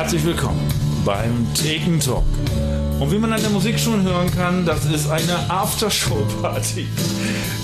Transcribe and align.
Herzlich 0.00 0.24
willkommen 0.24 0.66
beim 1.04 1.46
Theken 1.52 2.00
Talk. 2.00 2.24
Und 2.98 3.12
wie 3.12 3.18
man 3.18 3.34
an 3.34 3.42
der 3.42 3.50
Musik 3.50 3.78
schon 3.78 4.02
hören 4.02 4.34
kann, 4.34 4.64
das 4.64 4.86
ist 4.86 5.10
eine 5.10 5.50
Aftershow-Party. 5.50 6.88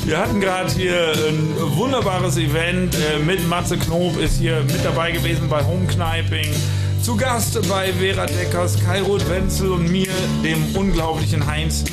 Wir 0.04 0.18
hatten 0.18 0.38
gerade 0.38 0.70
hier 0.70 1.14
ein 1.30 1.54
wunderbares 1.78 2.36
Event 2.36 2.94
äh, 2.94 3.18
mit 3.20 3.48
Matze 3.48 3.78
Knob, 3.78 4.18
ist 4.18 4.38
hier 4.38 4.60
mit 4.64 4.84
dabei 4.84 5.12
gewesen 5.12 5.48
bei 5.48 5.64
Homekniping. 5.64 6.52
Zu 7.00 7.16
Gast 7.16 7.58
bei 7.70 7.90
Vera 7.94 8.26
Deckers, 8.26 8.76
Kai 8.84 9.00
Roth 9.00 9.26
Wenzel 9.30 9.72
und 9.72 9.90
mir, 9.90 10.12
dem 10.44 10.76
unglaublichen 10.76 11.46
Heinz. 11.46 11.84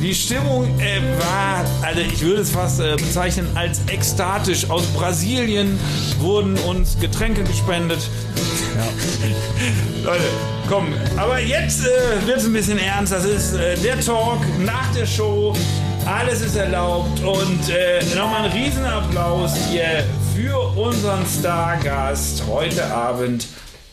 Die 0.00 0.14
Stimmung 0.14 0.66
äh, 0.78 1.00
war, 1.18 1.64
also 1.82 2.00
ich 2.00 2.20
würde 2.20 2.42
es 2.42 2.50
fast 2.50 2.78
äh, 2.78 2.94
bezeichnen 2.94 3.48
als 3.56 3.80
ekstatisch. 3.88 4.70
Aus 4.70 4.86
Brasilien 4.94 5.80
wurden 6.20 6.56
uns 6.60 6.96
Getränke 7.00 7.42
gespendet. 7.42 8.08
Leute, 10.04 10.24
komm, 10.68 10.92
aber 11.16 11.40
jetzt 11.40 11.84
äh, 11.84 12.26
wird 12.26 12.38
es 12.38 12.44
ein 12.44 12.52
bisschen 12.52 12.78
ernst. 12.78 13.12
Das 13.12 13.24
ist 13.24 13.54
äh, 13.54 13.76
der 13.76 14.00
Talk 14.00 14.40
nach 14.60 14.92
der 14.94 15.06
Show. 15.06 15.54
Alles 16.06 16.40
ist 16.40 16.56
erlaubt 16.56 17.20
und 17.20 17.68
äh, 17.68 18.02
nochmal 18.16 18.44
ein 18.46 18.52
Riesenapplaus 18.52 19.54
hier 19.70 20.04
für 20.34 20.58
unseren 20.78 21.24
Stargast 21.26 22.44
heute 22.48 22.84
Abend. 22.86 23.46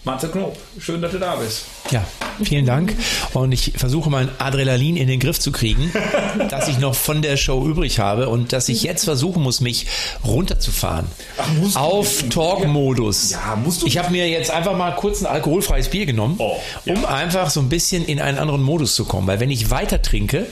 Matze 0.08 0.30
Knob, 0.30 0.58
schön, 0.80 1.02
dass 1.02 1.12
du 1.12 1.20
da 1.20 1.36
bist. 1.36 1.66
Ja, 1.92 2.02
vielen 2.42 2.66
Dank. 2.66 2.96
Und 3.34 3.52
ich 3.52 3.74
versuche 3.76 4.10
mein 4.10 4.30
Adrenalin 4.38 4.96
in 4.96 5.10
den 5.10 5.20
Griff 5.20 5.38
zu 5.38 5.52
kriegen, 5.52 5.92
dass 6.50 6.70
ich 6.70 6.80
noch 6.80 6.96
von 6.96 7.22
der 7.22 7.36
Show 7.36 7.68
übrig 7.68 8.00
habe 8.00 8.30
und 8.30 8.54
dass 8.54 8.70
ich 8.70 8.84
jetzt 8.84 9.04
versuchen 9.04 9.44
muss, 9.44 9.60
mich 9.60 9.86
runterzufahren. 10.24 11.08
Ach, 11.38 11.76
auf 11.76 12.24
Talk-Modus. 12.30 13.32
Ja, 13.32 13.58
musst 13.62 13.82
du. 13.82 13.86
Ich 13.86 13.98
habe 13.98 14.12
mir 14.12 14.30
jetzt 14.30 14.50
einfach 14.50 14.78
mal 14.78 14.92
kurz 14.92 15.20
ein 15.20 15.26
alkoholfreies 15.26 15.90
Bier 15.90 16.06
genommen, 16.06 16.36
oh, 16.38 16.56
ja. 16.86 16.94
um 16.94 17.06
einfach 17.06 17.50
so 17.50 17.60
ein 17.60 17.68
bisschen 17.68 18.06
in 18.06 18.22
einen 18.22 18.38
anderen 18.38 18.64
Modus 18.64 18.96
zu 18.96 19.04
kommen. 19.04 19.28
Weil 19.28 19.42
wenn 19.42 19.52
ich 19.52 19.72
weiter 19.72 20.02
trinke, 20.02 20.46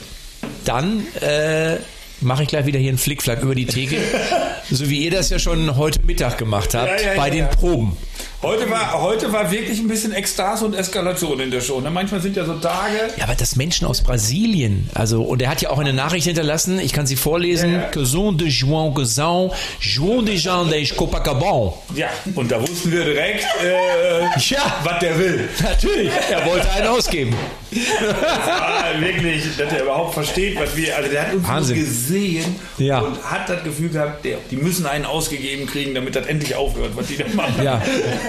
dann 0.66 1.06
äh, 1.22 1.76
mache 2.20 2.42
ich 2.42 2.48
gleich 2.50 2.66
wieder 2.66 2.78
hier 2.78 2.90
einen 2.90 2.98
Flickflack 2.98 3.42
über 3.42 3.54
die 3.54 3.64
Theke, 3.64 3.96
so 4.70 4.90
wie 4.90 5.02
ihr 5.02 5.10
das 5.10 5.30
ja 5.30 5.38
schon 5.38 5.76
heute 5.78 6.00
Mittag 6.02 6.36
gemacht 6.36 6.74
habt 6.74 7.00
ja, 7.00 7.12
ja, 7.12 7.16
bei 7.16 7.30
den 7.30 7.48
Proben. 7.48 7.96
Heute 8.42 8.70
war, 8.70 9.00
heute 9.00 9.32
war 9.32 9.50
wirklich 9.50 9.78
ein 9.78 9.88
bisschen 9.88 10.12
Ekstase 10.12 10.66
und 10.66 10.74
Eskalation 10.74 11.40
in 11.40 11.50
der 11.50 11.62
Show. 11.62 11.80
Ne? 11.80 11.90
Manchmal 11.90 12.20
sind 12.20 12.36
ja 12.36 12.44
so 12.44 12.54
Tage. 12.54 12.94
Ja, 13.16 13.24
aber 13.24 13.34
das 13.34 13.56
Menschen 13.56 13.86
aus 13.86 14.02
Brasilien, 14.02 14.90
also, 14.94 15.22
und 15.22 15.40
er 15.40 15.48
hat 15.48 15.62
ja 15.62 15.70
auch 15.70 15.78
eine 15.78 15.94
Nachricht 15.94 16.26
hinterlassen, 16.26 16.78
ich 16.78 16.92
kann 16.92 17.06
sie 17.06 17.16
vorlesen. 17.16 17.72
Ja, 17.72 17.90
ja. 17.94 18.04
Sont 18.04 18.38
de 18.38 18.48
João 18.48 18.92
Gazão, 18.92 19.52
João 19.80 20.22
de 20.22 20.36
Jean 20.36 20.68
de 20.68 20.86
Copacabana. 20.86 21.72
Ja, 21.94 22.08
und 22.34 22.52
da 22.52 22.60
wussten 22.60 22.92
wir 22.92 23.04
direkt, 23.04 23.44
äh, 23.64 24.20
ja. 24.38 24.80
was 24.84 24.98
der 25.00 25.18
will. 25.18 25.48
Natürlich, 25.62 26.12
er 26.30 26.44
wollte 26.44 26.70
einen 26.72 26.88
ausgeben. 26.88 27.34
Das 27.70 29.00
wirklich, 29.00 29.44
dass 29.56 29.72
er 29.72 29.82
überhaupt 29.82 30.14
versteht, 30.14 30.58
was 30.58 30.76
wir, 30.76 30.96
also 30.96 31.10
der 31.10 31.26
hat 31.26 31.34
uns 31.34 31.48
Wahnsinn. 31.48 31.76
gesehen 31.78 32.56
ja. 32.78 33.00
und 33.00 33.22
hat 33.24 33.48
das 33.48 33.64
Gefühl 33.64 33.88
gehabt, 33.88 34.24
der, 34.24 34.38
die 34.50 34.56
müssen 34.56 34.86
einen 34.86 35.04
ausgegeben 35.04 35.66
kriegen, 35.66 35.94
damit 35.94 36.14
das 36.14 36.26
endlich 36.26 36.54
aufhört, 36.54 36.92
was 36.94 37.06
die 37.06 37.16
da 37.16 37.24
machen. 37.34 37.62
Ja. 37.62 37.82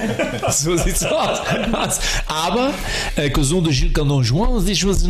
so 0.50 0.76
sieht's 0.76 1.04
aus. 1.04 1.40
Aber 2.28 2.74
äh, 3.16 3.30
Cousin 3.30 3.64
de 3.64 3.74
Gilles 3.74 3.94
Canonjoin, 3.94 4.64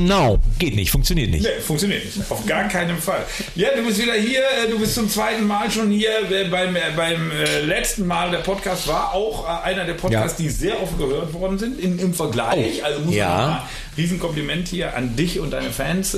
no, 0.05 0.39
geht 0.59 0.75
nicht, 0.75 0.91
funktioniert 0.91 1.31
nicht. 1.31 1.43
Nee, 1.43 1.61
funktioniert 1.61 2.05
nicht. 2.05 2.31
Auf 2.31 2.45
gar 2.45 2.67
keinen 2.67 2.97
Fall. 2.97 3.25
Ja, 3.55 3.69
du 3.75 3.83
bist 3.83 4.01
wieder 4.01 4.13
hier, 4.13 4.41
äh, 4.41 4.69
du 4.69 4.79
bist 4.79 4.95
zum 4.95 5.09
zweiten 5.09 5.45
Mal 5.45 5.69
schon 5.69 5.91
hier. 5.91 6.29
Äh, 6.31 6.45
beim, 6.49 6.75
äh, 6.75 6.81
beim 6.95 7.31
letzten 7.65 8.05
Mal, 8.05 8.31
der 8.31 8.39
Podcast 8.39 8.87
war 8.87 9.13
auch 9.13 9.45
einer 9.63 9.85
der 9.85 9.93
Podcasts, 9.93 10.39
ja. 10.39 10.45
die 10.45 10.49
sehr 10.49 10.81
oft 10.81 10.97
gehört 10.97 11.33
worden 11.33 11.57
sind 11.57 11.79
in, 11.79 11.99
im 11.99 12.13
Vergleich. 12.13 12.81
Oh. 12.81 12.85
Also 12.85 12.99
muss 13.01 13.15
ja. 13.15 13.29
man 13.29 13.49
mal 13.49 13.63
Riesenkompliment 13.97 14.67
hier 14.67 14.95
an 14.95 15.15
dich 15.15 15.39
und 15.39 15.51
deine 15.51 15.71
Fans. 15.71 16.15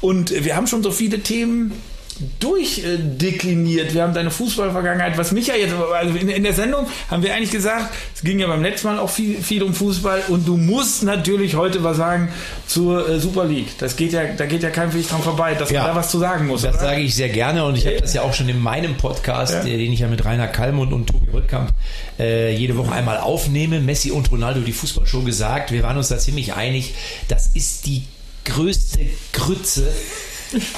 Und 0.00 0.44
wir 0.44 0.56
haben 0.56 0.66
schon 0.66 0.82
so 0.82 0.90
viele 0.90 1.20
Themen 1.20 1.72
durchdekliniert. 2.38 3.94
Wir 3.94 4.02
haben 4.02 4.14
deine 4.14 4.30
Fußballvergangenheit, 4.30 5.16
was 5.16 5.32
mich 5.32 5.46
ja 5.46 5.54
jetzt, 5.54 5.74
also 5.74 6.14
in, 6.14 6.28
in, 6.28 6.42
der 6.42 6.52
Sendung 6.52 6.86
haben 7.10 7.22
wir 7.22 7.34
eigentlich 7.34 7.50
gesagt, 7.50 7.94
es 8.14 8.22
ging 8.22 8.38
ja 8.38 8.46
beim 8.46 8.62
letzten 8.62 8.88
Mal 8.88 8.98
auch 8.98 9.10
viel, 9.10 9.40
viel 9.42 9.62
um 9.62 9.74
Fußball 9.74 10.24
und 10.28 10.46
du 10.46 10.56
musst 10.56 11.02
natürlich 11.02 11.56
heute 11.56 11.82
was 11.82 11.96
sagen 11.96 12.28
zur 12.66 13.08
äh, 13.08 13.18
Super 13.18 13.44
League. 13.44 13.78
Das 13.78 13.96
geht 13.96 14.12
ja, 14.12 14.24
da 14.36 14.46
geht 14.46 14.62
ja 14.62 14.70
kein 14.70 14.92
Weg 14.92 15.08
dran 15.08 15.22
vorbei, 15.22 15.54
dass 15.54 15.70
ja, 15.70 15.82
man 15.82 15.90
da 15.90 15.96
was 15.96 16.10
zu 16.10 16.18
sagen 16.18 16.46
muss. 16.46 16.62
Das 16.62 16.76
oder? 16.76 16.84
sage 16.84 17.00
ich 17.00 17.14
sehr 17.14 17.30
gerne 17.30 17.64
und 17.64 17.76
ich 17.76 17.86
habe 17.86 18.00
das 18.00 18.12
ja 18.14 18.22
auch 18.22 18.34
schon 18.34 18.48
in 18.48 18.60
meinem 18.60 18.96
Podcast, 18.96 19.54
ja. 19.54 19.62
den 19.62 19.92
ich 19.92 20.00
ja 20.00 20.08
mit 20.08 20.24
Rainer 20.24 20.48
Kallmund 20.48 20.92
und 20.92 21.06
Tobi 21.06 21.30
Rückkamp 21.30 21.72
äh, 22.18 22.54
jede 22.54 22.76
Woche 22.76 22.92
einmal 22.92 23.18
aufnehme, 23.18 23.80
Messi 23.80 24.10
und 24.10 24.30
Ronaldo, 24.30 24.60
die 24.60 24.72
Fußballshow 24.72 25.22
gesagt. 25.22 25.72
Wir 25.72 25.82
waren 25.82 25.96
uns 25.96 26.08
da 26.08 26.18
ziemlich 26.18 26.54
einig, 26.54 26.94
das 27.28 27.50
ist 27.54 27.86
die 27.86 28.04
größte 28.44 29.00
Grütze 29.32 29.90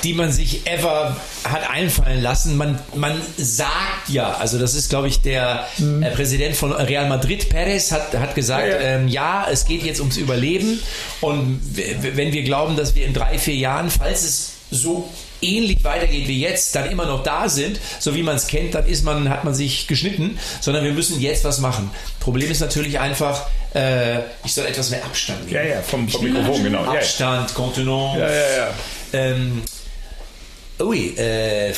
die 0.02 0.14
man 0.14 0.32
sich 0.32 0.66
ever 0.66 1.16
hat 1.44 1.70
einfallen 1.70 2.22
lassen. 2.22 2.56
Man, 2.56 2.78
man 2.94 3.20
sagt 3.36 4.08
ja, 4.08 4.34
also 4.34 4.58
das 4.58 4.74
ist, 4.74 4.90
glaube 4.90 5.08
ich, 5.08 5.20
der 5.20 5.66
mhm. 5.78 6.02
äh, 6.02 6.10
Präsident 6.10 6.56
von 6.56 6.72
Real 6.72 7.08
Madrid, 7.08 7.48
Perez, 7.48 7.92
hat, 7.92 8.14
hat 8.14 8.34
gesagt, 8.34 8.68
ja, 8.68 8.74
ja. 8.74 8.80
Ähm, 8.80 9.08
ja, 9.08 9.46
es 9.50 9.64
geht 9.64 9.82
jetzt 9.82 10.00
ums 10.00 10.16
Überleben. 10.16 10.80
Und 11.20 11.60
wenn 12.14 12.32
wir 12.32 12.42
glauben, 12.42 12.76
dass 12.76 12.94
wir 12.94 13.06
in 13.06 13.14
drei, 13.14 13.38
vier 13.38 13.56
Jahren, 13.56 13.90
falls 13.90 14.22
es 14.22 14.52
so 14.70 15.08
ähnlich 15.42 15.82
weitergeht 15.84 16.28
wie 16.28 16.40
jetzt, 16.40 16.74
dann 16.74 16.90
immer 16.90 17.04
noch 17.04 17.22
da 17.22 17.48
sind, 17.48 17.80
so 17.98 18.14
wie 18.14 18.22
man 18.22 18.36
es 18.36 18.46
kennt, 18.46 18.74
dann 18.74 18.86
ist 18.86 19.04
man, 19.04 19.28
hat 19.28 19.44
man 19.44 19.54
sich 19.54 19.86
geschnitten, 19.86 20.38
sondern 20.60 20.84
wir 20.84 20.92
müssen 20.92 21.20
jetzt 21.20 21.44
was 21.44 21.58
machen. 21.58 21.90
Problem 22.20 22.50
ist 22.50 22.60
natürlich 22.60 22.98
einfach, 22.98 23.46
äh, 23.74 24.20
ich 24.44 24.54
soll 24.54 24.66
etwas 24.66 24.90
mehr 24.90 25.04
Abstand 25.04 25.46
nehmen. 25.46 25.54
Ja, 25.54 25.62
ja, 25.62 25.82
vom, 25.82 26.08
vom 26.08 26.24
Mikrofon, 26.24 26.62
genau. 26.62 26.84
Abstand, 26.84 27.50
ja. 27.50 27.56
Kontenance. 27.56 28.20
Ja, 28.20 28.30
ja, 28.30 28.56
ja. 28.56 28.70
Ähm, 29.12 29.62
Oui, 30.84 31.14
äh, 31.16 31.70
äh, 31.70 31.74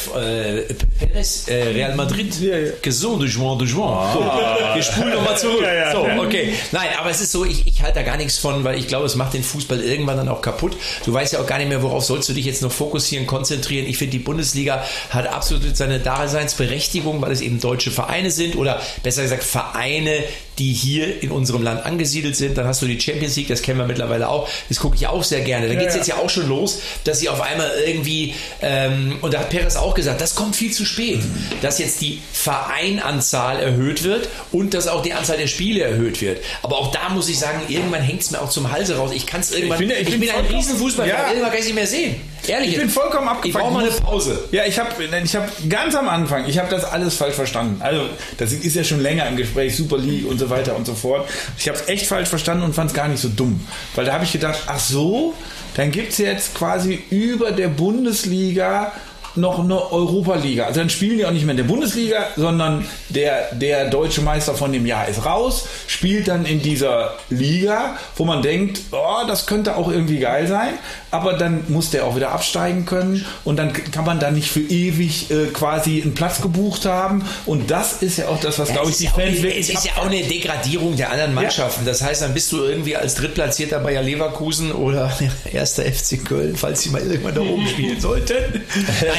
Perez, 0.98 1.48
äh, 1.48 1.64
Real 1.64 1.94
Madrid, 1.94 2.40
ja, 2.40 2.58
ja. 2.58 2.72
gesund, 2.80 3.22
de 3.22 3.28
Juan, 3.28 3.58
de 3.58 3.66
Juan. 3.66 3.92
Ah. 3.92 4.74
Wir 4.74 4.82
spulen 4.82 5.10
nochmal 5.10 5.36
zurück. 5.36 5.62
Ja. 5.62 5.92
So, 5.92 6.22
okay. 6.22 6.54
Nein, 6.72 6.88
aber 6.98 7.10
es 7.10 7.20
ist 7.20 7.32
so, 7.32 7.44
ich, 7.44 7.66
ich 7.66 7.82
halte 7.82 7.98
da 7.98 8.02
gar 8.02 8.16
nichts 8.16 8.38
von, 8.38 8.64
weil 8.64 8.78
ich 8.78 8.88
glaube, 8.88 9.04
es 9.06 9.14
macht 9.16 9.34
den 9.34 9.42
Fußball 9.42 9.80
irgendwann 9.80 10.16
dann 10.16 10.28
auch 10.28 10.40
kaputt. 10.40 10.76
Du 11.04 11.12
weißt 11.12 11.34
ja 11.34 11.40
auch 11.40 11.46
gar 11.46 11.58
nicht 11.58 11.68
mehr, 11.68 11.82
worauf 11.82 12.04
sollst 12.04 12.28
du 12.28 12.32
dich 12.32 12.46
jetzt 12.46 12.62
noch 12.62 12.72
fokussieren, 12.72 13.26
konzentrieren. 13.26 13.86
Ich 13.86 13.98
finde, 13.98 14.12
die 14.12 14.20
Bundesliga 14.20 14.84
hat 15.10 15.26
absolut 15.26 15.76
seine 15.76 15.98
Daseinsberechtigung, 15.98 17.20
weil 17.20 17.32
es 17.32 17.40
eben 17.40 17.60
deutsche 17.60 17.90
Vereine 17.90 18.30
sind 18.30 18.56
oder 18.56 18.80
besser 19.02 19.22
gesagt 19.22 19.44
Vereine, 19.44 20.24
die 20.58 20.72
hier 20.72 21.22
in 21.22 21.30
unserem 21.30 21.62
Land 21.62 21.84
angesiedelt 21.84 22.36
sind. 22.36 22.56
Dann 22.56 22.66
hast 22.66 22.82
du 22.82 22.86
die 22.86 23.00
Champions 23.00 23.36
League, 23.36 23.48
das 23.48 23.62
kennen 23.62 23.78
wir 23.78 23.86
mittlerweile 23.86 24.28
auch. 24.28 24.48
Das 24.68 24.78
gucke 24.78 24.96
ich 24.96 25.06
auch 25.06 25.24
sehr 25.24 25.40
gerne. 25.40 25.68
Da 25.68 25.74
geht 25.74 25.88
es 25.88 25.94
jetzt 25.94 26.08
ja 26.08 26.16
auch 26.16 26.30
schon 26.30 26.48
los, 26.48 26.80
dass 27.04 27.20
sie 27.20 27.28
auf 27.28 27.40
einmal 27.40 27.70
irgendwie 27.86 28.34
ähm, 28.62 29.18
und 29.20 29.34
da 29.34 29.40
hat 29.40 29.50
Perez 29.50 29.76
auch 29.76 29.94
gesagt, 29.94 30.20
das 30.20 30.34
kommt 30.34 30.56
viel 30.56 30.72
zu 30.72 30.84
spät, 30.84 31.20
dass 31.62 31.78
jetzt 31.78 32.00
die 32.00 32.20
Vereinanzahl 32.32 33.60
erhöht 33.60 34.04
wird 34.04 34.28
und 34.52 34.74
dass 34.74 34.88
auch 34.88 35.02
die 35.02 35.12
Anzahl 35.12 35.36
der 35.36 35.46
Spiele 35.46 35.82
erhöht 35.82 36.20
wird. 36.20 36.38
Aber 36.62 36.78
auch 36.78 36.92
da 36.92 37.08
muss 37.08 37.28
ich 37.28 37.38
sagen, 37.38 37.62
irgendwann 37.68 38.02
hängt 38.02 38.22
es 38.22 38.30
mir 38.30 38.40
auch 38.40 38.50
zum 38.50 38.70
Halse 38.70 38.96
raus. 38.96 39.10
Ich 39.14 39.26
kann 39.26 39.40
es 39.40 39.52
irgendwann, 39.52 39.80
ich, 39.80 39.88
bin, 39.88 39.96
ich, 39.96 40.08
ich 40.08 40.20
bin 40.20 40.30
ein 40.30 40.46
Riesenfußball, 40.46 41.08
ja. 41.08 41.28
irgendwann 41.28 41.50
kann 41.50 41.60
ich 41.60 41.66
nicht 41.66 41.74
mehr 41.74 41.86
sehen. 41.86 42.16
Ehrlich. 42.46 42.72
Ich 42.72 42.78
bin 42.78 42.90
vollkommen 42.90 43.28
abgefuckt. 43.28 43.46
Ich 43.46 43.54
brauche 43.54 43.72
mal 43.72 43.84
eine 43.84 43.94
Pause. 43.94 44.44
Ja, 44.50 44.64
ich 44.66 44.78
habe 44.78 44.90
ich 45.02 45.36
hab 45.36 45.50
ganz 45.68 45.94
am 45.94 46.08
Anfang, 46.08 46.46
ich 46.46 46.58
habe 46.58 46.68
das 46.70 46.84
alles 46.84 47.14
falsch 47.14 47.34
verstanden. 47.34 47.80
Also, 47.80 48.02
das 48.36 48.52
ist 48.52 48.76
ja 48.76 48.84
schon 48.84 49.00
länger 49.00 49.26
im 49.28 49.36
Gespräch, 49.36 49.76
Super 49.76 49.98
League 49.98 50.28
und 50.28 50.38
so 50.38 50.43
weiter 50.50 50.76
und 50.76 50.86
so 50.86 50.94
fort. 50.94 51.28
Ich 51.58 51.68
habe 51.68 51.78
es 51.78 51.88
echt 51.88 52.06
falsch 52.06 52.28
verstanden 52.28 52.64
und 52.64 52.74
fand 52.74 52.90
es 52.90 52.96
gar 52.96 53.08
nicht 53.08 53.20
so 53.20 53.28
dumm. 53.28 53.60
Weil 53.94 54.04
da 54.04 54.12
habe 54.12 54.24
ich 54.24 54.32
gedacht, 54.32 54.58
ach 54.66 54.78
so, 54.78 55.34
dann 55.76 55.90
gibt 55.90 56.12
es 56.12 56.18
jetzt 56.18 56.54
quasi 56.54 57.02
über 57.10 57.52
der 57.52 57.68
Bundesliga 57.68 58.92
noch 59.36 59.58
eine 59.58 59.90
Europa-Liga. 59.90 60.66
Also 60.66 60.80
dann 60.80 60.90
spielen 60.90 61.18
die 61.18 61.26
auch 61.26 61.32
nicht 61.32 61.44
mehr 61.44 61.52
in 61.52 61.56
der 61.56 61.64
Bundesliga, 61.64 62.28
sondern 62.36 62.86
der, 63.08 63.52
der 63.54 63.90
deutsche 63.90 64.20
Meister 64.20 64.54
von 64.54 64.72
dem 64.72 64.86
Jahr 64.86 65.08
ist 65.08 65.24
raus, 65.24 65.66
spielt 65.86 66.28
dann 66.28 66.46
in 66.46 66.62
dieser 66.62 67.14
Liga, 67.30 67.96
wo 68.16 68.24
man 68.24 68.42
denkt, 68.42 68.80
oh, 68.92 69.26
das 69.26 69.46
könnte 69.46 69.76
auch 69.76 69.90
irgendwie 69.90 70.18
geil 70.18 70.46
sein, 70.46 70.74
aber 71.14 71.34
dann 71.34 71.64
muss 71.68 71.90
der 71.90 72.04
auch 72.06 72.16
wieder 72.16 72.32
absteigen 72.32 72.86
können 72.86 73.24
und 73.44 73.56
dann 73.56 73.72
kann 73.72 74.04
man 74.04 74.18
da 74.18 74.32
nicht 74.32 74.50
für 74.50 74.60
ewig 74.60 75.30
äh, 75.30 75.46
quasi 75.46 76.02
einen 76.02 76.14
Platz 76.14 76.42
gebucht 76.42 76.86
haben 76.86 77.24
und 77.46 77.70
das 77.70 78.02
ist 78.02 78.18
ja 78.18 78.28
auch 78.28 78.40
das, 78.40 78.58
was, 78.58 78.68
ja, 78.68 78.74
glaube 78.74 78.90
ich, 78.90 78.96
die 78.96 79.06
Fans 79.06 79.40
wirklich 79.42 79.68
Es 79.68 79.74
ist 79.74 79.84
ja 79.86 79.92
auch 79.96 80.06
eine 80.06 80.22
Degradierung 80.22 80.96
der 80.96 81.12
anderen 81.12 81.34
Mannschaften. 81.34 81.84
Ja. 81.84 81.92
Das 81.92 82.02
heißt, 82.02 82.22
dann 82.22 82.34
bist 82.34 82.50
du 82.50 82.64
irgendwie 82.64 82.96
als 82.96 83.14
Drittplatzierter 83.14 83.78
Bayer 83.78 84.02
Leverkusen 84.02 84.72
oder 84.72 85.16
erster 85.52 85.84
FC 85.84 86.24
Köln, 86.24 86.56
falls 86.56 86.82
sie 86.82 86.90
mal 86.90 87.02
irgendwann 87.02 87.34
da 87.34 87.40
oben 87.42 87.66
spielen 87.68 88.00
sollten. 88.00 88.34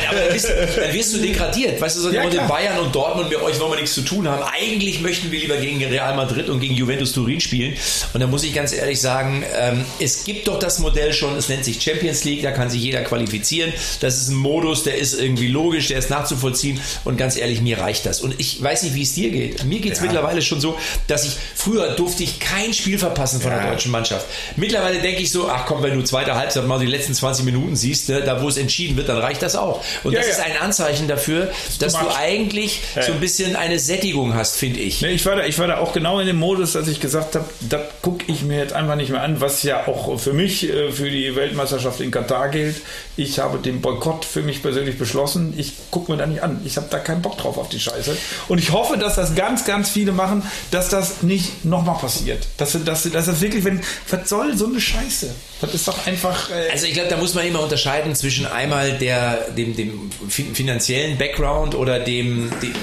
aber 0.09 0.19
dann 0.19 0.33
wirst, 0.33 0.49
dann 0.49 0.93
wirst 0.93 1.13
du 1.13 1.19
degradiert. 1.19 1.79
Weißt 1.79 1.95
du, 1.95 2.01
so 2.01 2.11
ja, 2.11 2.23
in 2.23 2.47
Bayern 2.47 2.79
und 2.79 2.93
Dortmund, 2.93 3.29
mit 3.29 3.41
euch 3.41 3.59
wollen 3.59 3.71
wir 3.71 3.77
nichts 3.77 3.93
zu 3.93 4.01
tun 4.01 4.27
haben. 4.27 4.43
Eigentlich 4.43 5.01
möchten 5.01 5.31
wir 5.31 5.39
lieber 5.39 5.57
gegen 5.57 5.83
Real 5.83 6.15
Madrid 6.15 6.49
und 6.49 6.59
gegen 6.59 6.75
Juventus 6.75 7.13
Turin 7.13 7.39
spielen. 7.39 7.75
Und 8.13 8.19
da 8.19 8.27
muss 8.27 8.43
ich 8.43 8.53
ganz 8.53 8.73
ehrlich 8.73 8.99
sagen, 8.99 9.43
ähm, 9.57 9.85
es 9.99 10.23
gibt 10.23 10.47
doch 10.47 10.59
das 10.59 10.79
Modell 10.79 11.13
schon, 11.13 11.35
es 11.37 11.49
nennt 11.49 11.65
sich 11.65 11.79
Champions 11.85 12.23
League, 12.23 12.41
da 12.41 12.51
kann 12.51 12.69
sich 12.69 12.81
jeder 12.81 13.01
qualifizieren. 13.03 13.71
Das 13.99 14.15
ist 14.17 14.29
ein 14.29 14.35
Modus, 14.35 14.83
der 14.83 14.97
ist 14.97 15.19
irgendwie 15.19 15.47
logisch, 15.47 15.87
der 15.87 15.99
ist 15.99 16.09
nachzuvollziehen. 16.09 16.79
Und 17.03 17.17
ganz 17.17 17.37
ehrlich, 17.37 17.61
mir 17.61 17.79
reicht 17.79 18.05
das. 18.05 18.21
Und 18.21 18.39
ich 18.39 18.61
weiß 18.61 18.83
nicht, 18.83 18.95
wie 18.95 19.03
es 19.03 19.13
dir 19.13 19.29
geht. 19.29 19.63
Mir 19.65 19.79
geht 19.79 19.93
es 19.93 19.99
ja. 19.99 20.05
mittlerweile 20.05 20.41
schon 20.41 20.59
so, 20.59 20.77
dass 21.07 21.25
ich, 21.25 21.37
früher 21.55 21.91
durfte 21.91 22.23
ich 22.23 22.39
kein 22.39 22.73
Spiel 22.73 22.97
verpassen 22.97 23.41
von 23.41 23.51
ja. 23.51 23.59
der 23.59 23.71
deutschen 23.71 23.91
Mannschaft. 23.91 24.25
Mittlerweile 24.55 24.99
denke 24.99 25.21
ich 25.21 25.31
so, 25.31 25.49
ach 25.49 25.65
komm, 25.65 25.83
wenn 25.83 25.97
du 25.97 26.03
zweite 26.03 26.35
Halbzeit 26.35 26.65
mal 26.65 26.79
die 26.79 26.85
letzten 26.85 27.13
20 27.13 27.45
Minuten 27.45 27.75
siehst, 27.75 28.09
ne, 28.09 28.21
da 28.21 28.41
wo 28.41 28.49
es 28.49 28.57
entschieden 28.57 28.97
wird, 28.97 29.09
dann 29.09 29.17
reicht 29.17 29.41
das 29.41 29.55
auch. 29.55 29.83
Und 30.03 30.13
ja, 30.13 30.19
das 30.19 30.29
ist 30.29 30.39
ein 30.39 30.57
Anzeichen 30.59 31.07
dafür, 31.07 31.51
dass 31.79 31.93
du, 31.93 31.99
du 31.99 32.15
eigentlich 32.15 32.81
so 32.99 33.11
ein 33.11 33.19
bisschen 33.19 33.55
eine 33.55 33.79
Sättigung 33.79 34.33
hast, 34.33 34.55
finde 34.55 34.79
ich. 34.79 35.03
Ich, 35.03 35.25
war 35.25 35.35
da, 35.35 35.45
ich 35.45 35.59
war 35.59 35.67
da 35.67 35.77
auch 35.77 35.93
genau 35.93 36.19
in 36.19 36.27
dem 36.27 36.37
Modus, 36.37 36.73
dass 36.73 36.87
ich 36.87 36.99
gesagt 36.99 37.35
habe, 37.35 37.45
das 37.61 37.81
gucke 38.01 38.25
ich 38.27 38.41
mir 38.41 38.57
jetzt 38.57 38.73
einfach 38.73 38.95
nicht 38.95 39.09
mehr 39.09 39.21
an, 39.21 39.39
was 39.41 39.63
ja 39.63 39.87
auch 39.87 40.19
für 40.19 40.33
mich, 40.33 40.69
äh, 40.69 40.91
für 40.91 41.09
die 41.09 41.35
Weltmeisterschaft 41.35 41.74
in 41.99 42.11
Katar 42.11 42.49
gilt. 42.49 42.77
Ich 43.17 43.39
habe 43.39 43.57
den 43.57 43.81
Boykott 43.81 44.25
für 44.25 44.41
mich 44.41 44.61
persönlich 44.61 44.97
beschlossen. 44.97 45.53
Ich 45.57 45.73
gucke 45.91 46.11
mir 46.11 46.17
da 46.17 46.25
nicht 46.25 46.43
an. 46.43 46.61
Ich 46.65 46.77
habe 46.77 46.87
da 46.89 46.99
keinen 46.99 47.21
Bock 47.21 47.37
drauf 47.37 47.57
auf 47.57 47.69
die 47.69 47.79
Scheiße. 47.79 48.17
Und 48.47 48.59
ich 48.59 48.71
hoffe, 48.71 48.97
dass 48.97 49.15
das 49.15 49.35
ganz, 49.35 49.65
ganz 49.65 49.89
viele 49.89 50.11
machen, 50.11 50.43
dass 50.71 50.89
das 50.89 51.23
nicht 51.23 51.65
nochmal 51.65 51.97
passiert. 51.97 52.47
Dass, 52.57 52.77
dass, 52.83 53.03
dass 53.03 53.25
das 53.25 53.41
wirklich, 53.41 53.63
wenn, 53.63 53.81
was 54.09 54.29
soll 54.29 54.57
so 54.57 54.67
eine 54.67 54.79
Scheiße? 54.79 55.33
Das 55.61 55.73
ist 55.73 55.87
doch 55.87 56.05
einfach. 56.05 56.49
Äh 56.49 56.71
also 56.71 56.85
ich 56.85 56.93
glaube, 56.93 57.09
da 57.09 57.17
muss 57.17 57.33
man 57.33 57.45
immer 57.45 57.61
unterscheiden 57.61 58.15
zwischen 58.15 58.45
einmal 58.45 58.93
der, 58.97 59.51
dem, 59.51 59.75
dem 59.75 60.11
finanziellen 60.29 61.17
Background 61.17 61.75
oder 61.75 61.99
dem, 61.99 62.51
dem 62.61 62.73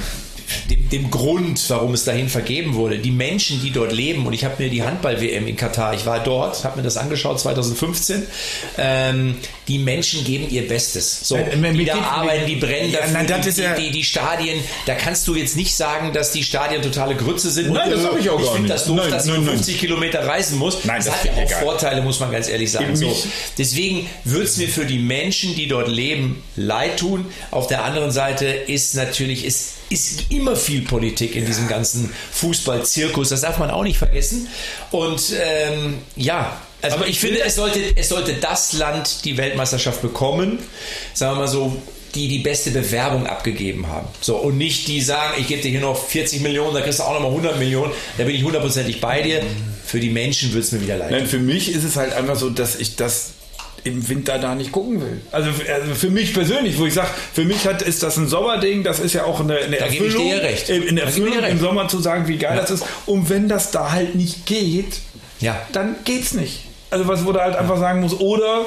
dem, 0.71 0.89
dem, 0.89 1.11
Grund, 1.11 1.63
warum 1.69 1.95
es 1.95 2.05
dahin 2.05 2.29
vergeben 2.29 2.75
wurde. 2.75 2.99
Die 2.99 3.11
Menschen, 3.11 3.61
die 3.63 3.71
dort 3.71 3.93
leben, 3.93 4.27
und 4.27 4.33
ich 4.33 4.45
habe 4.45 4.63
mir 4.63 4.71
die 4.71 4.83
Handball-WM 4.83 5.47
in 5.47 5.57
Katar, 5.57 5.95
ich 5.95 6.07
war 6.07 6.21
dort, 6.21 6.65
habe 6.65 6.77
mir 6.77 6.83
das 6.83 6.97
angeschaut 6.97 7.41
2015, 7.41 8.23
ähm, 8.79 9.37
die 9.69 9.79
Menschen 9.79 10.25
geben 10.25 10.49
ihr 10.51 10.67
Bestes. 10.67 11.21
So, 11.29 11.37
äh, 11.37 11.73
die 11.73 11.85
da 11.85 12.01
arbeiten, 12.01 12.47
die 12.47 12.57
brennen 12.57 12.93
dafür, 12.93 13.13
nein, 13.13 13.27
die, 13.27 13.61
ja 13.61 13.75
die, 13.75 13.91
die, 13.91 14.05
Stadien, 14.05 14.59
da 14.87 14.95
kannst 14.95 15.27
du 15.29 15.35
jetzt 15.35 15.57
nicht 15.57 15.75
sagen, 15.75 16.13
dass 16.13 16.33
die 16.33 16.43
Stadien 16.43 16.83
totale 16.83 17.15
Grütze 17.15 17.51
sind. 17.51 17.73
Nein, 17.73 17.91
das 17.91 18.05
habe 18.05 18.19
ich 18.19 18.31
auch 18.31 18.41
ich 18.41 18.47
gar 18.47 18.59
nicht. 18.59 18.71
das 18.71 18.85
doof, 18.87 18.97
nein, 18.97 19.11
dass 19.11 19.27
nein, 19.27 19.45
du 19.45 19.51
50 19.51 19.79
Kilometer 19.79 20.27
reisen 20.27 20.59
musst. 20.59 20.85
Nein, 20.85 20.97
das, 20.97 21.07
das 21.07 21.15
hat 21.17 21.25
ja 21.25 21.33
auch 21.33 21.47
egal. 21.47 21.63
Vorteile, 21.63 22.03
muss 22.03 22.21
man 22.21 22.31
ganz 22.31 22.49
ehrlich 22.49 22.71
sagen. 22.71 22.97
So, 22.97 23.17
deswegen 23.59 24.09
würde 24.25 24.45
es 24.45 24.57
mir 24.57 24.69
für 24.69 24.85
die 24.85 24.99
Menschen, 24.99 25.55
die 25.55 25.67
dort 25.69 25.89
leben, 25.89 26.43
leid 26.57 26.99
tun. 26.99 27.27
Auf 27.51 27.67
der 27.67 27.85
anderen 27.85 28.11
Seite 28.11 28.47
ist 28.47 28.95
natürlich, 28.95 29.45
ist 29.45 29.75
ist 29.93 30.31
immer 30.31 30.57
viel 30.57 30.83
Politik 30.83 31.37
in 31.37 31.47
diesem 31.47 31.69
ganzen 31.69 32.13
Fußball-Zirkus. 32.33 33.29
Das 33.29 33.43
darf 33.43 33.59
man 33.59 33.71
auch 33.71 33.83
nicht 33.83 33.99
vergessen. 33.99 34.49
Und 34.91 35.23
ähm, 35.41 35.99
ja, 36.17 36.61
also 36.83 36.97
Aber 36.97 37.07
ich, 37.07 37.21
finde, 37.21 37.41
es 37.43 37.55
sollte, 37.55 37.81
es 37.95 38.09
sollte 38.09 38.35
das 38.35 38.73
Land 38.73 39.25
die 39.25 39.37
Weltmeisterschaft 39.37 40.03
bekommen, 40.03 40.59
sagen 41.15 41.37
wir 41.37 41.43
mal 41.43 41.49
so, 41.49 41.77
die 42.15 42.29
die 42.29 42.41
beste 42.41 42.71
Bewerbung 42.71 43.27
abgegeben 43.27 43.87
haben. 43.87 44.09
So, 44.21 44.37
und 44.37 44.59
nicht 44.59 44.89
die 44.89 45.01
sagen, 45.01 45.35
ich 45.39 45.47
gebe 45.47 45.63
dir 45.63 45.71
hier 45.71 45.81
noch 45.81 45.97
40 45.97 46.41
Millionen, 46.41 46.75
da 46.75 46.81
kriegst 46.81 46.99
du 46.99 47.05
auch 47.05 47.15
noch 47.15 47.21
mal 47.21 47.29
100 47.29 47.59
Millionen, 47.59 47.93
da 48.19 48.25
bin 48.25 48.35
ich 48.35 48.43
hundertprozentig 48.43 49.01
bei 49.01 49.23
dir. 49.23 49.43
Für 49.87 50.01
die 50.01 50.11
Menschen 50.11 50.53
wird 50.53 50.65
es 50.65 50.73
mir 50.73 50.83
wieder 50.83 50.97
leid. 50.97 51.11
Nein, 51.11 51.27
für 51.27 51.39
mich 51.39 51.71
ist 51.71 51.85
es 51.85 51.97
halt 51.97 52.13
einfach 52.13 52.37
so, 52.37 52.51
dass 52.51 52.77
ich 52.77 52.97
das 52.97 53.33
im 53.85 54.09
Winter 54.09 54.39
da 54.39 54.55
nicht 54.55 54.73
gucken 54.73 55.01
will. 55.01 55.21
Also, 55.33 55.51
also 55.51 55.95
für 55.95 56.11
mich 56.11 56.33
persönlich, 56.35 56.79
wo 56.79 56.87
ich 56.87 56.95
sage, 56.95 57.09
für 57.33 57.45
mich 57.45 57.67
hat, 57.67 57.83
ist 57.83 58.03
das 58.03 58.17
ein 58.17 58.29
Sommerding, 58.29 58.85
das 58.85 59.01
ist 59.01 59.13
ja 59.13 59.25
auch 59.25 59.41
eine, 59.41 59.57
eine 59.57 59.77
da 59.77 59.87
Erfüllung. 59.87 60.23
Gebe 60.23 60.47
ich 60.49 60.65
dir 60.65 60.77
recht. 60.77 60.89
In 60.89 60.99
Erfüllung 60.99 61.45
im 61.45 61.59
Sommer 61.59 61.89
zu 61.89 61.99
sagen, 61.99 62.29
wie 62.29 62.39
geil 62.39 62.55
ja. 62.55 62.61
das 62.61 62.71
ist. 62.71 62.85
Und 63.07 63.29
wenn 63.29 63.49
das 63.49 63.71
da 63.71 63.91
halt 63.93 64.15
nicht 64.15 64.47
geht, 64.47 65.01
ja. 65.41 65.61
dann 65.73 65.97
geht's 66.05 66.33
nicht. 66.33 66.67
Also 66.91 67.09
was 67.09 67.25
wo 67.25 67.33
du 67.33 67.41
halt 67.41 67.57
einfach 67.57 67.79
sagen 67.79 68.01
muss, 68.01 68.19
oder 68.21 68.61
äh, 68.61 68.65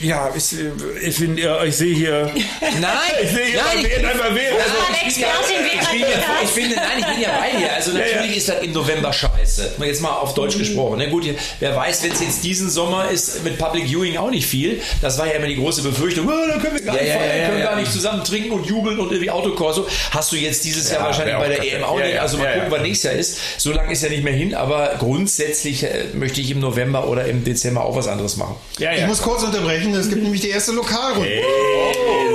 ja, 0.00 0.30
ich, 0.36 0.52
äh, 0.52 0.70
ich, 1.02 1.18
bin, 1.18 1.36
ja, 1.36 1.64
ich 1.64 1.76
sehe 1.76 1.94
hier. 1.94 2.30
Nein, 2.60 2.92
ich 3.22 3.30
sehe 3.30 3.44
hier 3.44 3.60
nein, 3.62 3.84
ich, 3.84 4.06
einfach 4.06 4.32
Vera. 4.32 4.56
Also, 4.56 4.76
ich, 5.06 5.14
bin 5.14 5.22
ja, 5.22 5.28
ich, 5.40 5.88
bin 5.90 6.00
ja, 6.00 6.08
ich, 6.42 6.50
bin, 6.50 6.70
nein, 6.74 6.98
ich 6.98 7.06
bin 7.06 7.20
ja 7.20 7.28
bei 7.38 7.58
dir. 7.58 7.72
Also 7.74 7.90
natürlich 7.92 8.14
ja, 8.14 8.24
ja. 8.24 8.36
ist 8.36 8.48
das 8.48 8.62
im 8.62 8.72
November 8.72 9.12
scheiße. 9.12 9.72
Jetzt 9.84 10.00
mal 10.00 10.12
auf 10.12 10.34
Deutsch 10.34 10.56
gesprochen. 10.56 10.98
Na 10.98 11.06
gut, 11.06 11.26
wer 11.58 11.76
weiß, 11.76 12.04
wenn 12.04 12.12
es 12.12 12.20
jetzt 12.20 12.44
diesen 12.44 12.70
Sommer 12.70 13.10
ist 13.10 13.42
mit 13.42 13.58
Public 13.58 13.88
Viewing 13.88 14.16
auch 14.16 14.30
nicht 14.30 14.46
viel. 14.46 14.80
Das 15.00 15.18
war 15.18 15.26
ja 15.26 15.32
immer 15.32 15.46
die 15.46 15.56
große 15.56 15.82
Befürchtung. 15.82 16.28
Oh, 16.28 16.48
da 16.48 16.58
können 16.58 16.76
wir 16.76 16.84
gar, 16.84 16.94
nicht, 16.94 17.12
feiern, 17.12 17.50
können 17.50 17.62
gar 17.62 17.76
nicht 17.76 17.92
zusammen 17.92 18.24
trinken 18.24 18.52
und 18.52 18.66
jubeln 18.66 18.98
und 19.00 19.10
irgendwie 19.10 19.30
Autokorso. 19.30 19.86
Hast 20.10 20.32
du 20.32 20.36
jetzt 20.36 20.64
dieses 20.64 20.90
Jahr 20.90 21.02
wahrscheinlich 21.02 21.36
bei 21.36 21.48
der 21.48 21.62
EM 21.62 21.84
auch 21.84 21.98
nicht. 21.98 22.18
Also 22.18 22.38
mal 22.38 22.52
gucken, 22.54 22.70
was 22.70 22.82
nächstes 22.82 23.10
Jahr 23.10 23.18
ist. 23.18 23.38
So 23.58 23.72
lange 23.72 23.92
ist 23.92 24.02
ja 24.02 24.08
nicht 24.08 24.24
mehr 24.24 24.32
hin, 24.32 24.54
aber 24.54 24.96
grundsätzlich 24.98 25.82
äh, 25.82 26.04
möchte 26.14 26.40
ich 26.40 26.50
im 26.50 26.60
November 26.60 27.08
oder 27.08 27.26
im 27.26 27.44
Dezember 27.44 27.84
auch 27.84 27.96
was 27.96 28.06
anderes 28.06 28.36
machen. 28.36 28.56
Ja, 28.78 28.92
ja. 28.92 28.98
Ich 28.98 29.06
muss 29.06 29.20
kurz 29.22 29.31
unterbrechen. 29.40 29.94
Es 29.94 30.08
gibt 30.08 30.22
nämlich 30.22 30.40
die 30.40 30.50
erste 30.50 30.72
Lokalrunde. 30.72 31.28
Hey, 31.28 31.44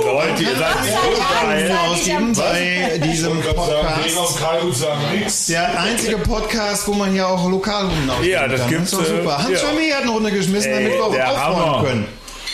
oh, 0.02 0.06
Leute, 0.06 0.42
ihr 0.42 0.56
seid 0.56 1.68
so 1.68 1.74
ausgeben 1.74 2.32
bei 2.34 3.00
diesem 3.04 3.40
Podcast. 3.40 5.48
Der 5.48 5.80
einzige 5.80 6.18
Podcast, 6.18 6.88
wo 6.88 6.94
man 6.94 7.12
hier 7.12 7.28
auch 7.28 7.48
Lokalrunden 7.48 8.10
ausgeben 8.10 8.30
Ja, 8.30 8.48
das 8.48 8.66
gibt 8.68 8.82
es. 8.82 8.90
Das 8.90 9.00
ist 9.00 9.10
doch 9.10 9.16
super. 9.16 9.38
Hans 9.38 9.62
ja. 9.62 9.68
Hat 9.96 10.02
eine 10.02 10.10
Runde 10.10 10.30
geschmissen, 10.30 10.70
damit 10.72 10.92
wir 10.92 11.04
auch 11.04 11.14
aufräumen 11.14 11.86
können. 11.86 12.06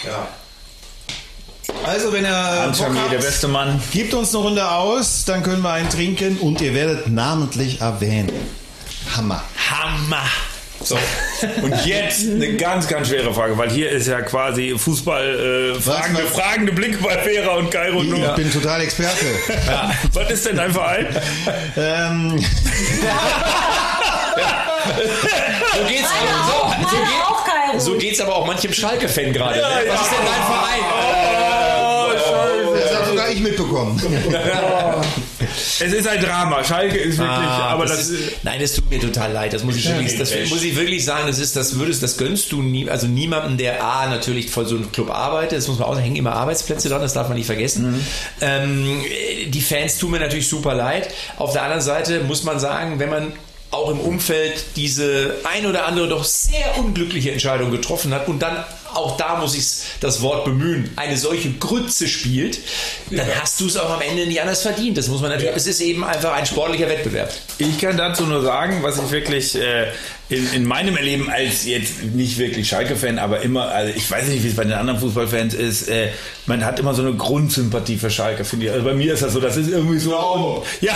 Ja. 0.05 0.29
Also, 1.85 2.13
wenn 2.13 2.25
er 2.25 2.73
der 3.11 3.19
beste 3.19 3.49
Mann. 3.49 3.83
Gibt 3.93 4.15
uns 4.15 4.33
eine 4.35 4.45
Runde 4.45 4.69
aus, 4.69 5.25
dann 5.27 5.43
können 5.43 5.63
wir 5.63 5.73
einen 5.73 5.91
trinken 5.91 6.39
und 6.39 6.61
ihr 6.61 6.75
werdet 6.75 7.09
namentlich 7.09 7.81
erwähnen. 7.81 8.31
Hammer. 9.17 9.43
Hammer. 9.71 10.23
So. 10.83 10.99
Und 11.63 11.87
jetzt 11.87 12.29
eine 12.29 12.55
ganz, 12.57 12.87
ganz 12.89 13.09
schwere 13.09 13.33
Frage, 13.33 13.57
weil 13.57 13.71
hier 13.71 13.91
ist 13.91 14.07
ja 14.07 14.21
quasi 14.23 14.75
Fußball 14.77 15.75
äh, 15.77 15.81
fragende, 15.81 16.25
was, 16.25 16.31
was? 16.31 16.41
fragende 16.41 16.73
Blick 16.73 17.03
bei 17.03 17.17
Vera 17.19 17.55
und 17.57 17.71
Kairo. 17.71 18.03
Ich, 18.03 18.13
ich 18.13 18.35
bin 18.35 18.53
total 18.53 18.83
Experte. 18.83 19.25
ja. 19.67 19.91
Was 20.13 20.31
ist 20.31 20.47
denn 20.47 20.57
dein 20.57 20.73
Verein? 20.73 21.07
ähm. 21.77 22.39
so 25.75 25.85
geht's 25.89 26.09
aber, 26.21 26.29
so, 26.47 26.87
so, 26.91 26.97
geht, 26.97 27.81
so 27.83 27.97
geht's 27.99 28.21
aber 28.21 28.37
auch 28.37 28.47
manchem 28.47 28.73
Schalke-Fan 28.73 29.33
gerade. 29.33 29.61
Ja, 29.61 29.69
ne? 29.69 29.75
Was 29.89 30.03
ist 30.03 30.11
denn 30.11 30.27
dein 30.27 30.43
Verein? 30.45 30.81
Oh, 30.93 32.07
oh, 32.71 32.75
das 32.75 32.95
habe 32.95 33.07
sogar 33.07 33.31
ich 33.31 33.41
mitbekommen. 33.41 34.01
Es 35.55 35.93
ist 35.93 36.07
ein 36.07 36.21
Drama. 36.21 36.63
Schalke 36.65 36.99
ist 36.99 37.19
wirklich, 37.19 37.39
ah, 37.39 37.71
aber 37.71 37.87
das, 37.87 37.99
das 37.99 38.09
ist, 38.11 38.45
Nein, 38.45 38.61
es 38.61 38.75
tut 38.75 38.91
mir 38.91 39.01
total 39.01 39.33
leid. 39.33 39.53
Das 39.53 39.65
muss 39.65 39.77
ich 39.77 39.89
wirklich, 39.89 40.19
das 40.19 40.33
muss 40.51 40.63
ich 40.63 40.77
wirklich 40.77 41.05
sagen. 41.05 41.27
Das 41.27 41.39
ist, 41.39 41.57
das 41.57 41.79
würdest, 41.79 42.03
das 42.03 42.17
gönnst 42.17 42.53
du 42.53 42.63
nie, 42.63 42.89
also 42.89 43.07
niemandem, 43.07 43.57
der 43.57 43.83
A, 43.85 44.07
natürlich 44.07 44.51
voll 44.51 44.67
so 44.67 44.77
einem 44.77 44.91
Club 44.93 45.11
arbeitet. 45.11 45.59
Das 45.59 45.69
muss 45.69 45.79
man 45.79 45.89
auch, 45.89 45.99
hängen 45.99 46.17
immer 46.17 46.33
Arbeitsplätze 46.33 46.89
dran, 46.89 47.01
das 47.01 47.13
darf 47.13 47.29
man 47.29 47.37
nicht 47.37 47.47
vergessen. 47.47 47.93
Mhm. 47.93 48.07
Ähm, 48.41 49.03
die 49.49 49.61
Fans 49.61 49.99
tun 49.99 50.11
mir 50.11 50.21
natürlich 50.21 50.49
super 50.49 50.75
leid. 50.75 51.09
Auf 51.37 51.53
der 51.53 51.63
anderen 51.63 51.83
Seite 51.83 52.21
muss 52.21 52.45
man 52.45 52.59
sagen, 52.59 52.99
wenn 52.99 53.11
man 53.11 53.33
auch 53.75 53.91
im 53.91 54.01
Umfeld 54.01 54.65
diese 54.77 55.35
ein 55.45 55.67
oder 55.67 55.87
andere 55.87 56.09
doch 56.09 56.25
sehr 56.25 56.79
unglückliche 56.79 57.33
Entscheidung 57.33 57.71
getroffen 57.71 58.15
hat 58.15 58.29
und 58.29 58.41
dann 58.41 58.65
auch 58.97 59.17
da 59.17 59.37
muss 59.37 59.55
ich 59.55 59.99
das 60.01 60.23
Wort 60.23 60.45
bemühen, 60.45 60.91
eine 60.97 61.17
solche 61.17 61.53
Grütze 61.53 62.09
spielt, 62.09 62.59
dann 63.11 63.29
ja. 63.29 63.35
hast 63.41 63.61
du 63.61 63.67
es 63.67 63.77
auch 63.77 63.91
am 63.91 64.01
Ende 64.01 64.27
nicht 64.27 64.41
anders 64.41 64.63
verdient. 64.63 64.99
Das 64.99 65.09
muss 65.09 65.21
man 65.21 65.31
natürlich. 65.31 65.51
Ja. 65.51 65.57
Es 65.57 65.67
ist 65.67 65.81
eben 65.81 66.05
einfach 66.05 66.33
ein 66.33 66.47
sportlicher 66.47 66.89
Wettbewerb. 66.89 67.33
Ich 67.59 67.79
kann 67.79 67.97
dazu 67.97 68.25
nur 68.25 68.43
sagen, 68.43 68.83
was 68.83 68.99
ich 68.99 69.11
wirklich 69.11 69.55
äh, 69.57 69.87
in, 70.31 70.53
in 70.55 70.65
meinem 70.65 70.97
Erleben 70.97 71.29
als 71.29 71.67
jetzt 71.67 72.03
nicht 72.03 72.39
wirklich 72.39 72.67
Schalke-Fan, 72.67 73.19
aber 73.19 73.43
immer, 73.43 73.69
also 73.69 73.93
ich 73.95 74.11
weiß 74.11 74.29
nicht, 74.29 74.43
wie 74.43 74.49
es 74.49 74.57
bei 74.57 74.65
den 74.65 74.73
anderen 74.73 74.99
Fußballfans 74.99 75.53
ist, 75.53 75.89
äh, 75.89 76.09
man 76.47 76.65
hat 76.65 76.79
immer 76.79 76.95
so 76.95 77.03
eine 77.03 77.13
Grundsympathie 77.13 77.97
für 77.97 78.09
Schalke, 78.09 78.45
finde 78.45 78.67
ich. 78.67 78.73
Also 78.73 78.85
bei 78.85 78.95
mir 78.95 79.13
ist 79.13 79.23
das 79.23 79.35
so, 79.35 79.41
das 79.41 79.57
ist 79.57 79.71
irgendwie 79.71 79.99
so. 79.99 80.11
No. 80.11 80.65
ja. 80.81 80.95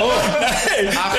Oh. 0.00 0.10
nein. 0.82 0.94
Ach, 0.96 1.16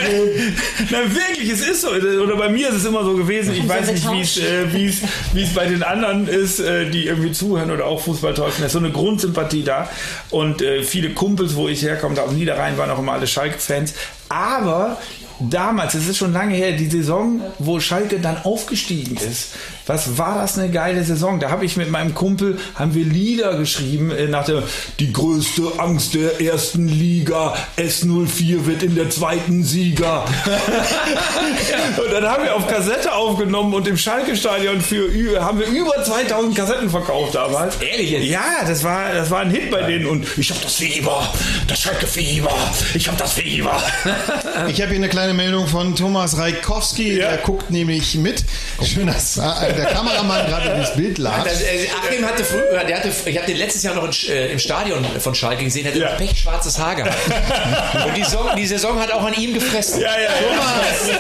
nein, 0.90 1.16
wirklich, 1.16 1.50
es 1.52 1.68
ist 1.68 1.82
so. 1.82 1.90
Oder 1.90 2.36
bei 2.36 2.50
mir 2.50 2.70
ist 2.70 2.76
es 2.76 2.86
immer 2.86 3.04
so 3.04 3.16
gewesen, 3.16 3.56
ich 3.56 3.68
weiß 3.68 3.92
nicht, 3.92 4.12
wie 4.12 4.22
es, 4.22 4.38
äh, 4.38 4.74
wie 4.74 4.86
es, 4.86 4.98
wie 5.34 5.44
es 5.44 5.54
bei 5.54 5.66
den 5.66 5.84
anderen 5.84 6.28
ist, 6.28 6.60
äh, 6.60 6.90
die 6.90 7.08
irgendwie 7.08 7.32
zuhören 7.32 7.72
oder 7.72 7.86
auch 7.86 8.02
Fußball 8.02 8.34
täuschen. 8.34 8.60
Da 8.60 8.68
ist 8.68 8.74
so 8.74 8.80
eine 8.80 8.92
Grundsympathie 8.92 9.64
da. 9.64 9.90
Und 10.30 10.62
äh, 10.62 10.84
viele 10.84 11.12
Kumpels, 11.12 11.56
wo 11.56 11.68
ich 11.68 11.82
herkomme, 11.82 12.16
da 12.16 12.24
auf 12.24 12.32
Niederrhein 12.32 12.78
waren 12.78 12.90
auch 12.92 13.00
immer 13.00 13.14
alle 13.14 13.28
Schalke-Fans. 13.28 13.94
Aber 14.32 14.98
damals, 15.42 15.94
es 15.94 16.08
ist 16.08 16.18
schon 16.18 16.32
lange 16.32 16.56
her, 16.56 16.72
die 16.72 16.88
Saison, 16.88 17.42
wo 17.60 17.82
Schalke 17.82 18.20
dann 18.20 18.38
aufgestiegen 18.44 19.18
ist. 19.18 19.56
Was 19.92 20.18
war 20.18 20.40
das 20.40 20.58
eine 20.58 20.70
geile 20.70 21.04
Saison? 21.04 21.42
Da 21.42 21.50
habe 21.50 21.66
ich 21.66 21.76
mit 21.76 21.92
meinem 21.92 22.16
Kumpel, 22.16 22.58
haben 22.76 22.96
wir 22.96 23.04
Lieder 23.04 23.58
geschrieben 23.58 24.10
äh, 24.10 24.26
nach 24.28 24.46
der, 24.46 24.64
die 25.00 25.12
größte 25.12 25.64
Angst 25.80 26.14
der 26.14 26.40
ersten 26.40 26.88
Liga, 26.88 27.54
S04 27.78 28.66
wird 28.68 28.84
in 28.84 28.96
der 28.96 29.10
zweiten 29.10 29.66
Sieger. 29.66 30.24
und 32.06 32.14
dann 32.14 32.24
haben 32.26 32.46
wir 32.46 32.56
auf 32.56 32.68
Kassette 32.68 33.12
aufgenommen 33.12 33.74
und 33.74 33.86
im 33.86 33.98
Schalke-Stadion 33.98 34.80
für, 34.80 35.44
haben 35.44 35.60
wir 35.60 35.68
über 35.68 36.02
2000 36.02 36.56
Kassetten 36.56 36.90
verkauft 36.90 37.36
damals. 37.36 37.76
Ehrlich 37.82 38.12
jetzt? 38.12 38.26
Ja, 38.28 38.64
das 38.66 38.86
war, 38.86 39.12
das 39.14 39.30
war 39.30 39.42
ein 39.42 39.52
Hit 39.52 39.72
bei 39.72 39.82
denen 39.82 40.06
und 40.06 40.26
ich 40.38 40.50
hab 40.52 40.62
das 40.62 40.76
Fieber, 40.76 41.34
das 41.68 41.82
Schalke-Fieber, 41.82 42.56
ich 42.94 43.10
hab 43.10 43.18
das 43.18 43.34
Fieber. 43.34 43.78
Ich 44.68 44.80
habe 44.80 44.90
hier 44.92 44.98
eine 45.00 45.10
kleine 45.10 45.34
Meldung 45.34 45.68
von 45.68 45.96
Thomas 45.96 46.38
Reikowski, 46.38 47.18
Ja. 47.18 47.30
der 47.30 47.38
guckt 47.40 47.72
nämlich 47.72 48.16
mit. 48.16 48.46
Schön, 48.84 49.08
dass 49.08 49.38
äh, 49.38 49.42
der 49.84 49.92
Kameramann 49.94 50.46
gerade 50.48 50.70
das 50.70 50.96
Bild 50.96 51.18
las. 51.18 51.44
Das, 51.44 51.62
äh, 51.62 51.88
Achim 52.08 52.26
hatte 52.26 52.44
früher, 52.44 52.84
der 52.88 52.98
hatte, 52.98 53.10
ich 53.26 53.38
habe 53.38 53.48
den 53.48 53.58
letztes 53.58 53.84
Jahr 53.84 53.96
noch 53.96 54.04
in, 54.06 54.12
äh, 54.30 54.52
im 54.52 54.60
Stadion 54.60 55.06
von 55.20 55.36
Schalke 55.36 55.64
gesehen, 55.64 55.84
der 55.84 55.92
hatte 55.94 56.02
Ja. 56.02 56.10
noch 56.12 56.18
pechschwarzes 56.18 56.78
Haar 56.80 56.96
gehabt. 56.96 57.16
Und 58.08 58.18
die, 58.18 58.24
Saison, 58.24 58.50
die 58.58 58.66
Saison 58.66 59.00
hat 59.00 59.12
auch 59.12 59.24
an 59.24 59.34
ihm 59.34 59.54
gefressen. 59.54 60.02
Ja, 60.02 60.10
ja, 60.10 60.30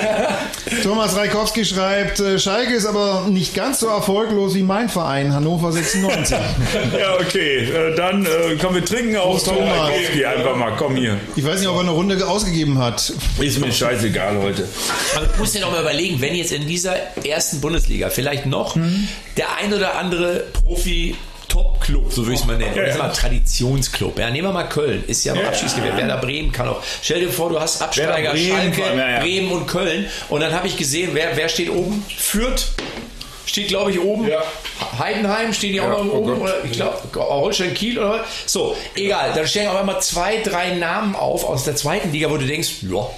ja. 0.02 0.38
Thomas 0.84 1.16
Reikowski 1.16 1.66
schreibt, 1.66 2.20
äh, 2.20 2.40
Schalke 2.40 2.74
ist 2.74 2.86
aber 2.86 3.26
nicht 3.30 3.54
ganz 3.56 3.80
so 3.80 3.88
erfolglos 3.88 4.56
wie 4.56 4.64
mein 4.64 4.90
Verein, 4.90 5.34
Hannover 5.34 5.72
96. 5.72 6.38
Ja, 6.98 7.16
okay. 7.20 7.70
Äh, 7.72 7.96
Dann 7.96 8.26
äh, 8.26 8.56
kommen 8.56 8.76
wir 8.76 8.86
trinken 8.86 9.16
auf 9.18 9.32
Prost, 9.44 9.48
Thomas. 9.48 9.90
Geh 10.14 10.26
einfach 10.26 10.56
mal, 10.56 10.74
komm 10.78 10.96
hier. 10.96 11.18
Ich 11.36 11.46
weiß 11.46 11.60
nicht, 11.60 11.68
ob 11.70 11.76
er 11.76 11.82
eine 11.82 11.92
Runde 11.92 12.26
ausgegeben 12.28 12.78
hat. 12.80 13.12
Ist 13.40 13.60
mir 13.60 13.72
scheißegal 13.72 14.38
heute. 14.42 14.68
Aber 15.16 15.26
du 15.28 15.38
musst 15.40 15.56
dir 15.56 15.62
doch 15.62 15.72
mal 15.72 15.82
überlegen, 15.82 16.22
wenn 16.22 16.36
jetzt 16.36 16.52
in 16.52 16.68
dieser 16.68 16.96
ersten 17.26 17.62
Bundesliga 17.62 18.10
vielleicht 18.10 18.41
noch 18.46 18.78
der 19.38 19.56
ein 19.58 19.74
oder 19.74 19.98
andere 19.98 20.46
Profi 20.54 21.16
Top-Club, 21.52 22.14
so 22.14 22.22
würde 22.22 22.36
ich 22.36 22.40
es 22.40 22.46
mal 22.46 22.58
nennen. 22.58 22.76
Ja, 22.76 22.88
ja. 22.88 22.98
mal 22.98 23.10
Traditionsclub. 23.10 24.18
Ja, 24.18 24.30
nehmen 24.30 24.48
wir 24.48 24.54
mal 24.54 24.70
Köln. 24.70 25.04
Ist 25.06 25.26
ja, 25.26 25.36
Ja, 25.36 25.52
ja. 25.52 25.98
Werder 25.98 26.18
Bremen 26.18 26.52
kann 26.54 26.70
auch. 26.70 26.82
Stell 27.02 27.20
dir 27.20 27.30
vor, 27.30 27.50
du 27.50 27.60
hast 27.60 27.82
Absteiger 27.82 28.32
Bremen 28.32 28.74
Schalke, 28.74 28.98
ja. 28.98 29.20
Bremen 29.20 29.52
und 29.52 29.68
Köln. 29.68 30.06
Und 30.30 30.40
dann 30.40 30.54
habe 30.54 30.68
ich 30.68 30.78
gesehen, 30.78 31.10
wer, 31.14 31.36
wer 31.36 31.50
steht 31.50 31.70
oben? 31.70 32.06
Fürth. 32.18 32.68
Steht, 33.46 33.68
glaube 33.68 33.92
ich, 33.92 34.00
oben. 34.00 34.30
Ja. 34.30 34.42
Heidenheim 34.98 35.52
stehen 35.52 35.74
die 35.74 35.82
auch 35.82 35.86
Ja, 35.86 36.04
noch 36.04 36.14
oh 36.14 36.18
oben. 36.20 36.42
Oder 36.42 36.64
ich 36.64 36.72
glaube, 36.72 36.96
Holstein 37.16 37.74
Kiel 37.74 38.00
oder 38.00 38.12
was. 38.12 38.22
So, 38.46 38.78
egal. 38.96 39.34
Dann 39.36 39.46
stehen 39.46 39.68
auf 39.68 39.76
einmal 39.76 40.02
zwei, 40.02 40.38
drei 40.42 40.76
Namen 40.76 41.16
auf 41.16 41.44
aus 41.44 41.66
der 41.66 41.76
zweiten 41.76 42.14
Liga, 42.14 42.30
wo 42.30 42.38
du 42.38 42.46
denkst, 42.46 42.70
ja, 42.90 43.10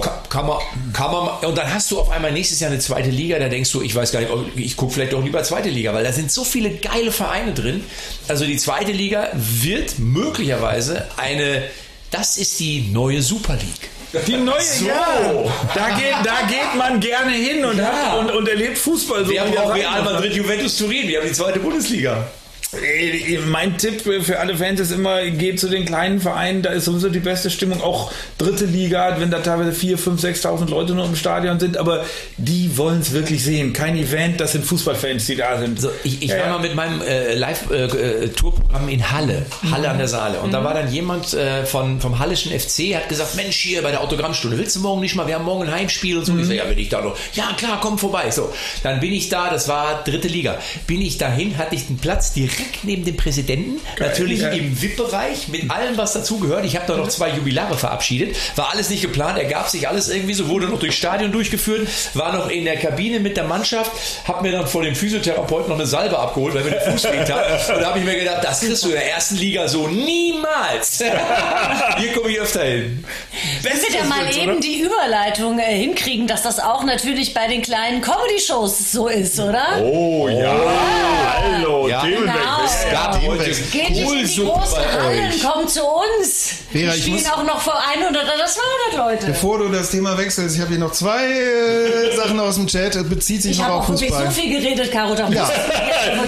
kann, 0.00 0.12
kann 0.28 0.46
man, 0.46 0.58
kann 0.92 1.10
man, 1.12 1.28
und 1.44 1.56
dann 1.56 1.72
hast 1.72 1.90
du 1.90 1.98
auf 2.00 2.10
einmal 2.10 2.32
nächstes 2.32 2.60
Jahr 2.60 2.70
eine 2.70 2.80
zweite 2.80 3.10
Liga, 3.10 3.38
da 3.38 3.48
denkst 3.48 3.70
du, 3.72 3.82
ich 3.82 3.94
weiß 3.94 4.12
gar 4.12 4.20
nicht, 4.20 4.30
ob- 4.30 4.56
ich 4.56 4.76
gucke 4.76 4.94
vielleicht 4.94 5.12
doch 5.12 5.22
lieber 5.24 5.42
zweite 5.42 5.68
Liga, 5.68 5.92
weil 5.94 6.04
da 6.04 6.12
sind 6.12 6.30
so 6.30 6.44
viele 6.44 6.70
geile 6.70 7.12
Vereine 7.12 7.52
drin. 7.54 7.84
Also 8.28 8.44
die 8.44 8.56
zweite 8.56 8.92
Liga 8.92 9.28
wird 9.34 9.98
möglicherweise 9.98 11.06
eine, 11.16 11.62
das 12.10 12.36
ist 12.36 12.58
die 12.60 12.88
neue 12.92 13.22
Super 13.22 13.54
League. 13.54 14.24
Die 14.26 14.36
neue, 14.36 14.60
ja. 14.86 15.44
Da 15.74 15.90
geht, 15.90 16.14
da 16.24 16.46
geht 16.46 16.74
man 16.78 17.00
gerne 17.00 17.32
hin 17.32 17.64
und, 17.64 17.76
Ja. 17.78 18.12
hat, 18.12 18.18
und, 18.20 18.30
und 18.30 18.48
erlebt 18.48 18.78
Fußball. 18.78 19.24
So 19.26 19.30
Wir 19.30 19.42
haben 19.42 19.56
auch 19.58 19.74
Real. 19.74 20.02
Madrid, 20.04 20.32
Juventus 20.34 20.76
Turin, 20.78 21.08
wir 21.08 21.18
haben 21.20 21.26
die 21.28 21.34
zweite 21.34 21.58
Bundesliga. 21.58 22.26
Äh, 22.72 23.38
Mein 23.46 23.78
Tipp 23.78 24.02
für 24.02 24.38
alle 24.40 24.56
Fans 24.56 24.80
ist 24.80 24.90
immer, 24.90 25.24
geht 25.26 25.60
zu 25.60 25.68
den 25.68 25.84
kleinen 25.84 26.20
Vereinen, 26.20 26.62
da 26.62 26.70
ist 26.70 26.86
sowieso 26.86 27.08
die 27.08 27.20
beste 27.20 27.48
Stimmung, 27.48 27.80
auch 27.80 28.10
dritte 28.38 28.64
Liga, 28.64 29.16
wenn 29.20 29.30
da 29.30 29.38
teilweise 29.38 29.72
4, 29.72 29.96
5, 29.98 30.22
6.000 30.22 30.68
Leute 30.70 30.94
nur 30.94 31.04
im 31.06 31.14
Stadion 31.16 31.60
sind, 31.60 31.76
aber 31.76 32.04
die 32.36 32.76
wollen 32.76 33.00
es 33.00 33.12
wirklich 33.12 33.42
sehen. 33.44 33.72
Kein 33.72 33.96
Event, 33.96 34.40
das 34.40 34.52
sind 34.52 34.64
Fußballfans, 34.64 35.26
die 35.26 35.36
da 35.36 35.58
sind. 35.58 35.80
So, 35.80 35.90
ich 36.02 36.22
ich 36.22 36.30
Ja, 36.30 36.38
war 36.38 36.46
ja. 36.46 36.52
mal 36.54 36.60
mit 36.60 36.74
meinem 36.74 37.00
äh, 37.02 37.34
Live-Tourprogramm 37.34 38.88
in 38.88 39.10
Halle, 39.12 39.46
Halle 39.70 39.88
an 39.88 39.98
der 39.98 40.08
Saale. 40.08 40.40
Und 40.40 40.52
da 40.52 40.64
war 40.64 40.74
dann 40.74 40.92
jemand 40.92 41.34
äh, 41.34 41.64
von, 41.64 42.00
vom 42.00 42.18
Hallischen 42.18 42.50
FC, 42.58 42.94
hat 42.96 43.08
gesagt, 43.08 43.36
Mensch, 43.36 43.56
hier 43.56 43.82
bei 43.82 43.90
der 43.92 44.00
Autogrammstunde, 44.00 44.58
willst 44.58 44.74
du 44.76 44.80
morgen 44.80 45.00
nicht 45.00 45.14
mal, 45.14 45.26
wir 45.28 45.36
haben 45.36 45.44
morgen 45.44 45.62
ein 45.64 45.72
Heimspiel 45.72 46.18
und 46.18 46.24
so. 46.24 46.36
Ich 46.36 46.46
so, 46.46 46.52
ja, 46.52 46.64
bin 46.64 46.78
ich 46.78 46.88
da 46.88 47.00
noch. 47.00 47.16
Ja, 47.34 47.52
klar, 47.56 47.78
komm 47.80 47.96
vorbei. 47.98 48.30
So, 48.30 48.52
dann 48.82 48.98
bin 49.00 49.12
ich 49.12 49.28
da, 49.28 49.50
das 49.50 49.68
war 49.68 50.02
dritte 50.04 50.28
Liga. 50.28 50.58
Bin 50.86 51.00
ich 51.00 51.16
dahin, 51.18 51.56
hatte 51.58 51.74
ich 51.76 51.86
einen 51.88 51.98
Platz 51.98 52.32
direkt 52.32 52.55
neben 52.82 53.04
dem 53.04 53.16
Präsidenten, 53.16 53.80
natürlich 53.98 54.40
geil. 54.40 54.58
im 54.58 54.80
VIP-Bereich, 54.80 55.48
mit 55.48 55.70
allem, 55.70 55.96
was 55.96 56.12
dazugehört. 56.12 56.64
Ich 56.64 56.76
habe 56.76 56.86
da 56.86 56.96
noch 56.96 57.08
zwei 57.08 57.30
Jubilare 57.30 57.76
verabschiedet. 57.76 58.36
War 58.56 58.72
alles 58.72 58.90
nicht 58.90 59.02
geplant, 59.02 59.38
ergab 59.38 59.68
sich 59.68 59.88
alles 59.88 60.08
irgendwie 60.08 60.34
so, 60.34 60.48
wurde 60.48 60.66
noch 60.66 60.78
durchs 60.78 60.96
Stadion 60.96 61.32
durchgeführt, 61.32 61.88
war 62.14 62.32
noch 62.36 62.48
in 62.48 62.64
der 62.64 62.76
Kabine 62.76 63.20
mit 63.20 63.36
der 63.36 63.44
Mannschaft, 63.44 63.92
hab 64.26 64.42
mir 64.42 64.52
dann 64.52 64.66
vor 64.66 64.82
dem 64.82 64.94
Physiotherapeuten 64.94 65.68
noch 65.68 65.76
eine 65.76 65.86
Salbe 65.86 66.18
abgeholt, 66.18 66.54
weil 66.54 66.64
mir 66.64 66.70
der 66.70 66.92
Fuß 66.92 67.04
weh 67.04 67.24
tat. 67.24 67.68
Und 67.74 67.80
da 67.80 67.88
habe 67.88 67.98
ich 67.98 68.04
mir 68.04 68.18
gedacht, 68.18 68.42
das 68.42 68.60
kriegst 68.60 68.84
du 68.84 68.88
in 68.88 68.94
der 68.94 69.10
ersten 69.10 69.36
Liga 69.36 69.68
so 69.68 69.88
niemals. 69.88 70.98
Hier 71.98 72.12
komme 72.12 72.30
ich 72.30 72.40
öfter 72.40 72.64
hin. 72.64 73.04
Wenn 73.62 73.72
wir 73.72 74.00
da 74.00 74.04
mal 74.06 74.36
eben 74.36 74.52
oder? 74.52 74.60
die 74.60 74.80
Überleitung 74.80 75.58
äh, 75.58 75.76
hinkriegen, 75.76 76.26
dass 76.26 76.42
das 76.42 76.58
auch 76.58 76.84
natürlich 76.84 77.34
bei 77.34 77.46
den 77.48 77.62
kleinen 77.62 78.00
Comedy-Shows 78.00 78.92
so 78.92 79.08
ist, 79.08 79.38
oder? 79.40 79.82
Oh 79.82 80.28
ja, 80.28 80.56
hallo, 81.42 81.88
Ja. 81.88 82.02
Genau. 82.46 82.64
Es 82.64 82.90
gab 82.92 83.20
heute 83.22 83.44
Geht 83.50 83.90
nicht 83.90 84.00
in 84.12 84.26
die 84.26 84.44
großen 84.44 84.78
Hallen, 84.78 85.32
kommt 85.42 85.70
zu 85.70 85.80
uns. 85.82 86.54
Vera, 86.70 86.92
Wir 86.92 86.94
ich 86.94 87.02
spielen 87.02 87.26
auch 87.26 87.42
noch 87.44 87.60
vor 87.60 87.74
100 87.94 88.10
oder 88.22 88.46
200 88.46 88.96
Leute. 88.96 89.26
Bevor 89.26 89.58
du 89.58 89.68
das 89.68 89.90
Thema 89.90 90.16
wechselst, 90.16 90.54
ich 90.56 90.60
habe 90.60 90.70
hier 90.70 90.78
noch 90.78 90.92
zwei 90.92 91.24
äh, 91.26 92.16
Sachen 92.16 92.38
aus 92.40 92.54
dem 92.56 92.66
Chat. 92.66 92.94
Es 92.96 93.08
bezieht 93.08 93.42
sich 93.42 93.52
Ich 93.52 93.58
noch 93.58 93.64
habe 93.66 93.74
auf 93.74 93.84
auch 93.84 93.88
wirklich 93.90 94.10
Fußball. 94.10 94.26
so 94.30 94.40
viel 94.40 94.60
geredet, 94.60 94.92
Caro. 94.92 95.14
Da, 95.14 95.28
Ja. 95.28 95.50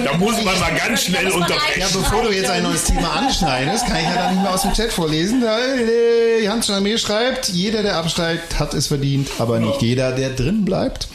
Da 0.04 0.16
muss 0.16 0.36
man 0.42 0.58
mal 0.58 0.72
ganz 0.76 1.02
schnell 1.04 1.26
unterbrechen. 1.30 1.80
Ja, 1.80 1.86
bevor 1.92 2.22
du 2.22 2.30
jetzt 2.32 2.50
ein 2.50 2.62
neues 2.62 2.84
Thema 2.84 3.10
anschneidest, 3.16 3.86
kann 3.86 3.96
ich 3.98 4.04
ja 4.04 4.14
dann 4.14 4.34
nicht 4.34 4.42
mehr 4.42 4.54
aus 4.54 4.62
dem 4.62 4.72
Chat 4.72 4.92
vorlesen. 4.92 5.40
Da, 5.40 5.58
äh, 5.58 6.48
Hans 6.48 6.66
schreibt, 6.66 7.48
jeder, 7.48 7.82
der 7.82 7.96
absteigt, 7.96 8.58
hat 8.58 8.74
es 8.74 8.86
verdient, 8.88 9.28
aber 9.38 9.58
nicht 9.58 9.82
jeder, 9.82 10.12
der 10.12 10.30
drin 10.30 10.64
bleibt. 10.64 11.08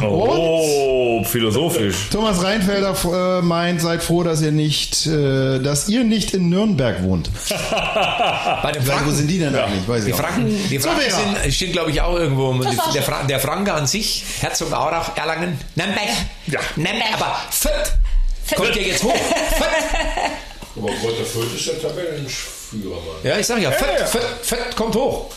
Und 0.00 0.08
Oh, 0.10 1.22
philosophisch. 1.24 2.08
Thomas 2.10 2.42
Reinfelder 2.42 2.94
äh, 3.38 3.42
meint, 3.42 3.80
seid 3.80 4.02
froh, 4.02 4.22
dass 4.22 4.42
ihr 4.42 4.49
nicht, 4.52 5.06
äh, 5.06 5.58
dass 5.58 5.88
ihr 5.88 6.04
nicht 6.04 6.34
in 6.34 6.48
Nürnberg 6.48 7.02
wohnt. 7.02 7.30
Bei 7.48 8.72
den 8.72 8.86
Weil, 8.86 8.94
wo 8.94 8.98
Franken, 8.98 9.14
sind 9.14 9.28
die 9.28 9.38
denn 9.38 9.54
eigentlich? 9.54 9.86
Weiß 9.88 10.04
die. 10.04 10.12
Franken, 10.12 10.68
die 10.68 10.78
Franken 10.78 11.02
Vera. 11.02 11.42
sind, 11.42 11.54
stehen, 11.54 11.72
glaube 11.72 11.90
ich, 11.90 12.00
auch 12.00 12.16
irgendwo. 12.16 12.52
Der. 12.94 13.02
Fra 13.02 13.22
der 13.24 13.40
Franke 13.40 13.72
an 13.72 13.86
sich, 13.86 14.24
Herzog 14.40 14.72
Aurach, 14.72 15.16
Erlangen, 15.16 15.58
Nürnberg. 15.74 16.08
Ja. 16.46 16.60
Nürnberg, 16.76 17.14
aber 17.14 17.36
Fürth 17.50 17.92
kommt 18.56 18.76
ja 18.76 18.82
jetzt 18.82 19.02
hoch. 19.02 19.14
Fürth. 19.56 20.30
Aber 20.76 20.88
Kräuter 20.88 21.24
Fürth 21.24 21.54
ist 21.54 21.66
der 21.66 21.80
Tabellenführer, 21.80 22.94
Mann. 22.94 23.16
Ja, 23.22 23.38
ich 23.38 23.46
sag 23.46 23.60
ja, 23.60 23.70
Fürth, 23.70 23.98
ja. 23.98 24.06
Fürth, 24.06 24.26
Fürth 24.42 24.76
kommt 24.76 24.94
hoch. 24.94 25.30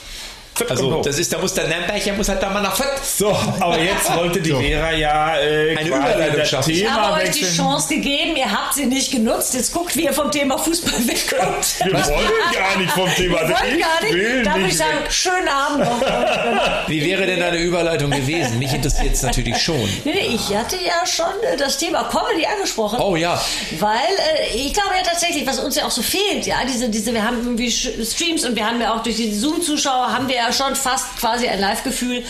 Also, 0.69 0.83
kommt 0.83 0.97
hoch. 0.99 1.01
das 1.05 1.19
ist, 1.19 1.33
da 1.33 1.39
muss 1.39 1.53
der 1.53 1.67
Nürnberger 1.67 2.13
muss 2.13 2.29
halt 2.29 2.41
da 2.41 2.49
mal 2.49 2.61
nach 2.61 2.75
Fürth. 2.75 3.03
So, 3.03 3.29
aber 3.59 3.79
jetzt 3.79 4.15
wollte 4.15 4.41
die 4.41 4.51
So. 4.51 4.59
Vera 4.59 4.91
ja 4.91 5.37
äh, 5.39 5.75
Eine 5.75 5.87
Überleitung 5.89 6.37
das 6.37 6.49
schaffen. 6.49 6.69
Ich 6.71 6.89
habe 6.89 7.21
euch 7.23 7.31
die. 7.31 7.43
Chance 7.43 7.89
gegeben, 7.95 8.35
ihr 8.35 8.49
habt 8.51 8.73
sie 8.73 8.85
nicht 8.85 9.11
genutzt. 9.11 9.53
Jetzt 9.53 9.73
guckt, 9.73 9.95
wie 9.95 10.05
ihr 10.05 10.13
vom 10.13 10.31
Thema 10.31 10.57
Fußball 10.57 10.93
wegkommt. 11.07 11.75
Wir 11.83 11.93
wollen 11.93 12.53
gar 12.53 12.77
nicht 12.77 12.91
vom 12.91 13.09
Thema. 13.15 13.35
Wir 13.35 13.41
Also 13.41 13.53
wollen 13.53 13.79
gar 13.79 14.11
will 14.11 14.35
nicht. 14.37 14.45
Darf 14.45 14.57
nicht 14.57 14.67
ich 14.69 14.77
sagen, 14.77 14.97
schönen 15.09 15.47
Abend 15.47 15.79
noch. 15.85 16.87
Wie 16.87 17.03
wäre 17.05 17.25
denn 17.25 17.41
eine 17.41 17.57
Überleitung 17.57 18.11
gewesen? 18.11 18.59
Mich 18.59 18.73
interessiert 18.73 19.13
es 19.13 19.21
natürlich 19.23 19.57
schon. 19.61 19.75
Nee, 20.03 20.13
nee, 20.13 20.35
ich 20.35 20.55
hatte 20.55 20.77
ja 20.77 21.05
schon 21.05 21.25
äh, 21.51 21.57
das 21.57 21.77
Thema 21.77 22.03
Comedy 22.03 22.45
angesprochen. 22.45 22.99
Oh 23.01 23.15
ja. 23.15 23.41
Weil 23.79 23.95
äh, 23.95 24.55
ich 24.55 24.73
glaube 24.73 24.89
ja 24.95 25.03
tatsächlich, 25.03 25.45
was 25.45 25.59
uns 25.59 25.75
ja 25.75 25.85
auch 25.85 25.91
so 25.91 26.01
fehlt, 26.01 26.45
ja, 26.45 26.57
diese, 26.67 26.89
diese, 26.89 27.13
wir 27.13 27.23
haben 27.23 27.37
irgendwie 27.39 27.71
Streams 27.71 28.45
und 28.45 28.55
wir 28.55 28.65
haben 28.65 28.79
ja 28.81 28.93
auch 28.95 29.03
durch 29.03 29.15
die 29.17 29.33
Zoom-Zuschauer 29.33 30.11
haben 30.13 30.27
wir 30.27 30.35
ja 30.35 30.51
schon 30.53 30.75
fast 30.75 31.17
quasi 31.17 31.47
ein 31.47 31.59
Live-Gefühl. 31.59 32.23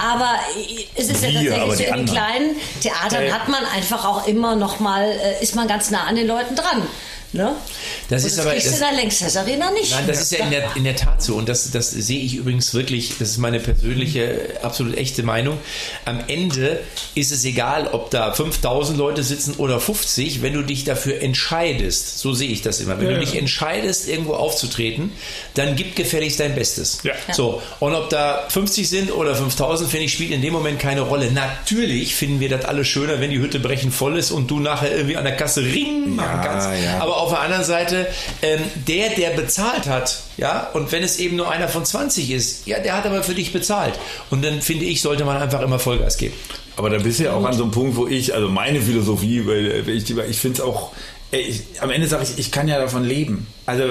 Aber 0.00 0.30
es 0.94 1.08
ist 1.10 1.22
ja 1.22 1.28
Wir, 1.30 1.50
tatsächlich 1.50 1.60
aber 1.62 1.66
so, 1.66 1.72
in 1.72 1.78
den 1.78 1.92
anderen. 1.94 2.18
kleinen 2.18 2.56
Theatern 2.80 3.22
Äh. 3.24 3.30
hat 3.32 3.48
man 3.48 3.64
einfach 3.66 4.04
auch 4.04 4.26
immer 4.26 4.56
noch 4.56 4.80
mal, 4.80 5.04
äh, 5.04 5.42
ist 5.42 5.54
man 5.54 5.68
ganz 5.68 5.90
nah 5.90 6.04
an 6.04 6.16
den 6.16 6.26
Leuten 6.26 6.54
dran. 6.56 6.82
Ne? 7.34 7.52
Das 8.08 8.22
Und 8.22 8.28
ist 8.28 8.38
das 8.38 8.46
aber. 8.46 8.54
kriegst 8.54 8.66
du 8.68 8.70
Das, 8.70 8.80
in 8.80 8.86
der 8.86 8.96
Längstes 9.02 9.36
Arena 9.36 9.70
nicht. 9.72 9.90
Nein, 9.90 10.04
das 10.06 10.20
ist 10.22 10.32
ja 10.32 10.44
in 10.44 10.50
der, 10.50 10.76
in 10.76 10.84
der 10.84 10.94
Tat 10.96 11.22
so 11.22 11.34
und 11.34 11.48
das, 11.48 11.70
das 11.72 11.90
sehe 11.90 12.20
ich 12.20 12.36
übrigens 12.36 12.72
wirklich, 12.74 13.14
das 13.18 13.30
ist 13.30 13.38
meine 13.38 13.58
persönliche, 13.60 14.54
absolut 14.62 14.96
echte 14.96 15.22
Meinung. 15.24 15.58
Am 16.04 16.20
Ende 16.28 16.80
ist 17.14 17.32
es 17.32 17.44
egal, 17.44 17.88
ob 17.88 18.10
da 18.10 18.32
5000 18.32 18.96
Leute 18.98 19.22
sitzen 19.22 19.54
oder 19.58 19.80
50, 19.80 20.42
wenn 20.42 20.52
du 20.52 20.62
dich 20.62 20.84
dafür 20.84 21.20
entscheidest, 21.22 22.18
so 22.20 22.32
sehe 22.32 22.48
ich 22.50 22.62
das 22.62 22.80
immer, 22.80 22.98
wenn 22.98 23.06
Ja, 23.06 23.10
du 23.14 23.18
ja. 23.18 23.24
dich 23.24 23.36
entscheidest, 23.36 24.08
irgendwo 24.08 24.34
aufzutreten, 24.34 25.12
dann 25.54 25.76
gib 25.76 25.96
gefälligst 25.96 26.40
dein 26.40 26.54
Bestes. 26.54 26.98
Ja. 27.02 27.12
So, 27.32 27.60
und 27.80 27.94
ob 27.94 28.10
da 28.10 28.46
50 28.48 28.88
sind 28.88 29.10
oder 29.12 29.34
5000, 29.34 29.90
finde 29.90 30.06
ich, 30.06 30.12
spielt 30.12 30.30
in 30.30 30.40
dem 30.42 30.52
Moment 30.52 30.78
keine 30.78 31.00
Rolle. 31.02 31.30
Natürlich 31.32 32.14
finden 32.14 32.40
wir 32.40 32.48
das 32.48 32.64
alle 32.64 32.84
schöner, 32.84 33.20
wenn 33.20 33.30
die 33.30 33.38
Hütte 33.38 33.58
brechen 33.60 33.90
voll 33.92 34.16
ist 34.18 34.30
und 34.30 34.50
du 34.50 34.60
nachher 34.60 34.94
irgendwie 34.94 35.16
an 35.16 35.24
der 35.24 35.36
Kasse 35.36 35.62
Ring 35.62 36.14
machen 36.14 36.40
kannst. 36.42 36.68
ja. 36.84 37.00
Aber 37.00 37.16
auf 37.24 37.30
der 37.30 37.40
anderen 37.40 37.64
Seite, 37.64 38.06
ähm, 38.42 38.60
der, 38.86 39.10
der 39.10 39.30
bezahlt 39.30 39.86
hat, 39.86 40.22
ja, 40.36 40.70
und 40.74 40.92
wenn 40.92 41.02
es 41.02 41.18
eben 41.18 41.36
nur 41.36 41.50
einer 41.50 41.68
von 41.68 41.84
20 41.84 42.30
ist, 42.30 42.66
ja, 42.66 42.78
der 42.78 42.96
hat 42.96 43.06
aber 43.06 43.22
für 43.22 43.34
dich 43.34 43.52
bezahlt. 43.52 43.98
Und 44.30 44.44
dann 44.44 44.62
finde 44.62 44.84
ich, 44.84 45.02
sollte 45.02 45.24
man 45.24 45.36
einfach 45.36 45.60
immer 45.60 45.78
Vollgas 45.78 46.16
geben. 46.16 46.34
Aber 46.76 46.90
da 46.90 46.98
bist 46.98 47.20
du 47.20 47.24
ja 47.24 47.34
auch 47.34 47.44
an 47.44 47.52
so 47.52 47.62
einem 47.62 47.72
Punkt, 47.72 47.96
wo 47.96 48.06
ich, 48.06 48.34
also 48.34 48.48
meine 48.48 48.80
Philosophie, 48.80 49.46
weil 49.46 49.88
ich, 49.88 50.10
ich 50.10 50.38
finde 50.38 50.58
es 50.58 50.60
auch, 50.60 50.92
ich, 51.30 51.62
am 51.80 51.90
Ende 51.90 52.06
sage 52.06 52.24
ich, 52.24 52.38
ich 52.38 52.50
kann 52.50 52.68
ja 52.68 52.78
davon 52.78 53.04
leben. 53.04 53.46
Also 53.66 53.84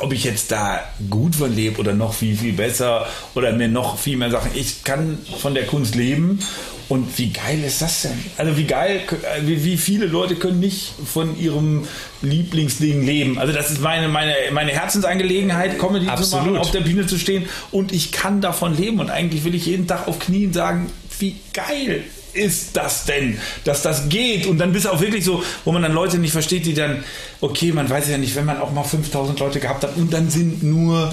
ob 0.00 0.12
ich 0.12 0.24
jetzt 0.24 0.50
da 0.50 0.82
gut 1.10 1.36
von 1.36 1.54
lebe 1.54 1.78
oder 1.78 1.92
noch 1.94 2.14
viel, 2.14 2.36
viel 2.36 2.52
besser 2.52 3.06
oder 3.34 3.52
mir 3.52 3.68
noch 3.68 3.98
viel 3.98 4.16
mehr 4.16 4.30
Sachen. 4.30 4.50
Ich 4.54 4.84
kann 4.84 5.18
von 5.40 5.54
der 5.54 5.66
Kunst 5.66 5.94
leben. 5.94 6.40
Und 6.88 7.18
wie 7.18 7.30
geil 7.30 7.64
ist 7.64 7.82
das 7.82 8.02
denn? 8.02 8.12
Also 8.36 8.56
wie 8.56 8.64
geil, 8.64 9.00
wie, 9.42 9.64
wie 9.64 9.76
viele 9.76 10.06
Leute 10.06 10.36
können 10.36 10.60
nicht 10.60 10.92
von 11.04 11.36
ihrem 11.36 11.84
Lieblingsding 12.22 13.04
leben? 13.04 13.38
Also 13.38 13.52
das 13.52 13.72
ist 13.72 13.80
meine, 13.80 14.06
meine, 14.08 14.32
meine 14.52 14.70
Herzensangelegenheit, 14.70 15.80
Comedy 15.80 16.06
Absolut. 16.06 16.30
zu 16.30 16.36
machen, 16.36 16.56
auf 16.56 16.70
der 16.70 16.82
Bühne 16.82 17.08
zu 17.08 17.18
stehen 17.18 17.46
und 17.72 17.90
ich 17.90 18.12
kann 18.12 18.40
davon 18.40 18.76
leben. 18.76 19.00
Und 19.00 19.10
eigentlich 19.10 19.42
will 19.42 19.56
ich 19.56 19.66
jeden 19.66 19.88
Tag 19.88 20.06
auf 20.06 20.20
Knien 20.20 20.52
sagen, 20.52 20.92
wie 21.18 21.34
geil 21.52 22.04
ist 22.36 22.76
das 22.76 23.04
denn, 23.04 23.38
dass 23.64 23.82
das 23.82 24.08
geht? 24.08 24.46
Und 24.46 24.58
dann 24.58 24.72
bist 24.72 24.84
du 24.84 24.90
auch 24.90 25.00
wirklich 25.00 25.24
so, 25.24 25.42
wo 25.64 25.72
man 25.72 25.82
dann 25.82 25.92
Leute 25.92 26.18
nicht 26.18 26.32
versteht, 26.32 26.66
die 26.66 26.74
dann, 26.74 27.04
okay, 27.40 27.72
man 27.72 27.88
weiß 27.88 28.08
ja 28.08 28.18
nicht, 28.18 28.36
wenn 28.36 28.44
man 28.44 28.60
auch 28.60 28.72
mal 28.72 28.84
5000 28.84 29.38
Leute 29.40 29.60
gehabt 29.60 29.82
hat 29.82 29.96
und 29.96 30.12
dann 30.12 30.30
sind 30.30 30.62
nur 30.62 31.12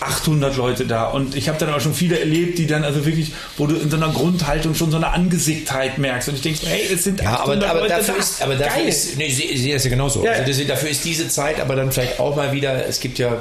800 0.00 0.56
Leute 0.56 0.86
da. 0.86 1.06
Und 1.06 1.34
ich 1.34 1.48
habe 1.48 1.58
dann 1.58 1.72
auch 1.72 1.80
schon 1.80 1.94
viele 1.94 2.18
erlebt, 2.18 2.58
die 2.58 2.66
dann 2.66 2.84
also 2.84 3.06
wirklich, 3.06 3.32
wo 3.56 3.66
du 3.66 3.76
in 3.76 3.90
so 3.90 3.96
einer 3.96 4.10
Grundhaltung 4.10 4.74
schon 4.74 4.90
so 4.90 4.96
eine 4.96 5.08
Angesicktheit 5.08 5.98
merkst. 5.98 6.28
Und 6.28 6.34
ich 6.36 6.42
denke, 6.42 6.66
hey, 6.66 6.88
es 6.92 7.04
sind 7.04 7.22
ja, 7.22 7.34
800 7.34 7.68
aber, 7.68 7.70
aber 7.70 7.88
Leute 7.88 8.00
dafür 8.00 8.14
da. 8.14 8.20
ist, 8.20 8.42
aber 8.42 8.54
dafür 8.56 8.82
Geil. 8.82 8.88
ist, 8.88 9.16
nee, 9.16 9.26
ich 9.26 9.36
sehe 9.36 9.74
das 9.74 9.84
ja 9.84 9.90
genauso. 9.90 10.24
Ja. 10.24 10.32
Also 10.32 10.52
das, 10.52 10.66
dafür 10.66 10.90
ist 10.90 11.04
diese 11.04 11.28
Zeit 11.28 11.60
aber 11.60 11.76
dann 11.76 11.90
vielleicht 11.92 12.20
auch 12.20 12.36
mal 12.36 12.52
wieder, 12.52 12.86
es 12.86 13.00
gibt 13.00 13.18
ja, 13.18 13.36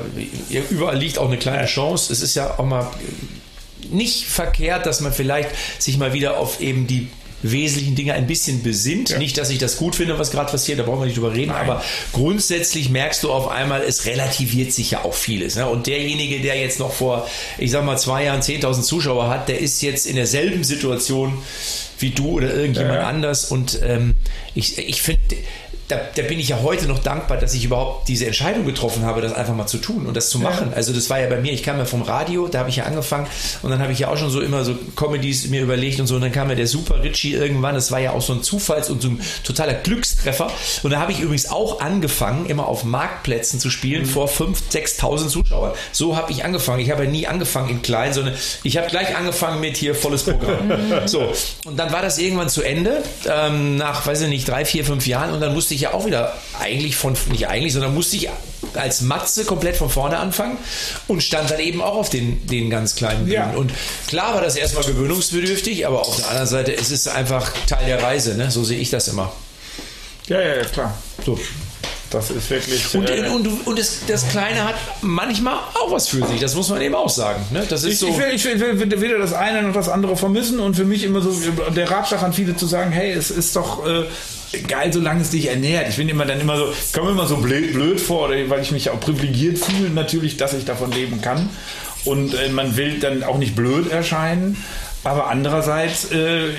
überall 0.69 0.97
liegt 0.97 1.17
auch 1.17 1.27
eine 1.27 1.37
kleine 1.37 1.65
Chance. 1.65 2.13
Es 2.13 2.21
ist 2.21 2.35
ja 2.35 2.57
auch 2.57 2.65
mal 2.65 2.89
nicht 3.91 4.25
verkehrt, 4.25 4.85
dass 4.85 5.01
man 5.01 5.11
vielleicht 5.11 5.49
sich 5.79 5.97
mal 5.97 6.13
wieder 6.13 6.37
auf 6.37 6.61
eben 6.61 6.87
die 6.87 7.09
wesentlichen 7.43 7.95
Dinge 7.95 8.13
ein 8.13 8.25
bisschen 8.27 8.63
besinnt. 8.63 9.09
Ja. 9.11 9.17
Nicht, 9.19 9.37
dass 9.37 9.49
ich 9.49 9.59
das 9.59 9.77
gut 9.77 9.95
finde, 9.95 10.17
was 10.17 10.31
gerade 10.31 10.51
passiert, 10.51 10.79
da 10.79 10.83
brauchen 10.83 11.01
wir 11.01 11.05
nicht 11.05 11.17
drüber 11.17 11.33
reden, 11.33 11.51
Nein. 11.51 11.69
aber 11.69 11.83
grundsätzlich 12.13 12.89
merkst 12.89 13.21
du 13.23 13.31
auf 13.31 13.49
einmal, 13.49 13.81
es 13.81 14.05
relativiert 14.05 14.71
sich 14.71 14.91
ja 14.91 15.03
auch 15.03 15.13
vieles. 15.13 15.55
Ne? 15.55 15.67
Und 15.67 15.87
derjenige, 15.87 16.39
der 16.41 16.57
jetzt 16.59 16.79
noch 16.79 16.93
vor, 16.93 17.27
ich 17.57 17.71
sag 17.71 17.83
mal, 17.85 17.97
zwei 17.97 18.23
Jahren 18.25 18.41
10.000 18.41 18.81
Zuschauer 18.81 19.29
hat, 19.29 19.49
der 19.49 19.59
ist 19.59 19.81
jetzt 19.81 20.05
in 20.07 20.15
derselben 20.15 20.63
Situation 20.63 21.37
wie 21.99 22.09
du 22.09 22.31
oder 22.31 22.53
irgendjemand 22.53 22.95
Ja. 22.95 23.07
anders. 23.07 23.45
Und 23.45 23.79
ähm, 23.83 24.15
ich, 24.55 24.77
ich 24.77 25.01
finde, 25.01 25.19
da, 25.93 26.21
da 26.21 26.27
bin 26.27 26.39
ich 26.39 26.49
ja 26.49 26.61
heute 26.61 26.87
noch 26.87 26.99
dankbar, 26.99 27.37
dass 27.37 27.53
ich 27.53 27.65
überhaupt 27.65 28.07
diese 28.07 28.25
Entscheidung 28.25 28.65
getroffen 28.65 29.05
habe, 29.05 29.21
das 29.21 29.33
einfach 29.33 29.55
mal 29.55 29.67
zu 29.67 29.77
tun 29.77 30.05
und 30.05 30.15
das 30.15 30.29
zu 30.29 30.39
machen. 30.39 30.73
Also 30.73 30.93
das 30.93 31.09
war 31.09 31.19
ja 31.19 31.27
bei 31.27 31.39
mir, 31.39 31.51
ich 31.51 31.63
kam 31.63 31.77
ja 31.77 31.85
vom 31.85 32.01
Radio, 32.01 32.47
da 32.47 32.59
habe 32.59 32.69
ich 32.69 32.77
ja 32.77 32.85
angefangen 32.85 33.27
und 33.61 33.69
dann 33.71 33.79
habe 33.79 33.91
ich 33.91 33.99
ja 33.99 34.09
auch 34.09 34.17
schon 34.17 34.29
so 34.29 34.41
immer 34.41 34.63
so 34.63 34.75
Comedies 34.95 35.47
mir 35.47 35.61
überlegt 35.61 35.99
und 35.99 36.07
so 36.07 36.15
und 36.15 36.21
dann 36.21 36.31
kam 36.31 36.49
ja 36.49 36.55
der 36.55 36.67
Super 36.67 37.03
Richie 37.03 37.33
irgendwann, 37.33 37.75
das 37.75 37.91
war 37.91 37.99
ja 37.99 38.11
auch 38.11 38.21
so 38.21 38.33
ein 38.33 38.41
Zufalls- 38.41 38.89
und 38.89 39.01
so 39.01 39.09
ein 39.09 39.21
totaler 39.43 39.73
Glückstreffer 39.73 40.51
und 40.83 40.91
da 40.91 40.99
habe 40.99 41.11
ich 41.11 41.19
übrigens 41.19 41.49
auch 41.49 41.79
angefangen, 41.79 42.45
immer 42.45 42.67
auf 42.67 42.83
Marktplätzen 42.83 43.59
zu 43.59 43.69
spielen 43.69 44.05
vor 44.05 44.27
5.000, 44.27 44.99
6.000 44.99 45.27
Zuschauern. 45.27 45.73
So 45.91 46.15
habe 46.15 46.31
ich 46.31 46.43
angefangen. 46.45 46.79
Ich 46.79 46.91
habe 46.91 47.05
ja 47.05 47.09
nie 47.09 47.27
angefangen 47.27 47.69
in 47.69 47.81
klein, 47.81 48.13
sondern 48.13 48.35
ich 48.63 48.77
habe 48.77 48.87
gleich 48.87 49.15
angefangen 49.15 49.59
mit 49.59 49.77
hier 49.77 49.95
volles 49.95 50.23
Programm. 50.23 50.71
so, 51.05 51.31
und 51.65 51.77
dann 51.77 51.91
war 51.91 52.01
das 52.01 52.17
irgendwann 52.17 52.49
zu 52.49 52.61
Ende, 52.61 53.03
ähm, 53.27 53.75
nach, 53.77 54.05
weiß 54.05 54.21
ich 54.21 54.29
nicht, 54.29 54.47
drei, 54.47 54.65
vier, 54.65 54.85
fünf 54.85 55.07
Jahren 55.07 55.31
und 55.31 55.41
dann 55.41 55.53
musste 55.53 55.73
ich 55.73 55.82
ja 55.83 55.93
auch 55.93 56.05
wieder 56.05 56.35
eigentlich 56.59 56.95
von, 56.95 57.15
nicht 57.29 57.47
eigentlich, 57.47 57.73
sondern 57.73 57.93
musste 57.93 58.15
ich 58.15 58.29
als 58.73 59.01
Matze 59.01 59.45
komplett 59.45 59.77
von 59.77 59.89
vorne 59.89 60.17
anfangen 60.17 60.57
und 61.07 61.21
stand 61.21 61.51
dann 61.51 61.59
eben 61.59 61.81
auch 61.81 61.95
auf 61.95 62.09
den, 62.09 62.45
den 62.47 62.69
ganz 62.69 62.95
kleinen 62.95 63.25
Bühnen. 63.25 63.33
Ja. 63.33 63.51
Und 63.51 63.71
klar 64.07 64.33
war 64.33 64.41
das 64.41 64.55
erstmal 64.55 64.83
gewöhnungsbedürftig, 64.83 65.85
aber 65.85 66.01
auf 66.01 66.15
der 66.17 66.27
anderen 66.27 66.47
Seite 66.47 66.71
ist 66.71 66.91
es 66.91 67.07
einfach 67.07 67.51
Teil 67.67 67.85
der 67.85 68.01
Reise, 68.01 68.35
ne? 68.35 68.49
so 68.49 68.63
sehe 68.63 68.79
ich 68.79 68.89
das 68.89 69.07
immer. 69.07 69.31
Ja, 70.27 70.39
ja, 70.39 70.55
ja, 70.55 70.63
klar. 70.63 70.97
So. 71.25 71.37
Das 72.13 72.29
ist 72.29 72.47
wirklich. 72.51 72.93
Und, 72.93 73.09
äh, 73.09 73.27
und, 73.27 73.65
und 73.65 73.79
das, 73.79 74.01
das 74.07 74.27
Kleine 74.29 74.63
hat 74.63 74.75
manchmal 75.01 75.55
auch 75.55 75.91
was 75.91 76.07
für 76.07 76.25
sich, 76.27 76.39
das 76.39 76.53
muss 76.53 76.69
man 76.69 76.79
eben 76.79 76.93
auch 76.93 77.09
sagen. 77.09 77.43
Ne? 77.51 77.65
Das 77.67 77.83
ist 77.83 77.93
Ich, 77.93 77.99
so. 77.99 78.07
ich, 78.07 78.17
will, 78.19 78.31
ich 78.31 78.45
will 78.45 78.79
will 78.79 79.01
weder 79.01 79.17
das 79.17 79.33
eine 79.33 79.63
noch 79.63 79.73
das 79.73 79.89
andere 79.89 80.15
vermissen 80.15 80.59
und 80.59 80.75
für 80.75 80.85
mich 80.85 81.03
immer 81.03 81.21
so 81.21 81.31
der 81.71 81.89
Ratschlag 81.89 82.21
an 82.21 82.31
viele 82.31 82.55
zu 82.55 82.67
sagen, 82.67 82.91
hey, 82.91 83.11
es 83.11 83.31
ist 83.31 83.55
doch 83.55 83.85
äh, 83.87 84.03
geil, 84.67 84.93
solange 84.93 85.21
es 85.21 85.31
dich 85.31 85.47
ernährt. 85.47 85.89
Ich 85.89 85.97
bin 85.97 86.09
immer 86.09 86.25
dann 86.25 86.39
immer 86.39 86.57
so, 86.57 86.71
ich 86.71 86.93
komme 86.93 87.11
immer 87.11 87.27
so 87.27 87.37
blöd, 87.37 87.73
blöd 87.73 87.99
vor, 87.99 88.29
weil 88.29 88.61
ich 88.61 88.71
mich 88.71 88.89
auch 88.89 88.99
privilegiert 88.99 89.57
fühle 89.57 89.89
natürlich, 89.89 90.37
dass 90.37 90.53
ich 90.53 90.65
davon 90.65 90.91
leben 90.91 91.21
kann. 91.21 91.49
Und 92.05 92.33
äh, 92.33 92.49
man 92.49 92.75
will 92.77 92.99
dann 92.99 93.23
auch 93.23 93.37
nicht 93.37 93.55
blöd 93.55 93.91
erscheinen. 93.91 94.57
Aber 95.05 95.27
andererseits 95.27 96.11
äh, 96.11 96.49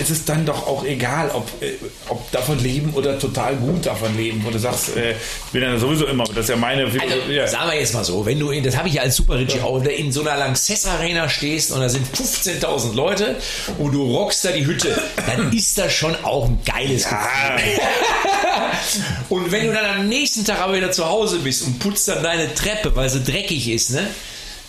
ist 0.00 0.10
es 0.10 0.24
dann 0.24 0.46
doch 0.46 0.66
auch 0.66 0.84
egal, 0.84 1.30
ob, 1.30 1.46
äh, 1.62 1.74
ob 2.08 2.30
davon 2.32 2.58
leben 2.58 2.94
oder 2.94 3.18
total 3.18 3.56
gut 3.56 3.84
davon 3.84 4.16
leben. 4.16 4.42
Wo 4.44 4.50
du 4.50 4.58
sagst, 4.58 4.96
äh, 4.96 5.12
ich 5.12 5.52
bin 5.52 5.60
dann 5.60 5.78
sowieso 5.78 6.06
immer, 6.06 6.24
das 6.24 6.44
ist 6.44 6.48
ja 6.48 6.56
meine 6.56 6.84
Also, 6.84 6.98
ja. 7.30 7.46
sagen 7.46 7.70
wir 7.70 7.78
jetzt 7.78 7.92
mal 7.92 8.04
so, 8.04 8.24
wenn 8.24 8.38
du 8.38 8.50
in, 8.50 8.64
das 8.64 8.76
habe 8.76 8.88
ich 8.88 8.94
ja 8.94 9.02
als 9.02 9.16
Super 9.16 9.38
Richie 9.38 9.60
auch, 9.60 9.82
du 9.82 9.90
in 9.90 10.12
so 10.12 10.22
einer 10.22 10.38
Lanxess 10.38 10.86
Arena 10.86 11.28
stehst 11.28 11.72
und 11.72 11.80
da 11.80 11.90
sind 11.90 12.06
15.000 12.06 12.94
Leute 12.94 13.36
und 13.76 13.92
du 13.92 14.02
rockst 14.16 14.46
da 14.46 14.52
die 14.52 14.64
Hütte, 14.64 14.96
dann 15.26 15.52
ist 15.56 15.76
das 15.76 15.92
schon 15.92 16.16
auch 16.24 16.46
ein 16.46 16.58
geiles 16.64 17.04
Gefühl. 17.04 17.20
Und 19.28 19.52
wenn 19.52 19.66
du 19.66 19.72
dann 19.72 20.00
am 20.00 20.08
nächsten 20.08 20.44
Tag 20.44 20.60
aber 20.60 20.74
wieder 20.74 20.90
zu 20.90 21.06
Hause 21.06 21.38
bist 21.38 21.62
und 21.62 21.78
putzt 21.78 22.08
dann 22.08 22.22
deine 22.22 22.52
Treppe, 22.54 22.94
weil 22.96 23.08
sie 23.08 23.22
dreckig 23.22 23.68
ist, 23.68 23.90
ne? 23.90 24.08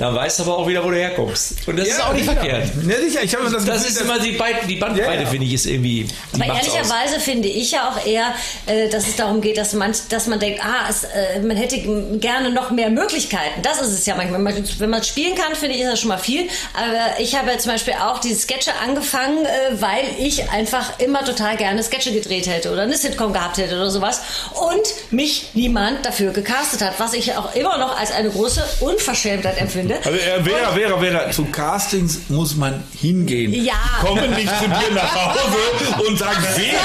Dann 0.02 0.16
weißt 0.16 0.40
du 0.40 0.44
aber 0.44 0.58
auch 0.58 0.68
wieder, 0.68 0.84
wo 0.84 0.90
du 0.90 0.96
herkommst. 0.98 1.68
Und 1.68 1.78
das 1.78 1.88
ist 1.88 2.02
auch 2.04 2.12
nicht 2.12 2.26
sicher. 2.28 2.36
verkehrt. 2.42 2.70
Ja, 2.90 2.98
sicher. 2.98 3.24
Ich 3.24 3.36
habe 3.36 3.44
das, 3.44 3.54
Das 3.54 3.66
Gefühl, 3.66 3.88
ist 3.88 4.00
dass- 4.00 4.04
immer 4.08 4.18
die, 4.20 4.32
Beid- 4.32 4.68
die 4.68 4.76
Bandbreite, 4.78 5.14
Ja, 5.14 5.22
ja. 5.22 5.28
finde 5.28 5.46
ich, 5.46 5.54
ist 5.54 5.68
irgendwie. 5.68 6.08
Die 6.36 6.42
Aber 6.42 6.54
macht's 6.54 6.68
aus. 6.70 6.74
ehrlicherweise 6.76 7.20
finde 7.20 7.48
ich 7.50 7.70
ja 7.72 7.88
auch 7.88 8.04
eher, 8.04 8.34
äh, 8.66 8.90
dass 8.90 9.08
es 9.08 9.16
darum 9.16 9.42
geht, 9.42 9.58
dass 9.60 9.74
man, 9.74 9.94
dass 10.10 10.26
man 10.26 10.40
denkt, 10.40 10.60
ah, 10.66 10.90
es, 10.90 11.04
äh, 11.04 11.40
man 11.42 11.56
hätte 11.56 11.78
gerne 12.18 12.50
noch 12.50 12.72
mehr 12.72 12.90
Möglichkeiten. 12.90 13.62
Das 13.62 13.80
ist 13.80 13.90
es 13.92 14.06
ja 14.08 14.16
manchmal. 14.16 14.44
Wenn 14.44 14.56
man, 14.56 14.64
wenn 14.80 14.90
man 14.90 15.04
spielen 15.04 15.36
kann, 15.36 15.56
finde 15.56 15.76
ich, 15.76 15.82
ist 15.82 15.92
das 15.92 16.00
schon 16.00 16.10
mal 16.10 16.18
viel. 16.18 16.48
Aber 16.74 17.20
ich 17.20 17.36
habe 17.38 17.52
ja 17.52 17.60
zum 17.60 17.72
Beispiel 17.74 17.94
auch 17.94 18.18
diese 18.20 18.40
Sketche 18.42 18.72
angefangen, 18.84 19.46
äh, 19.46 19.50
weil 19.82 20.06
ich 20.18 20.50
einfach 20.50 20.98
immer 21.00 21.24
total 21.24 21.58
gerne 21.58 21.84
Sketche 21.84 22.12
gedreht 22.12 22.48
hätte 22.48 22.72
oder 22.72 22.82
eine 22.84 22.98
Sitcom 22.98 23.34
gehabt 23.34 23.58
hätte 23.60 23.76
oder 23.76 23.92
sowas. 23.92 24.22
Und 24.56 24.82
mich 25.12 25.50
niemand 25.54 26.08
dafür 26.08 26.32
gecastet 26.34 26.82
hat, 26.82 26.94
was 27.00 27.14
ich 27.14 27.36
auch 27.38 27.54
immer 27.54 27.78
noch 27.78 28.00
als 28.00 28.12
eine 28.12 28.32
große 28.32 28.64
Unverschämtheit 28.80 29.60
empfinde. 29.62 29.91
Also 29.98 30.18
äh, 30.18 30.44
Vera, 30.44 30.72
Vera, 30.74 30.98
Vera, 31.00 31.32
zu 31.32 31.46
Castings 31.46 32.20
muss 32.30 32.56
man 32.56 32.84
hingehen. 33.00 33.54
Ja. 33.54 33.74
Kommen 34.02 34.30
nicht 34.32 34.52
zu 34.60 34.66
dir 34.68 34.94
nach 34.94 35.14
Hause 35.16 36.04
und 36.08 36.18
sagen, 36.18 36.42
Vera, 36.42 36.82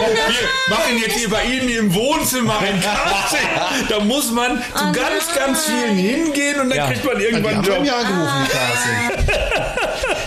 wir 0.00 0.74
machen 0.76 0.98
jetzt 1.00 1.16
hier 1.16 1.28
bei 1.30 1.44
Ihnen 1.44 1.68
im 1.68 1.94
Wohnzimmer 1.94 2.58
ein 2.60 2.80
Casting. 2.80 3.86
Da 3.88 4.00
muss 4.00 4.30
man 4.30 4.58
zu 4.62 4.84
Oh 4.88 4.92
ganz, 4.92 5.34
ganz 5.34 5.64
vielen 5.66 5.96
hingehen 5.96 6.60
und 6.60 6.70
dann 6.70 6.78
Ja. 6.78 6.86
kriegt 6.86 7.04
man 7.04 7.20
irgendwann 7.20 7.54
einen 7.56 7.64
haben 7.66 7.84
Job. 7.84 7.86
ja 7.86 7.96
angerufen, 7.96 8.46
die 8.46 8.50
Casting. 8.50 9.36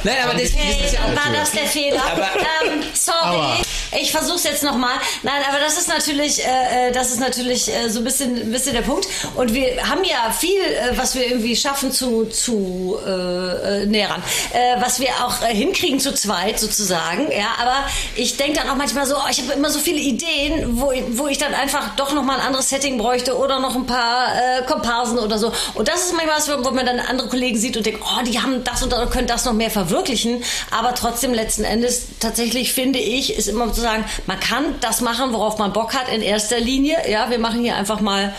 Nein, 0.03 0.15
aber 0.23 0.33
das, 0.33 0.51
Okay, 0.53 0.75
das 0.79 0.85
ist 0.87 0.93
ja 0.93 0.99
dann 1.07 1.17
auch 1.17 1.25
war 1.25 1.33
das 1.33 1.51
der 1.51 1.65
Fehler. 1.67 2.01
Aber- 2.11 2.29
ähm, 2.71 2.83
sorry. 2.93 3.17
Aber- 3.23 3.57
ich 3.99 4.11
versuch's 4.11 4.43
jetzt 4.43 4.63
nochmal. 4.63 4.95
Nein, 5.23 5.41
aber 5.49 5.59
das 5.59 5.77
ist 5.77 5.87
natürlich, 5.87 6.43
äh, 6.45 6.89
äh, 6.89 6.91
das 6.91 7.11
ist 7.11 7.19
natürlich 7.19 7.73
äh, 7.73 7.89
so 7.89 7.99
ein 7.99 8.03
bisschen, 8.03 8.35
ein 8.35 8.51
bisschen 8.51 8.73
der 8.73 8.81
Punkt. 8.81 9.07
Und 9.35 9.53
wir 9.53 9.89
haben 9.89 10.03
ja 10.03 10.31
viel, 10.31 10.59
äh, 10.59 10.97
was 10.97 11.15
wir 11.15 11.27
irgendwie 11.27 11.55
schaffen 11.55 11.91
zu, 11.91 12.25
zu 12.25 12.97
äh, 13.05 13.83
äh, 13.83 13.85
nähern, 13.85 14.21
äh, 14.53 14.81
was 14.81 14.99
wir 14.99 15.09
auch 15.23 15.41
hinkriegen 15.45 15.99
zu 15.99 16.13
zweit 16.13 16.59
sozusagen. 16.59 17.31
Ja, 17.31 17.55
aber 17.59 17.85
ich 18.15 18.37
denke 18.37 18.59
dann 18.59 18.69
auch 18.69 18.75
manchmal 18.75 19.05
so, 19.05 19.15
oh, 19.15 19.29
ich 19.29 19.41
habe 19.41 19.53
immer 19.53 19.69
so 19.69 19.79
viele 19.79 19.99
Ideen, 19.99 20.79
wo, 20.79 20.91
wo 21.11 21.27
ich 21.27 21.37
dann 21.37 21.53
einfach 21.53 21.95
doch 21.95 22.13
nochmal 22.13 22.39
ein 22.39 22.47
anderes 22.47 22.69
Setting 22.69 22.97
bräuchte 22.97 23.37
oder 23.37 23.59
noch 23.59 23.75
ein 23.75 23.85
paar 23.85 24.27
äh, 24.35 24.63
Komparsen 24.63 25.19
oder 25.19 25.37
so. 25.37 25.51
Und 25.73 25.87
das 25.87 26.05
ist 26.05 26.13
manchmal 26.13 26.37
was, 26.37 26.49
wo 26.49 26.71
man 26.71 26.85
dann 26.85 26.99
andere 26.99 27.27
Kollegen 27.27 27.57
sieht 27.57 27.77
und 27.77 27.85
denkt, 27.85 28.01
oh, 28.03 28.23
die 28.25 28.39
haben 28.39 28.63
das 28.63 28.83
und 28.83 28.93
können 29.11 29.27
das 29.27 29.45
noch 29.45 29.53
mehr 29.53 29.69
verwirklichen. 29.69 30.43
Aber 30.71 30.95
trotzdem 30.95 31.33
letzten 31.33 31.63
Endes 31.63 32.07
tatsächlich 32.19 32.73
finde 32.73 32.99
ich, 32.99 33.35
ist 33.35 33.47
immer 33.47 33.71
zu 33.71 33.81
sagen, 33.83 34.03
man 34.25 34.39
kann 34.39 34.63
das 34.81 35.01
machen, 35.01 35.31
worauf 35.33 35.59
man 35.59 35.71
Bock 35.73 35.93
hat 35.93 36.11
in 36.11 36.21
erster 36.21 36.59
Linie. 36.59 36.97
Ja, 37.09 37.29
wir 37.29 37.37
machen 37.39 37.61
hier 37.61 37.75
einfach 37.75 38.01
mal 38.01 38.33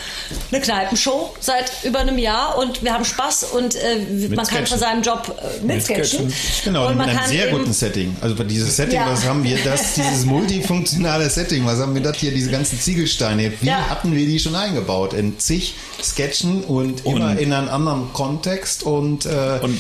eine 0.51 0.61
Kneipenshow 0.61 1.33
seit 1.41 1.71
über 1.85 2.01
einem 2.01 2.19
Jahr 2.19 2.59
und 2.59 2.83
wir 2.83 2.93
haben 2.93 3.05
Spaß 3.05 3.45
und 3.55 3.77
äh, 3.77 4.29
man 4.35 4.47
kann 4.47 4.67
von 4.67 4.79
seinem 4.79 5.03
Job 5.03 5.35
äh, 5.63 5.65
mitsketchen. 5.65 6.33
Genau, 6.65 6.87
und 6.87 6.93
in 6.93 6.99
man 6.99 7.09
einem 7.09 7.19
kann 7.19 7.29
sehr 7.29 7.49
eben- 7.49 7.59
guten 7.59 7.73
Setting. 7.73 8.17
Also 8.21 8.35
dieses 8.45 8.75
Setting, 8.77 8.97
Ja. 8.97 9.11
was 9.11 9.25
haben 9.25 9.45
wir, 9.45 9.57
das, 9.65 9.95
dieses 9.95 10.25
multifunktionale 10.65 11.31
Setting, 11.31 11.65
was 11.67 11.79
haben 11.79 11.95
wir 11.95 12.03
das 12.03 12.17
hier, 12.17 12.33
diese 12.33 12.51
ganzen 12.51 12.81
Ziegelsteine, 12.81 13.53
wie 13.61 13.67
Ja. 13.67 13.89
hatten 13.89 14.15
wir 14.15 14.27
die 14.27 14.39
schon 14.41 14.55
eingebaut? 14.57 15.13
In 15.13 15.39
zig 15.39 15.75
Sketchen 16.03 16.65
und, 16.65 17.05
immer 17.07 17.39
in 17.39 17.53
einem 17.53 17.69
anderen 17.69 18.13
Kontext 18.13 18.83
und, 18.83 19.27
äh, 19.27 19.59
Und- 19.63 19.79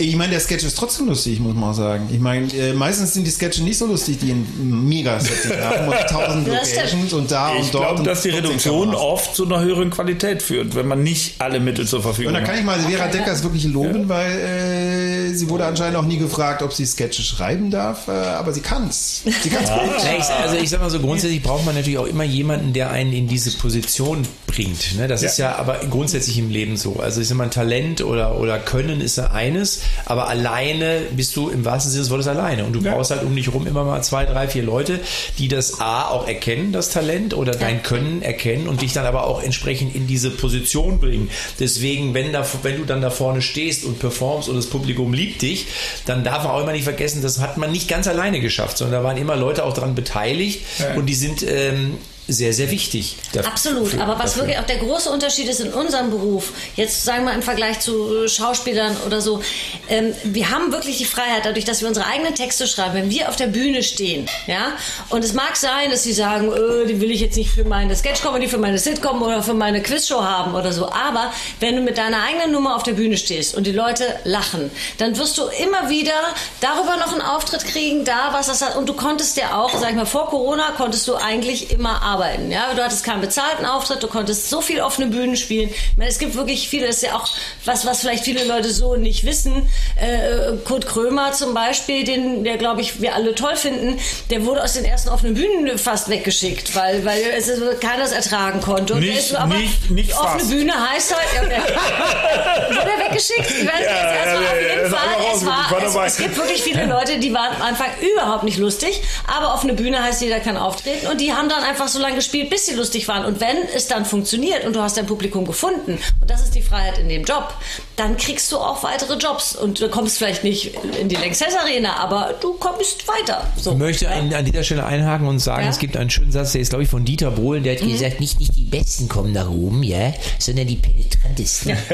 Ich 0.00 0.16
meine, 0.16 0.30
der 0.32 0.40
Sketch 0.40 0.64
ist 0.64 0.78
trotzdem 0.78 1.06
lustig, 1.08 1.40
muss 1.40 1.54
man 1.54 1.70
auch 1.70 1.74
sagen. 1.74 2.08
Ich 2.12 2.20
meine, 2.20 2.46
äh, 2.54 2.72
meistens 2.72 3.14
sind 3.14 3.26
die 3.26 3.30
Sketche 3.30 3.62
nicht 3.62 3.76
so 3.78 3.86
lustig, 3.86 4.18
die 4.20 4.30
ein 4.32 4.88
Mega-Setting 4.88 5.60
haben 5.62 5.88
und 5.88 5.96
tausend 6.08 6.48
Locations 6.48 7.12
und 7.12 7.30
da 7.30 7.52
Ich 7.54 7.64
und 7.64 7.74
dort. 7.74 7.84
glaube, 7.84 7.98
und 8.00 8.06
dass 8.06 8.22
die 8.22 8.30
14 8.30 8.46
Reduktion 8.46 8.94
oft 8.94 9.34
zu 9.36 9.44
einer 9.44 9.60
höheren 9.60 9.90
Qualität 9.90 10.42
führt, 10.42 10.74
wenn 10.74 10.88
man 10.88 11.02
nicht 11.02 11.34
alle 11.40 11.60
Mittel 11.60 11.86
zur 11.86 12.02
Verfügung 12.02 12.28
Und 12.28 12.34
da 12.34 12.40
hat. 12.40 12.46
kann 12.48 12.58
ich 12.58 12.64
mal 12.64 12.78
Vera 12.80 13.08
Deckers 13.08 13.42
wirklich 13.42 13.64
loben, 13.64 14.08
weil 14.08 14.30
äh, 14.30 15.34
sie 15.34 15.48
wurde 15.50 15.66
anscheinend 15.66 15.96
auch 15.96 16.04
nie 16.06 16.18
gefragt, 16.18 16.62
ob 16.62 16.72
sie 16.72 16.86
Sketche 16.86 17.22
schreiben 17.22 17.70
darf, 17.70 18.08
äh, 18.08 18.12
aber 18.12 18.52
sie 18.52 18.60
kann's. 18.60 19.22
Sie 19.42 19.50
kann's 19.50 19.70
gut. 19.70 19.80
Ja, 20.04 20.16
ich, 20.18 20.24
also 20.24 20.56
ich 20.56 20.70
sag 20.70 20.80
mal 20.80 20.90
so, 20.90 20.98
grundsätzlich 21.00 21.42
braucht 21.42 21.66
man 21.66 21.74
natürlich 21.74 21.98
auch 21.98 22.06
immer 22.06 22.24
jemanden, 22.24 22.72
der 22.72 22.90
einen 22.90 23.12
in 23.12 23.28
diese 23.28 23.50
Position 23.52 24.22
bringt. 24.50 24.96
Ne? 24.96 25.06
Das 25.08 25.22
ist 25.22 25.38
ja 25.38 25.56
aber 25.56 25.80
grundsätzlich 25.88 26.38
im 26.38 26.50
Leben 26.50 26.76
so. 26.76 26.96
Also 27.00 27.20
ich 27.20 27.28
sag 27.28 27.36
mal, 27.36 27.44
ein 27.44 27.50
Talent 27.50 28.02
oder, 28.02 28.38
oder 28.38 28.58
Können 28.58 29.00
ist 29.00 29.16
ja 29.16 29.30
eines, 29.30 29.82
aber 30.06 30.28
alleine 30.28 31.02
bist 31.14 31.36
du 31.36 31.48
im 31.50 31.64
wahrsten 31.64 31.92
Sinne 31.92 32.02
des 32.02 32.10
Wortes 32.10 32.26
alleine. 32.26 32.64
Und 32.64 32.72
du 32.72 32.82
brauchst 32.82 33.10
halt 33.10 33.22
um 33.22 33.34
dich 33.34 33.52
rum 33.52 33.66
immer 33.66 33.84
mal 33.84 34.02
zwei, 34.02 34.24
drei, 34.24 34.48
vier 34.48 34.62
Leute, 34.62 35.00
die 35.38 35.48
das 35.48 35.80
A 35.80 36.08
auch 36.08 36.26
erkennen, 36.26 36.72
das 36.72 36.90
Talent 36.90 37.34
oder 37.34 37.52
dein 37.52 37.82
Können 37.82 38.22
erkennen 38.22 38.68
und 38.68 38.82
dich 38.82 38.92
dann 38.92 39.06
aber 39.06 39.24
auch 39.24 39.42
entsprechend 39.42 39.94
in 39.94 40.06
diese 40.06 40.30
Position 40.30 40.98
bringen. 40.98 41.30
Deswegen, 41.58 42.14
wenn, 42.14 42.32
da, 42.32 42.44
wenn 42.62 42.78
du 42.78 42.84
dann 42.84 43.00
da 43.00 43.10
vorne 43.10 43.42
stehst 43.42 43.84
und 43.84 43.98
performst 43.98 44.48
und 44.48 44.56
das 44.56 44.66
Publikum 44.66 45.12
liebt 45.12 45.42
dich, 45.42 45.66
dann 46.06 46.24
darf 46.24 46.44
man 46.44 46.52
auch 46.52 46.62
immer 46.62 46.72
nicht 46.72 46.84
vergessen, 46.84 47.22
das 47.22 47.40
hat 47.40 47.56
man 47.56 47.70
nicht 47.70 47.88
ganz 47.88 48.08
alleine 48.08 48.40
geschafft, 48.40 48.78
sondern 48.78 49.02
da 49.02 49.08
waren 49.08 49.16
immer 49.16 49.36
Leute 49.36 49.64
auch 49.64 49.74
daran 49.74 49.94
beteiligt 49.94 50.62
und 50.96 51.06
die 51.06 51.14
sind 51.14 51.44
ähm, 51.46 51.98
sehr, 52.32 52.52
sehr 52.52 52.70
wichtig. 52.70 53.16
dafür- 53.32 53.50
Absolut, 53.50 53.98
aber 53.98 54.14
was 54.18 54.32
dafür. 54.32 54.42
wirklich 54.42 54.58
auch 54.58 54.66
der 54.66 54.78
große 54.78 55.10
Unterschied 55.10 55.48
ist 55.48 55.60
in 55.60 55.72
unserem 55.72 56.10
Beruf, 56.10 56.52
jetzt 56.76 57.04
sagen 57.04 57.24
wir 57.24 57.32
im 57.34 57.42
Vergleich 57.42 57.80
zu 57.80 58.24
äh, 58.24 58.28
Schauspielern 58.28 58.96
oder 59.06 59.20
so, 59.20 59.42
ähm, 59.88 60.14
wir 60.24 60.50
haben 60.50 60.72
wirklich 60.72 60.98
die 60.98 61.04
Freiheit, 61.04 61.44
dadurch, 61.44 61.64
dass 61.64 61.80
wir 61.80 61.88
unsere 61.88 62.06
eigenen 62.06 62.34
Texte 62.34 62.66
schreiben, 62.66 62.94
wenn 62.94 63.10
wir 63.10 63.28
auf 63.28 63.36
der 63.36 63.46
Bühne 63.48 63.82
stehen, 63.82 64.26
ja, 64.46 64.72
und 65.08 65.24
es 65.24 65.32
mag 65.32 65.56
sein, 65.56 65.90
dass 65.90 66.02
sie 66.04 66.12
sagen, 66.12 66.52
äh, 66.52 66.86
die 66.86 67.00
will 67.00 67.10
ich 67.10 67.20
jetzt 67.20 67.36
nicht 67.36 67.50
für 67.50 67.64
meine 67.64 67.94
Sketch-Comedy, 67.96 68.48
für 68.48 68.58
meine 68.58 68.78
Sitcom 68.78 69.22
oder 69.22 69.42
für 69.42 69.54
meine 69.54 69.82
Quizshow 69.82 70.22
haben 70.22 70.54
oder 70.54 70.72
so, 70.72 70.86
aber 70.90 71.32
wenn 71.60 71.76
du 71.76 71.82
mit 71.82 71.98
deiner 71.98 72.22
eigenen 72.22 72.52
Nummer 72.52 72.76
auf 72.76 72.82
der 72.82 72.92
Bühne 72.92 73.16
stehst 73.16 73.54
und 73.54 73.66
die 73.66 73.72
Leute 73.72 74.04
lachen, 74.24 74.70
dann 74.98 75.16
wirst 75.18 75.36
du 75.38 75.42
immer 75.62 75.88
wieder 75.90 76.12
darüber 76.60 76.96
noch 76.96 77.12
einen 77.12 77.22
Auftritt 77.22 77.64
kriegen, 77.64 78.04
da 78.04 78.28
was 78.32 78.46
das 78.46 78.62
hat, 78.62 78.76
und 78.76 78.88
du 78.88 78.94
konntest 78.94 79.36
ja 79.36 79.56
auch, 79.58 79.76
sag 79.78 79.90
ich 79.90 79.96
mal, 79.96 80.06
vor 80.06 80.28
Corona 80.28 80.72
konntest 80.76 81.06
du 81.08 81.14
eigentlich 81.16 81.70
immer 81.70 82.02
arbeiten, 82.02 82.19
ja, 82.48 82.74
du 82.74 82.82
hattest 82.82 83.04
keinen 83.04 83.20
bezahlten 83.20 83.64
Auftritt, 83.66 84.02
du 84.02 84.08
konntest 84.08 84.50
so 84.50 84.60
viel 84.60 84.80
offene 84.80 85.06
Bühnen 85.08 85.36
spielen. 85.36 85.68
Ich 85.70 85.96
meine, 85.96 86.10
es 86.10 86.18
gibt 86.18 86.34
wirklich 86.34 86.68
viele, 86.68 86.86
das 86.86 86.96
ist 86.96 87.02
ja 87.02 87.14
auch 87.16 87.28
was, 87.64 87.86
was 87.86 88.00
vielleicht 88.00 88.24
viele 88.24 88.44
Leute 88.44 88.70
so 88.72 88.96
nicht 88.96 89.24
wissen. 89.24 89.68
Äh, 89.96 90.56
Kurt 90.64 90.86
Krömer 90.86 91.32
zum 91.32 91.54
Beispiel, 91.54 92.04
den, 92.04 92.44
der 92.44 92.56
glaube 92.56 92.80
ich 92.80 93.00
wir 93.00 93.14
alle 93.14 93.34
toll 93.34 93.56
finden, 93.56 93.98
der 94.30 94.44
wurde 94.44 94.62
aus 94.62 94.72
den 94.74 94.84
ersten 94.84 95.08
offenen 95.10 95.34
Bühnen 95.34 95.78
fast 95.78 96.08
weggeschickt, 96.08 96.74
weil, 96.76 97.04
weil 97.04 97.20
es 97.36 97.48
ist- 97.48 97.80
keiner 97.80 98.04
es 98.04 98.12
ertragen 98.12 98.60
konnte. 98.60 98.94
Und 98.94 99.00
Nicht- 99.00 99.34
aber 99.34 99.54
nicht- 99.56 99.90
nicht 99.90 100.12
offene 100.14 100.38
fast. 100.40 100.50
Bühne 100.50 100.72
heißt 100.90 101.14
halt, 101.14 101.50
ja, 101.50 101.62
wurde 102.76 102.90
er 102.90 103.06
weggeschickt? 103.10 103.50
Ich 103.50 103.66
weiß 103.66 103.78
nicht, 103.78 103.86
Ja, 103.88 104.12
erstmal 104.14 104.44
ja, 104.44 104.50
auf 104.50 104.60
jeden 104.60 104.90
Fall. 104.90 105.82
Es, 105.86 105.94
war, 105.94 106.06
es, 106.06 106.12
es 106.12 106.18
gibt 106.18 106.36
wirklich 106.36 106.62
viele 106.62 106.86
Leute, 106.86 107.18
die 107.18 107.32
waren 107.32 107.54
am 107.56 107.62
Anfang 107.62 107.88
überhaupt 108.14 108.44
nicht 108.44 108.58
lustig, 108.58 109.00
aber 109.26 109.54
offene 109.54 109.74
Bühne 109.74 110.02
heißt, 110.02 110.20
jeder 110.22 110.40
kann 110.40 110.56
auftreten 110.56 111.06
und 111.08 111.20
die 111.20 111.32
haben 111.32 111.48
dann 111.48 111.62
einfach 111.62 111.88
so 111.88 111.98
lange 111.98 112.09
gespielt, 112.14 112.50
bis 112.50 112.66
sie 112.66 112.74
lustig 112.74 113.08
waren. 113.08 113.24
Und 113.24 113.40
wenn 113.40 113.56
es 113.74 113.86
dann 113.88 114.04
funktioniert 114.04 114.64
und 114.64 114.74
du 114.74 114.80
hast 114.80 114.96
dein 114.96 115.06
Publikum 115.06 115.44
gefunden, 115.44 115.98
und 116.20 116.30
das 116.30 116.44
ist 116.44 116.54
die 116.54 116.62
Freiheit 116.62 116.98
in 116.98 117.08
dem 117.08 117.24
Job, 117.24 117.54
dann 118.00 118.16
kriegst 118.16 118.50
du 118.50 118.56
auch 118.56 118.82
weitere 118.82 119.14
Jobs 119.18 119.54
und 119.54 119.78
du 119.80 119.88
kommst 119.90 120.16
vielleicht 120.18 120.42
nicht 120.42 120.72
in 121.00 121.08
die 121.10 121.16
Lanxess 121.16 121.54
Arena, 121.54 121.96
aber 121.98 122.34
du 122.40 122.54
kommst 122.54 123.06
weiter. 123.06 123.46
So. 123.56 123.72
Ich 123.72 123.76
möchte 123.78 124.08
an, 124.10 124.32
an 124.32 124.44
dieser 124.44 124.64
Stelle 124.64 124.86
einhaken 124.86 125.28
und 125.28 125.38
sagen, 125.38 125.60
Ja? 125.60 125.66
Mhm. 125.66 125.70
es 125.72 125.78
gibt 125.78 125.96
einen 125.98 126.08
schönen 126.10 126.32
Satz, 126.32 126.52
der 126.52 126.62
ist, 126.62 126.70
glaube 126.70 126.84
ich, 126.84 126.88
von 126.90 127.04
Dieter 127.04 127.30
Bohlen, 127.30 127.62
der 127.62 127.74
hat 127.76 127.82
gesagt, 127.86 128.18
nicht, 128.20 128.40
nicht 128.40 128.56
die 128.56 128.64
Besten 128.64 129.08
kommen 129.08 129.32
nach 129.32 129.50
oben, 129.50 129.82
ja, 129.82 130.14
sondern 130.38 130.66
die 130.66 130.76
penetrantesten. 130.76 131.76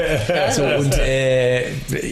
So, 0.55 0.63
und, 0.63 0.97
äh, 0.97 1.65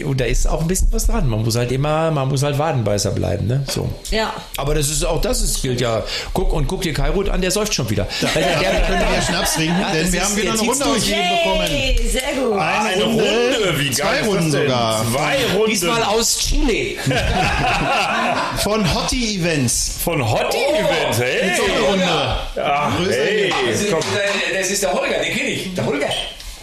und 0.04 0.20
da 0.20 0.24
ist 0.26 0.46
auch 0.46 0.60
ein 0.60 0.68
bisschen 0.68 0.88
was 0.90 1.06
dran. 1.06 1.28
Man 1.28 1.42
muss 1.42 1.56
halt 1.56 1.72
immer, 1.72 2.10
man 2.10 2.28
muss 2.28 2.42
halt 2.42 2.58
Wadenbeißer 2.58 3.10
bleiben, 3.12 3.46
ne? 3.46 3.64
So. 3.68 3.88
Ja. 4.10 4.32
Aber 4.56 4.74
das 4.74 4.90
ist 4.90 5.04
auch 5.04 5.20
das 5.20 5.40
ist, 5.42 5.62
gilt 5.62 5.80
ja. 5.80 6.02
Guck 6.34 6.52
und 6.52 6.66
guck 6.66 6.82
dir 6.82 6.92
Kai 6.92 7.08
Roth 7.10 7.28
an, 7.30 7.40
der 7.40 7.50
säuft 7.50 7.72
schon 7.74 7.88
wieder. 7.90 8.06
Weil 8.20 8.42
der 8.42 8.52
Ja, 8.52 8.60
gerne 8.60 8.80
können 8.86 9.00
wir 9.14 9.22
Schnaps 9.22 9.54
trinken, 9.54 9.80
Ja, 9.80 9.92
denn 9.92 10.12
wir 10.12 10.20
ist- 10.20 10.26
haben 10.26 10.36
wieder 10.36 10.52
der 10.52 10.60
eine 10.60 10.68
Runde 10.70 10.84
ausgegeben 10.86 11.22
bekommen. 11.44 11.66
Sehr 12.10 12.42
gut. 12.42 12.58
Eine 12.58 13.04
Runde, 13.04 13.78
wie 13.88 13.90
Zwei 13.94 14.12
ist 14.14 14.20
das 14.20 14.26
Runden 14.28 14.50
sogar. 14.50 15.06
Zwei 15.12 15.36
Runden. 15.54 15.70
Diesmal 15.70 16.02
aus 16.02 16.38
Chile. 16.38 16.96
Von 18.62 18.94
Hottie 18.94 19.36
Events. 19.36 19.96
Von 20.02 20.28
Hottie 20.28 20.58
Events, 20.58 21.18
hey. 21.20 21.52
Doppelrunde. 21.56 22.36
Ach, 22.62 22.92
hey, 23.08 23.52
komm. 23.90 24.00
Das 24.52 24.70
ist 24.70 24.82
der 24.82 24.92
Holger, 24.92 25.18
den 25.18 25.32
kenne 25.36 25.50
ich. 25.50 25.74
Der 25.74 25.86
Holger. 25.86 26.08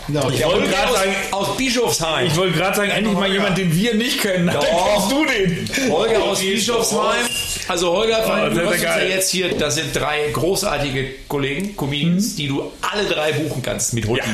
Ja, 0.10 0.30
Ich 0.30 0.46
wollte 0.46 0.68
gerade 0.70 0.92
sagen, 0.92 1.16
aus 1.32 1.56
Bischofsheim. 1.56 2.28
ich 2.28 2.36
wollte 2.36 2.58
gerade 2.58 2.76
sagen, 2.76 2.92
endlich 2.92 3.14
mal 3.16 3.32
jemand, 3.32 3.58
den 3.58 3.74
wir 3.74 3.94
nicht 3.96 4.22
kennen. 4.22 4.48
Dann 4.48 4.56
Doch. 4.58 4.90
kennst 4.94 5.12
du 5.12 5.26
den. 5.26 5.92
Holger 5.92 6.24
aus 6.24 6.40
Bischofsheim. 6.40 7.26
Also 7.70 7.94
Holger, 7.94 8.20
Oh, 8.26 8.50
du 8.50 8.56
sehr, 8.56 8.66
hast 8.66 8.72
uns 8.74 8.82
sehr 8.82 8.98
ja 9.08 9.16
jetzt 9.16 9.32
hier, 9.32 9.58
das 9.58 9.76
sind 9.76 9.96
drei 9.96 10.30
großartige 10.34 11.06
Kollegen, 11.30 11.78
Comedians, 11.78 12.36
die 12.36 12.50
du 12.50 12.70
alle 12.82 13.06
drei 13.06 13.32
buchen 13.32 13.62
kannst 13.62 13.94
mit 13.94 14.06
Hot 14.08 14.18
Ja. 14.18 14.26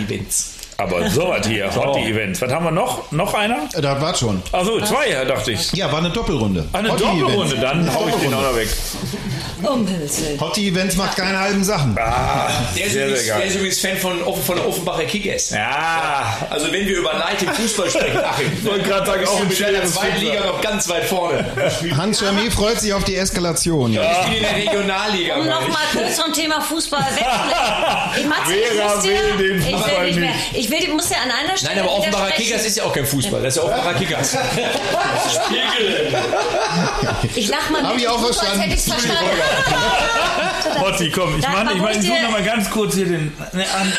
Aber 0.80 1.10
so 1.10 1.28
was 1.30 1.46
hier, 1.48 1.74
Hottie 1.76 2.10
Events. 2.10 2.42
Was 2.42 2.52
haben 2.52 2.66
wir 2.66 2.72
noch? 2.72 3.12
Noch 3.12 3.34
einer? 3.34 3.58
Da 3.80 4.02
war 4.02 4.16
schon. 4.16 4.42
Achso, 4.52 4.80
zwei, 4.82 5.10
ja, 5.12 5.26
dachte 5.26 5.52
ich. 5.52 5.72
Ja, 5.74 5.92
war 5.92 6.00
eine 6.00 6.10
Doppelrunde. 6.10 6.66
Eine 6.74 6.90
Hottie 6.92 7.04
Doppelrunde, 7.04 7.56
Events. 7.58 7.62
dann 7.62 7.94
hau 7.94 8.08
ich 8.08 8.16
den 8.16 8.34
auch 8.34 8.42
noch 8.42 8.56
weg. 8.56 8.68
Um. 9.62 9.86
Hottie 10.40 10.70
Events 10.70 10.96
macht 10.96 11.18
keine 11.18 11.38
halben 11.38 11.66
Sachen. 11.66 11.98
Ah, 12.00 12.50
Der 12.78 12.86
ist, 12.86 12.94
sehr, 12.94 13.08
übrigens, 13.08 13.26
sehr 13.26 13.34
der 13.34 13.40
geil. 13.42 13.48
ist 13.50 13.56
übrigens 13.56 13.80
Fan 13.82 13.98
von, 13.98 14.24
Offen- 14.24 14.44
von 14.44 14.56
der 14.56 14.66
Offenbacher 14.68 15.04
Kickers. 15.04 15.50
Ja, 15.50 16.38
Also 16.50 16.72
wenn 16.72 16.88
wir 16.88 16.98
über 16.98 17.12
Leid 17.14 17.44
im 17.44 17.50
Fußball 17.50 17.90
sprechen, 17.90 18.20
Achim, 18.24 18.46
ich 18.58 18.64
wollte 18.66 18.88
gerade 18.88 19.06
sagen, 19.06 19.28
auch 19.28 19.42
ein 19.42 19.48
mit 19.50 19.58
schönes 19.58 19.94
zweiten 19.94 20.22
Liga 20.22 20.46
noch 20.46 20.62
ganz 20.62 20.88
weit 20.88 21.04
vorne. 21.04 21.46
Hans 21.98 22.24
Jamé 22.24 22.50
freut 22.50 22.80
sich 22.80 22.94
auf 22.94 23.04
die 23.04 23.18
Eskalation. 23.18 23.92
Ja. 23.92 24.04
Ich 24.22 24.28
bin 24.28 24.34
in 24.38 24.44
der 24.44 24.56
Regionalliga. 24.56 25.36
Um 25.36 25.46
nochmal 25.46 25.84
kurz 25.92 26.22
vom 26.22 26.32
Thema 26.32 26.62
Fußball 26.62 27.02
wegzulenken. 27.02 28.34
Ich, 28.48 28.56
ich 28.56 28.78
Vera 28.78 29.04
will 29.04 29.38
den 29.50 29.60
ich 29.60 29.76
Fußball 29.76 29.98
will 30.02 30.08
nicht 30.08 30.20
mehr. 30.20 30.30
nicht. 30.54 30.69
Ich 30.70 30.88
will, 30.88 30.94
muss 30.94 31.10
dir 31.10 31.16
an 31.18 31.32
einer 31.32 31.58
Stelle 31.58 31.76
Nein, 31.76 31.84
aber 31.84 31.94
Offenbacher 31.98 32.26
widersprechen. 32.26 32.48
Kickers 32.52 32.66
ist 32.68 32.78
ja 32.78 32.84
auch 32.84 32.94
kein 32.94 33.06
Fußball, 33.06 33.42
das 33.42 33.56
ist 33.56 33.64
ja 33.64 33.70
Offenbacher 33.70 33.94
Kickers. 34.00 34.38
Spiegel. 35.46 36.16
Ich 37.36 37.48
lach 37.48 37.70
mal 37.72 37.84
Hab 37.84 37.94
mit 37.94 38.02
ich 38.02 38.08
auch 38.08 38.20
so, 38.20 38.28
als 38.28 38.38
verstanden. 38.38 38.62
hätte 38.64 38.76
ich's 38.76 38.88
verstanden. 38.88 39.26
Hottie, 40.80 41.10
komm, 41.12 41.40
ich 41.40 41.48
meine, 41.48 41.72
ich, 41.74 41.78
mein, 41.80 41.96
muss 41.96 42.04
ich 42.04 42.08
suche 42.10 42.14
der- 42.20 42.24
noch 42.24 42.32
mal 42.32 42.44
ganz 42.44 42.70
kurz 42.70 42.96
hier 42.96 43.06
den. 43.06 43.34
Ne, 43.54 43.66
an, 43.74 43.94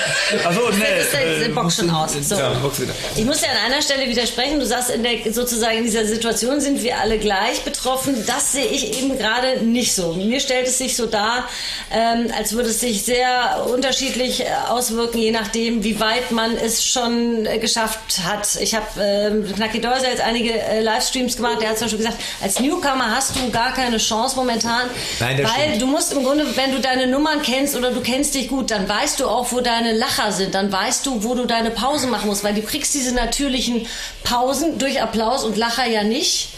achso, 0.45 0.69
ne. 0.71 0.85
ist 1.01 1.13
der, 1.13 1.39
der 1.41 1.49
Box 1.49 1.77
schon 1.77 1.91
aus. 1.91 2.13
So. 2.23 2.37
Ja, 2.37 2.51
Box 2.51 2.81
wieder. 2.81 2.93
Ich 3.17 3.25
muss 3.25 3.39
dir 3.41 3.51
an 3.51 3.57
einer 3.73 3.83
Stelle 3.83 4.09
widersprechen. 4.09 4.61
Du 4.61 4.67
sagst, 4.67 4.91
in 4.91 5.03
der, 5.03 5.33
sozusagen 5.33 5.79
in 5.79 5.85
dieser 5.85 6.05
Situation 6.07 6.61
sind 6.61 6.83
wir 6.83 6.99
alle 6.99 7.19
gleich 7.19 7.63
betroffen. 7.65 8.25
Das 8.27 8.53
sehe 8.53 8.67
ich 8.67 8.99
eben 8.99 9.19
gerade 9.19 9.65
nicht 9.65 9.95
so. 9.95 10.13
Mir 10.15 10.41
stellt 10.41 10.67
es 10.69 10.79
sich 10.79 10.97
so 10.97 11.07
dar, 11.07 11.49
ähm, 11.93 12.33
als 12.37 12.53
würde 12.53 12.71
es 12.71 12.81
sich 12.81 13.03
sehr 13.03 13.67
unterschiedlich 13.73 14.41
äh, 14.43 14.47
auswirken, 14.69 15.19
je 15.19 15.33
nachdem, 15.33 15.83
wie 15.85 15.99
weit 16.01 16.31
man 16.31 16.57
es 16.63 16.85
schon 16.85 17.47
äh, 17.47 17.59
geschafft 17.59 18.21
hat. 18.25 18.57
Ich 18.61 18.75
habe 18.75 18.87
ähm, 19.01 19.53
Knacki 19.55 19.81
Deuser 19.81 20.11
jetzt 20.11 20.21
einige 20.21 20.53
äh, 20.53 20.81
Livestreams 20.81 21.37
gemacht. 21.37 21.61
Der 21.61 21.71
hat 21.71 21.79
zum 21.79 21.87
Beispiel 21.87 22.05
gesagt, 22.05 22.21
als 22.43 22.61
Newcomer 22.61 23.15
hast 23.15 23.37
du 23.37 23.51
gar 23.51 23.73
keine 23.73 23.99
Chance 23.99 24.37
momentan, 24.37 24.89
Nein, 25.19 25.37
das 25.39 25.51
weil 25.51 25.65
stimmt. 25.69 25.83
du 25.83 25.87
musst 25.87 26.13
im 26.13 26.25
Grunde, 26.25 26.47
wenn 26.57 26.73
du 26.73 26.81
deine 26.81 27.07
Nummern 27.07 27.43
kennst 27.43 27.77
oder 27.77 27.91
du 27.91 28.01
kennst 28.01 28.35
dich 28.35 28.49
gut, 28.49 28.71
dann 28.71 28.89
weißt 28.89 29.21
du 29.21 29.27
auch, 29.27 29.53
wo 29.53 29.61
deine 29.61 29.93
Lacher 29.93 30.33
sind. 30.33 30.55
Dann 30.55 30.71
weißt 30.71 31.07
du, 31.07 31.25
wo 31.25 31.35
du 31.35 31.47
deine 31.47 31.71
Pausen 31.71 32.11
machen 32.11 32.29
musst, 32.29 32.45
weil 32.45 32.55
du 32.55 32.63
kriegst 32.63 32.95
diese 32.95 33.15
natürlichen 33.15 33.87
Pausen 34.25 34.79
durch 34.79 35.01
Applaus 35.03 35.45
und 35.45 35.57
Lacher 35.57 35.87
ja 35.87 36.05
nicht. 36.05 36.51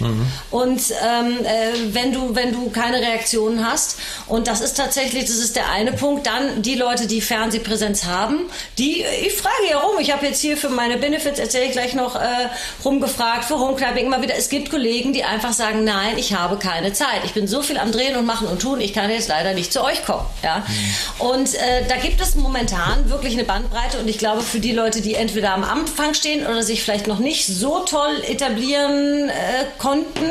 Und 0.51 0.83
ähm, 0.91 1.38
äh, 1.45 1.95
wenn 1.95 2.12
du 2.12 2.35
wenn 2.35 2.53
du 2.53 2.71
keine 2.71 3.01
Reaktionen 3.01 3.67
hast 3.67 3.99
und 4.27 4.47
das 4.47 4.61
ist 4.61 4.77
tatsächlich, 4.77 5.25
das 5.25 5.37
ist 5.37 5.57
der 5.57 5.71
eine 5.71 5.93
Punkt. 5.93 6.27
Dann 6.27 6.62
die 6.62 6.75
Leute, 6.75 7.07
die 7.07 7.21
Fernsehpräsenz 7.21 8.05
haben, 8.05 8.41
die 8.79 9.05
ich 9.25 9.35
frage 9.35 9.71
ja 9.71 9.82
rum. 9.83 9.99
Ich 10.01 10.12
habe 10.12 10.27
jetzt 10.27 10.40
hier 10.40 10.57
für 10.57 10.68
meine 10.68 10.97
Benefits 10.97 11.38
erzähle 11.38 11.66
ich 11.66 11.73
gleich 11.73 11.95
noch 11.95 12.16
äh, 12.16 12.49
rumgefragt 12.85 13.45
für 13.45 13.59
Homeclapping 13.59 14.07
immer 14.07 14.23
wieder. 14.23 14.37
Es 14.37 14.49
gibt 14.49 14.71
Kollegen, 14.71 15.12
die 15.12 15.25
einfach 15.25 15.53
sagen, 15.53 15.85
nein, 15.85 16.18
ich 16.18 16.35
habe 16.35 16.57
keine 16.57 16.92
Zeit. 16.92 17.25
Ich 17.25 17.33
bin 17.33 17.47
so 17.47 17.62
viel 17.62 17.79
am 17.79 17.92
Drehen 17.92 18.16
und 18.16 18.27
Machen 18.27 18.47
und 18.47 18.61
Tun, 18.61 18.81
ich 18.81 18.92
kann 18.92 19.11
jetzt 19.11 19.29
leider 19.29 19.55
nicht 19.55 19.73
zu 19.73 19.83
euch 19.85 20.05
kommen. 20.05 20.27
Ja? 20.42 20.59
Mhm. 20.59 21.27
Und 21.27 21.55
äh, 21.55 21.87
da 21.88 21.97
gibt 21.97 22.21
es 22.21 22.35
momentan 22.35 23.09
wirklich 23.11 23.35
eine 23.35 23.45
Bandbreite 23.45 23.99
und 23.99 24.09
ich 24.09 24.18
glaube, 24.18 24.42
für 24.42 24.61
die 24.61 24.73
Leute, 24.73 25.01
die 25.01 25.14
entweder 25.14 25.53
am 25.55 25.64
Anfang 25.64 26.14
stehen 26.14 26.47
oder 26.47 26.62
sich 26.62 26.83
vielleicht 26.83 27.07
noch 27.07 27.18
nicht 27.18 27.47
so 27.47 27.81
toll 27.81 28.23
etablieren 28.29 29.29
äh, 29.29 29.33
konnten, 29.79 30.31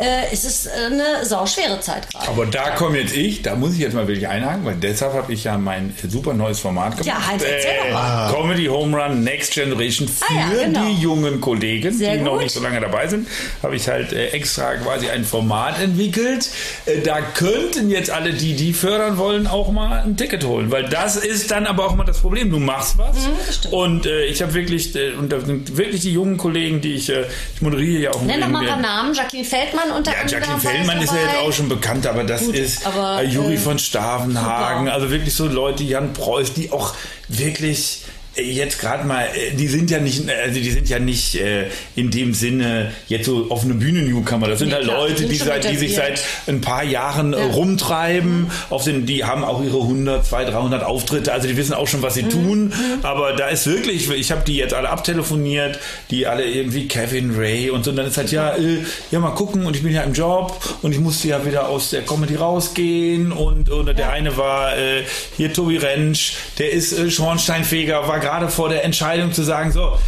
äh, 0.00 0.32
ist 0.32 0.44
es 0.44 0.68
eine 0.68 1.24
sauschwere 1.24 1.80
Zeit 1.80 2.10
gerade. 2.10 2.28
Aber 2.28 2.46
da 2.46 2.70
komme 2.70 2.98
jetzt 2.98 3.14
ich, 3.14 3.42
da 3.42 3.56
muss 3.56 3.74
ich 3.74 3.80
jetzt 3.80 3.94
mal 3.94 4.06
wirklich 4.06 4.28
einhaken, 4.28 4.64
weil 4.64 4.76
deshalb 4.76 5.14
habe 5.14 5.32
ich 5.32 5.44
ja 5.44 5.58
mein 5.58 5.94
super 6.08 6.34
neues 6.34 6.60
Format 6.60 6.96
gemacht. 6.96 7.06
Ja, 7.06 7.26
Heinz, 7.26 7.42
erzähl 7.42 7.88
äh, 7.88 7.92
mal. 7.92 8.32
Comedy 8.32 8.66
Home 8.66 8.77
Run 8.78 9.22
Next 9.24 9.54
Generation 9.54 10.08
für 10.08 10.24
ah, 10.30 10.52
ja, 10.54 10.64
genau. 10.64 10.84
die 10.84 10.94
jungen 11.00 11.40
Kollegen, 11.40 11.92
Sehr 11.92 12.12
die 12.12 12.18
gut. 12.18 12.26
noch 12.26 12.38
nicht 12.38 12.52
so 12.52 12.60
lange 12.62 12.80
dabei 12.80 13.06
sind, 13.08 13.28
habe 13.62 13.76
ich 13.76 13.88
halt 13.88 14.12
äh, 14.12 14.28
extra 14.28 14.74
quasi 14.76 15.08
ein 15.08 15.24
Format 15.24 15.80
entwickelt. 15.80 16.48
Äh, 16.86 17.00
da 17.00 17.20
könnten 17.20 17.90
jetzt 17.90 18.10
alle, 18.10 18.32
die 18.32 18.54
die 18.54 18.72
fördern 18.72 19.18
wollen, 19.18 19.46
auch 19.46 19.70
mal 19.70 20.00
ein 20.00 20.16
Ticket 20.16 20.44
holen, 20.44 20.70
weil 20.70 20.88
das 20.88 21.16
ist 21.16 21.50
dann 21.50 21.66
aber 21.66 21.86
auch 21.86 21.94
mal 21.94 22.04
das 22.04 22.20
Problem. 22.20 22.50
Du 22.50 22.58
machst 22.58 22.98
was 22.98 23.16
mhm, 23.16 23.72
und 23.72 24.06
äh, 24.06 24.24
ich 24.26 24.42
habe 24.42 24.54
wirklich, 24.54 24.94
äh, 24.94 25.12
und 25.12 25.30
da 25.30 25.40
sind 25.40 25.76
wirklich 25.76 26.02
die 26.02 26.12
jungen 26.12 26.36
Kollegen, 26.36 26.80
die 26.80 26.94
ich, 26.94 27.08
ich 27.08 27.62
moderiere 27.62 28.02
ja 28.02 28.10
auch. 28.10 28.22
Nenn 28.22 28.40
doch 28.40 28.48
mal 28.48 28.62
ein 28.62 28.68
paar 28.68 28.80
Namen. 28.80 29.14
Jacqueline 29.14 29.48
Feldmann 29.48 29.90
unter 29.90 30.12
ja, 30.12 30.26
Jacqueline 30.26 30.60
Feldmann 30.60 31.02
ist 31.02 31.12
ja 31.12 31.20
jetzt 31.20 31.36
auch 31.38 31.52
schon 31.52 31.68
bekannt, 31.68 32.06
aber 32.06 32.24
das 32.24 32.42
Gut, 32.42 32.54
ist 32.54 32.86
aber, 32.86 33.22
Juri 33.24 33.56
von 33.56 33.78
Stavenhagen, 33.78 34.86
super. 34.86 34.94
also 34.94 35.10
wirklich 35.10 35.34
so 35.34 35.46
Leute, 35.46 35.82
Jan 35.84 36.12
Preuß, 36.12 36.54
die 36.54 36.72
auch 36.72 36.94
wirklich 37.28 38.02
jetzt 38.42 38.80
gerade 38.80 39.06
mal, 39.06 39.24
äh, 39.24 39.54
die 39.54 39.68
sind 39.68 39.90
ja 39.90 39.98
nicht, 39.98 40.28
also 40.28 40.60
die 40.60 40.70
sind 40.70 40.88
ja 40.88 40.98
nicht 40.98 41.34
äh, 41.34 41.66
in 41.96 42.10
dem 42.10 42.34
Sinne 42.34 42.92
jetzt 43.08 43.26
so 43.26 43.46
auf 43.50 43.64
eine 43.64 43.74
Bühne 43.74 44.02
Newcomer. 44.02 44.48
Das 44.48 44.60
sind 44.60 44.68
nee, 44.68 44.74
halt 44.74 44.84
klar, 44.84 45.08
Leute, 45.08 45.24
die, 45.24 45.36
seit, 45.36 45.68
die 45.70 45.76
sich 45.76 45.94
seit 45.94 46.22
ein 46.46 46.60
paar 46.60 46.84
Jahren 46.84 47.32
ja. 47.32 47.46
rumtreiben. 47.46 48.42
Mhm. 48.42 48.50
Auf 48.70 48.84
den, 48.84 49.06
die 49.06 49.24
haben 49.24 49.44
auch 49.44 49.62
ihre 49.62 49.80
100, 49.80 50.26
200, 50.26 50.54
300 50.54 50.84
Auftritte. 50.84 51.32
Also 51.32 51.48
die 51.48 51.56
wissen 51.56 51.74
auch 51.74 51.88
schon, 51.88 52.02
was 52.02 52.14
sie 52.14 52.24
mhm. 52.24 52.30
tun. 52.30 52.64
Mhm. 52.66 53.04
Aber 53.04 53.32
da 53.32 53.48
ist 53.48 53.66
wirklich, 53.66 54.10
ich 54.10 54.30
habe 54.30 54.42
die 54.46 54.56
jetzt 54.56 54.74
alle 54.74 54.90
abtelefoniert, 54.90 55.78
die 56.10 56.26
alle 56.26 56.44
irgendwie 56.44 56.88
Kevin 56.88 57.34
Ray 57.36 57.70
und 57.70 57.84
so. 57.84 57.90
Und 57.90 57.96
dann 57.96 58.06
ist 58.06 58.16
halt 58.16 58.30
ja, 58.30 58.56
äh, 58.56 58.84
ja 59.10 59.18
mal 59.18 59.30
gucken. 59.30 59.66
Und 59.66 59.76
ich 59.76 59.82
bin 59.82 59.92
ja 59.92 60.02
im 60.02 60.12
Job 60.12 60.58
und 60.82 60.92
ich 60.92 61.00
musste 61.00 61.28
ja 61.28 61.44
wieder 61.44 61.68
aus 61.68 61.90
der 61.90 62.02
Comedy 62.02 62.36
rausgehen. 62.36 63.32
Und 63.32 63.70
oder 63.70 63.94
der 63.94 64.10
eine 64.10 64.36
war 64.36 64.76
äh, 64.76 65.02
hier 65.36 65.52
Tobi 65.52 65.76
Rentsch, 65.76 66.34
der 66.58 66.70
ist 66.70 66.92
äh, 66.92 67.10
Schornsteinfeger, 67.10 68.06
war 68.06 68.20
gerade 68.20 68.27
vor 68.48 68.68
der 68.68 68.84
Entscheidung 68.84 69.32
zu 69.32 69.42
sagen, 69.42 69.72
so, 69.72 69.98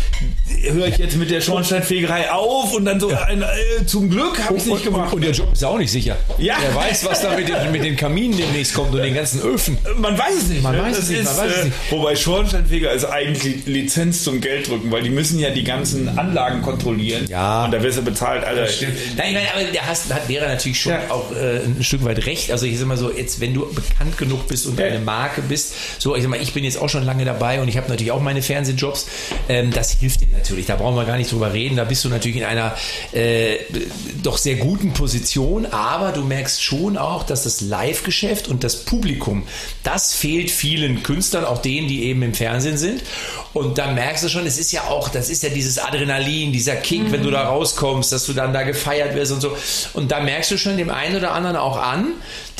höre 0.63 0.87
ich 0.87 0.99
jetzt 0.99 1.17
mit 1.17 1.31
der 1.31 1.41
Schornsteinfegerei 1.41 2.31
auf 2.31 2.75
und 2.75 2.85
dann 2.85 3.01
so, 3.01 3.11
ja. 3.11 3.23
ein, 3.25 3.43
äh, 3.43 3.87
zum 3.87 4.11
Glück 4.11 4.39
habe 4.45 4.57
ich 4.57 4.67
nicht 4.67 4.85
gemacht. 4.85 5.13
Und, 5.13 5.23
der 5.23 5.33
Job 5.33 5.53
ist 5.53 5.65
auch 5.65 5.79
nicht 5.79 5.91
sicher. 5.91 6.17
Ja. 6.39 6.57
Wer 6.61 6.75
weiß, 6.75 7.05
was 7.07 7.23
da 7.23 7.35
mit 7.37 7.49
den, 7.49 7.73
mit 7.73 7.85
den 7.85 7.97
Kaminen 7.97 8.37
demnächst 8.37 8.75
kommt 8.75 8.95
und 8.95 9.03
den 9.03 9.15
ganzen 9.15 9.41
Öfen. 9.43 9.79
Man 9.97 10.19
weiß 10.19 10.35
es 10.37 10.49
nicht. 10.49 10.63
Man 10.63 10.77
ne? 10.77 10.83
weiß 10.83 10.99
es 10.99 11.09
nicht. 11.09 11.21
Ist, 11.21 11.37
man 11.37 11.47
weiß 11.47 11.57
es 11.57 11.65
nicht. 11.65 11.75
Äh, 11.89 11.93
wobei 11.93 12.17
Schornsteinfeger 12.17 12.93
ist 12.93 13.05
eigentlich 13.05 13.67
Lizenz 13.67 14.25
zum 14.25 14.41
Gelddrücken, 14.41 14.91
weil 14.91 15.03
die 15.03 15.11
müssen 15.11 15.39
ja 15.39 15.51
die 15.51 15.65
ganzen 15.65 16.19
Anlagen 16.19 16.63
kontrollieren. 16.63 17.27
Ja. 17.29 17.65
Und 17.65 17.73
da 17.73 17.83
wirst 17.83 17.99
du 17.99 18.03
bezahlt, 18.03 18.45
Alter. 18.45 18.67
Nein, 19.17 19.35
nein, 19.35 19.47
aber 19.55 19.65
der 19.65 19.87
hast, 19.87 20.13
hat 20.13 20.29
Lehrer 20.29 20.49
natürlich 20.49 20.81
schon 20.81 20.93
ja. 20.93 21.11
auch 21.11 21.33
äh, 21.33 21.61
ein 21.65 21.83
Stück 21.83 22.05
weit 22.05 22.27
recht. 22.27 22.51
Also 22.51 22.67
ich 22.67 22.79
sag 22.79 22.87
mal 22.87 22.97
so, 22.97 23.11
jetzt, 23.11 23.41
wenn 23.41 23.55
du 23.55 23.73
bekannt 23.73 24.19
genug 24.19 24.49
bist 24.49 24.67
und 24.67 24.79
ja. 24.79 24.87
eine 24.87 24.99
Marke 24.99 25.43
bist, 25.43 25.75
so, 25.99 26.17
ich 26.17 26.23
sag 26.23 26.31
mal, 26.31 26.41
ich 26.41 26.53
bin 26.53 26.65
jetzt 26.65 26.81
auch 26.81 26.89
schon 26.89 27.05
lange 27.05 27.25
dabei 27.25 27.61
und 27.61 27.69
ich 27.69 27.77
habe 27.77 27.89
natürlich 27.89 28.00
auch 28.09 28.21
meine 28.21 28.43
Fernsehjobs. 28.43 29.07
Ähm, 29.49 29.71
das 29.73 29.93
hilft 29.93 30.21
dir 30.21 30.29
natürlich. 30.33 30.67
Da 30.67 30.77
brauchen 30.77 30.97
wir 30.97 31.05
gar 31.05 31.17
nicht 31.17 31.33
drüber 31.33 31.53
reden. 31.53 31.77
Da 31.77 31.85
bist 31.85 32.05
du 32.05 32.09
natürlich 32.09 32.39
in 32.39 32.45
einer 32.45 32.75
äh, 33.13 33.59
doch 34.23 34.39
sehr 34.39 34.57
guten 34.57 34.93
Position. 34.93 35.67
Aber 35.67 36.13
du 36.13 36.23
merkst 36.23 36.63
schon 36.63 36.97
auch, 36.97 37.25
dass 37.25 37.45
das 37.45 37.61
Live-Geschäft 37.61 38.49
und 38.49 38.65
das 38.65 38.85
Publikum, 38.85 39.45
das 39.83 40.15
fehlt 40.15 40.51
vielen 40.51 41.03
Künstlern, 41.03 41.45
auch 41.45 41.59
denen, 41.59 41.89
die 41.89 42.05
eben 42.05 42.23
im 42.23 42.35
Fernsehen 42.35 42.77
sind. 42.77 43.03
Und 43.53 43.79
da 43.79 43.91
merkst 43.91 44.25
du 44.25 44.29
schon, 44.29 44.47
es 44.47 44.59
ist 44.59 44.71
ja 44.71 44.83
auch, 44.85 45.09
das 45.09 45.29
ist 45.29 45.43
ja 45.43 45.49
dieses 45.49 45.79
Adrenalin, 45.79 46.53
dieser 46.53 46.77
Kick, 46.77 47.03
mhm. 47.03 47.13
wenn 47.13 47.23
du 47.23 47.31
da 47.31 47.49
rauskommst, 47.49 48.13
dass 48.13 48.27
du 48.27 48.33
dann 48.33 48.53
da 48.53 48.63
gefeiert 48.63 49.15
wirst 49.15 49.33
und 49.33 49.41
so. 49.41 49.57
Und 49.95 50.13
da 50.13 50.21
merkst 50.21 50.53
du 50.53 50.57
schon 50.57 50.77
dem 50.77 50.91
einen 50.91 51.17
oder 51.17 51.33
anderen 51.33 51.57
auch 51.57 51.77
an, 51.77 52.09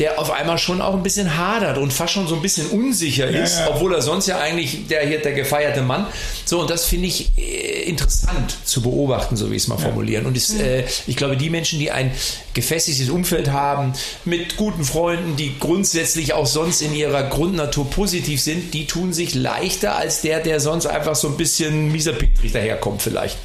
der 0.01 0.19
auf 0.19 0.31
einmal 0.31 0.59
schon 0.59 0.81
auch 0.81 0.95
ein 0.95 1.03
bisschen 1.03 1.37
hadert 1.37 1.79
und 1.79 1.93
fast 1.93 2.15
schon 2.15 2.27
so 2.27 2.35
ein 2.35 2.43
bisschen 2.43 2.67
unsicher 2.69 3.29
ist, 3.29 3.59
ja, 3.59 3.67
ja. 3.67 3.71
obwohl 3.75 3.95
er 3.95 4.03
sonst 4.03 4.27
ja 4.27 4.39
eigentlich 4.39 4.89
der 4.89 5.07
hier 5.07 5.21
der 5.21 5.30
gefeierte 5.33 5.83
Mann. 5.83 6.07
So, 6.45 6.61
und 6.61 6.71
das 6.71 6.85
finde 6.85 7.09
ich 7.09 7.37
äh, 7.39 7.83
interessant 7.83 8.57
zu 8.65 8.83
beobachten, 8.83 9.37
so 9.37 9.51
wie 9.51 9.57
ich 9.57 9.63
es 9.63 9.69
mal 9.69 9.79
ja. 9.79 9.85
formulieren. 9.85 10.27
Und 10.27 10.37
ist, 10.37 10.59
äh, 10.61 10.85
ich 11.07 11.17
glaube, 11.17 11.37
die 11.37 11.51
Menschen, 11.51 11.79
die 11.79 11.91
ein 11.91 12.13
gefestigtes 12.55 13.11
Umfeld 13.11 13.51
haben, 13.51 13.93
mit 14.25 14.57
guten 14.57 14.85
Freunden, 14.85 15.37
die 15.37 15.59
grundsätzlich 15.59 16.33
auch 16.33 16.47
sonst 16.47 16.83
in 16.83 16.95
ihrer 16.95 17.25
Grundnatur 17.25 17.89
positiv 17.91 18.41
sind, 18.41 18.75
die 18.75 18.87
tun 18.87 19.13
sich 19.13 19.35
leichter 19.35 19.97
als 19.97 20.21
der, 20.21 20.41
der 20.41 20.61
sonst 20.61 20.87
einfach 20.87 21.15
so 21.15 21.29
ein 21.29 21.37
bisschen 21.37 21.93
miserpetrig 21.93 22.53
daherkommt 22.53 23.03
vielleicht. 23.03 23.37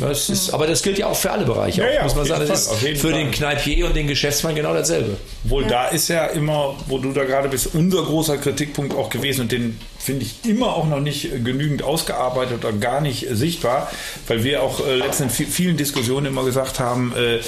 Das 0.00 0.28
ist, 0.28 0.50
aber 0.52 0.66
das 0.66 0.82
gilt 0.82 0.98
ja 0.98 1.06
auch 1.06 1.16
für 1.16 1.30
alle 1.30 1.44
Bereiche, 1.44 1.82
ja, 1.82 1.92
ja, 1.92 2.02
muss 2.04 2.14
man 2.14 2.26
sagen. 2.26 2.46
Das 2.48 2.68
Fall, 2.68 2.92
ist 2.92 3.00
für 3.00 3.10
Fall. 3.10 3.18
den 3.18 3.30
Kneipier 3.30 3.86
und 3.86 3.94
den 3.94 4.06
Geschäftsmann 4.06 4.54
genau 4.54 4.72
dasselbe. 4.74 5.16
Wohl, 5.44 5.64
ja. 5.64 5.68
da 5.68 5.88
ist 5.88 6.08
ja 6.08 6.26
immer, 6.26 6.76
wo 6.86 6.98
du 6.98 7.12
da 7.12 7.24
gerade 7.24 7.48
bist, 7.48 7.74
unser 7.74 8.02
großer 8.02 8.38
Kritikpunkt 8.38 8.94
auch 8.94 9.10
gewesen 9.10 9.42
und 9.42 9.52
den 9.52 9.78
finde 9.98 10.24
ich 10.24 10.48
immer 10.48 10.74
auch 10.74 10.86
noch 10.86 11.00
nicht 11.00 11.44
genügend 11.44 11.82
ausgearbeitet 11.82 12.64
oder 12.64 12.72
gar 12.72 13.00
nicht 13.00 13.26
sichtbar, 13.30 13.90
weil 14.26 14.44
wir 14.44 14.62
auch 14.62 14.86
äh, 14.86 14.96
letztens 14.96 15.38
in 15.38 15.46
vielen 15.46 15.76
Diskussionen 15.76 16.26
immer 16.26 16.44
gesagt 16.44 16.80
haben, 16.80 17.12
äh, 17.16 17.40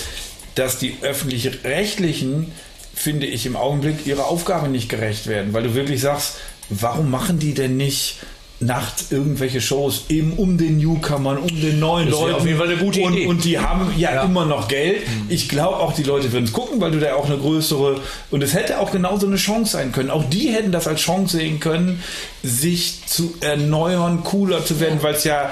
dass 0.55 0.79
die 0.79 0.97
öffentlich-rechtlichen, 1.01 2.53
finde 2.95 3.27
ich, 3.27 3.47
im 3.47 3.57
Augenblick 3.57 4.07
ihrer 4.07 4.27
Aufgabe 4.27 4.69
nicht 4.69 4.89
gerecht 4.89 5.27
werden, 5.27 5.55
weil 5.55 5.63
du 5.63 5.75
wirklich 5.75 6.01
sagst, 6.01 6.37
warum 6.69 7.11
machen 7.11 7.39
die 7.39 7.55
denn 7.55 7.77
nicht 7.77 8.19
nachts 8.63 9.07
irgendwelche 9.11 9.61
Shows 9.61 10.05
eben 10.09 10.33
um 10.35 10.59
den 10.59 10.79
Newcomern, 10.79 11.39
um 11.39 11.49
den 11.49 11.79
neuen 11.79 12.11
das 12.11 12.19
Leuten. 12.19 12.35
Auf 12.35 12.47
jeden 12.47 12.59
Fall 12.59 12.69
eine 12.69 12.77
gute 12.77 13.01
Idee. 13.01 13.27
Und, 13.27 13.37
und 13.37 13.45
die 13.45 13.59
haben 13.59 13.93
ja, 13.97 14.15
ja. 14.15 14.23
immer 14.23 14.45
noch 14.45 14.69
Geld. 14.69 15.07
Mhm. 15.07 15.27
Ich 15.29 15.49
glaube 15.49 15.77
auch, 15.77 15.93
die 15.93 16.03
Leute 16.03 16.33
würden 16.33 16.45
es 16.45 16.53
gucken, 16.53 16.81
weil 16.81 16.91
du 16.91 17.01
da 17.01 17.15
auch 17.15 17.27
eine 17.27 17.39
größere 17.39 18.01
und 18.31 18.43
es 18.43 18.55
hätte 18.55 18.81
auch 18.81 18.93
genauso 18.93 19.27
eine 19.27 19.37
Chance 19.37 19.73
sein 19.73 19.93
können. 19.93 20.11
Auch 20.11 20.25
die 20.29 20.49
hätten 20.49 20.73
das 20.73 20.87
als 20.87 21.01
Chance 21.01 21.37
sehen 21.37 21.61
können, 21.61 22.03
sich 22.43 23.07
zu 23.07 23.35
erneuern, 23.41 24.23
cooler 24.25 24.65
zu 24.65 24.81
werden, 24.81 25.03
weil 25.03 25.15
es 25.15 25.25
ja 25.25 25.51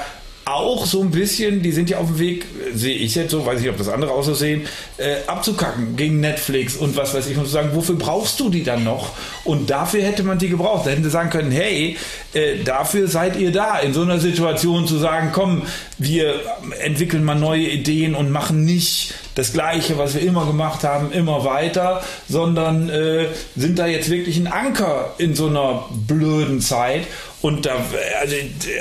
auch 0.54 0.86
so 0.86 1.02
ein 1.02 1.10
bisschen, 1.10 1.62
die 1.62 1.72
sind 1.72 1.90
ja 1.90 1.98
auf 1.98 2.06
dem 2.06 2.18
Weg, 2.18 2.46
sehe 2.74 2.94
ich 2.94 3.14
jetzt 3.14 3.30
so, 3.30 3.44
weiß 3.44 3.60
ich, 3.60 3.68
ob 3.68 3.78
das 3.78 3.88
andere 3.88 4.12
auch 4.12 4.22
so 4.22 4.34
sehen, 4.34 4.62
äh, 4.96 5.16
abzukacken 5.26 5.96
gegen 5.96 6.20
Netflix 6.20 6.76
und 6.76 6.96
was 6.96 7.14
weiß 7.14 7.26
ich. 7.28 7.36
Und 7.36 7.44
zu 7.44 7.50
sagen, 7.50 7.70
wofür 7.72 7.96
brauchst 7.96 8.38
du 8.40 8.50
die 8.50 8.62
dann 8.62 8.84
noch? 8.84 9.12
Und 9.44 9.70
dafür 9.70 10.02
hätte 10.02 10.22
man 10.22 10.38
die 10.38 10.48
gebraucht. 10.48 10.86
Da 10.86 10.90
hätten 10.90 11.04
sie 11.04 11.10
sagen 11.10 11.30
können, 11.30 11.50
hey, 11.50 11.96
äh, 12.32 12.62
dafür 12.64 13.08
seid 13.08 13.36
ihr 13.36 13.52
da, 13.52 13.78
in 13.78 13.92
so 13.92 14.02
einer 14.02 14.18
Situation 14.18 14.86
zu 14.86 14.98
sagen, 14.98 15.30
komm, 15.32 15.62
wir 16.00 16.40
entwickeln 16.82 17.24
mal 17.24 17.34
neue 17.34 17.68
Ideen 17.68 18.14
und 18.14 18.30
machen 18.30 18.64
nicht 18.64 19.12
das 19.34 19.52
Gleiche, 19.52 19.98
was 19.98 20.14
wir 20.14 20.22
immer 20.22 20.46
gemacht 20.46 20.82
haben, 20.82 21.12
immer 21.12 21.44
weiter, 21.44 22.02
sondern 22.26 22.88
äh, 22.88 23.26
sind 23.54 23.78
da 23.78 23.86
jetzt 23.86 24.08
wirklich 24.08 24.38
ein 24.38 24.46
Anker 24.46 25.14
in 25.18 25.34
so 25.34 25.48
einer 25.48 25.84
blöden 25.90 26.62
Zeit. 26.62 27.02
Und 27.42 27.66
da, 27.66 27.72
also, 28.18 28.34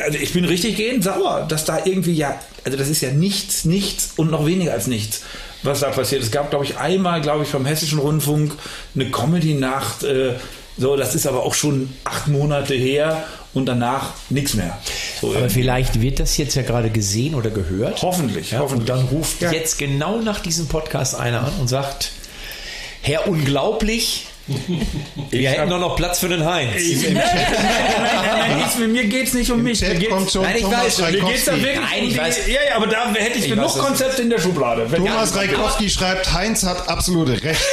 also 0.05 0.17
ich 0.17 0.31
bin 0.31 0.45
richtig 0.45 0.77
gehend 0.77 1.03
sauer, 1.03 1.45
dass 1.49 1.65
da 1.65 1.79
irgendwie 1.83 2.13
ja, 2.13 2.39
also 2.63 2.77
das 2.77 2.87
ist 2.87 3.01
ja 3.01 3.11
nichts, 3.11 3.65
nichts 3.65 4.13
und 4.15 4.31
noch 4.31 4.45
weniger 4.45 4.71
als 4.71 4.87
nichts, 4.87 5.21
was 5.61 5.81
da 5.81 5.89
passiert. 5.89 6.23
Es 6.23 6.31
gab, 6.31 6.51
glaube 6.51 6.63
ich, 6.63 6.77
einmal, 6.77 7.19
glaube 7.19 7.43
ich, 7.43 7.49
vom 7.49 7.65
Hessischen 7.65 7.99
Rundfunk 7.99 8.53
eine 8.95 9.11
Comedy-Nacht. 9.11 10.03
Äh, 10.03 10.35
so, 10.79 10.95
das 10.95 11.13
ist 11.13 11.27
aber 11.27 11.43
auch 11.43 11.53
schon 11.53 11.93
acht 12.05 12.27
Monate 12.27 12.73
her 12.73 13.25
und 13.53 13.65
danach 13.65 14.13
nichts 14.29 14.53
mehr. 14.53 14.77
So 15.19 15.27
aber 15.27 15.37
irgendwie. 15.37 15.55
vielleicht 15.55 16.01
wird 16.01 16.19
das 16.21 16.37
jetzt 16.37 16.55
ja 16.55 16.61
gerade 16.61 16.89
gesehen 16.89 17.35
oder 17.35 17.49
gehört. 17.49 18.01
Hoffentlich, 18.01 18.51
ja, 18.51 18.59
hoffentlich. 18.59 18.89
Und 18.89 18.97
dann 18.97 19.05
ruft 19.07 19.41
ja. 19.41 19.51
jetzt 19.51 19.77
genau 19.77 20.19
nach 20.19 20.39
diesem 20.39 20.67
Podcast 20.67 21.15
einer 21.15 21.41
an 21.41 21.53
und 21.59 21.67
sagt, 21.67 22.11
Herr 23.01 23.27
Unglaublich, 23.27 24.27
wir 25.29 25.39
ich 25.39 25.47
hätten 25.47 25.69
doch 25.69 25.79
noch 25.79 25.95
Platz 25.95 26.19
für 26.19 26.29
den 26.29 26.45
Heinz. 26.45 26.81
Ich, 26.81 27.03
nein, 27.03 27.13
nein, 27.13 28.65
nein, 28.77 28.91
mir 28.91 29.05
geht 29.05 29.27
es 29.27 29.33
nicht 29.33 29.51
um 29.51 29.61
mich. 29.61 29.81
Mir 29.81 30.09
kommt 30.09 30.31
schon 30.31 30.43
nein, 30.43 30.55
ich 30.57 30.63
Thomas 30.63 31.01
weiß, 31.01 31.11
mir 31.11 31.21
geht's 31.21 31.45
da 31.45 31.51
wirklich 31.53 31.75
nein, 31.75 32.03
ich 32.03 32.17
weiß. 32.17 32.47
Ja, 32.47 32.53
ja, 32.69 32.75
aber 32.75 32.87
da 32.87 33.13
hätte 33.13 33.37
ich, 33.37 33.45
ich 33.45 33.51
genug 33.51 33.77
Konzepte 33.77 34.21
in 34.21 34.29
der 34.29 34.39
Schublade. 34.39 34.87
Thomas 34.93 35.35
Reikowski 35.35 35.89
schreibt, 35.89 36.33
Heinz 36.33 36.63
hat 36.63 36.87
absolute 36.89 37.41
Recht. 37.43 37.61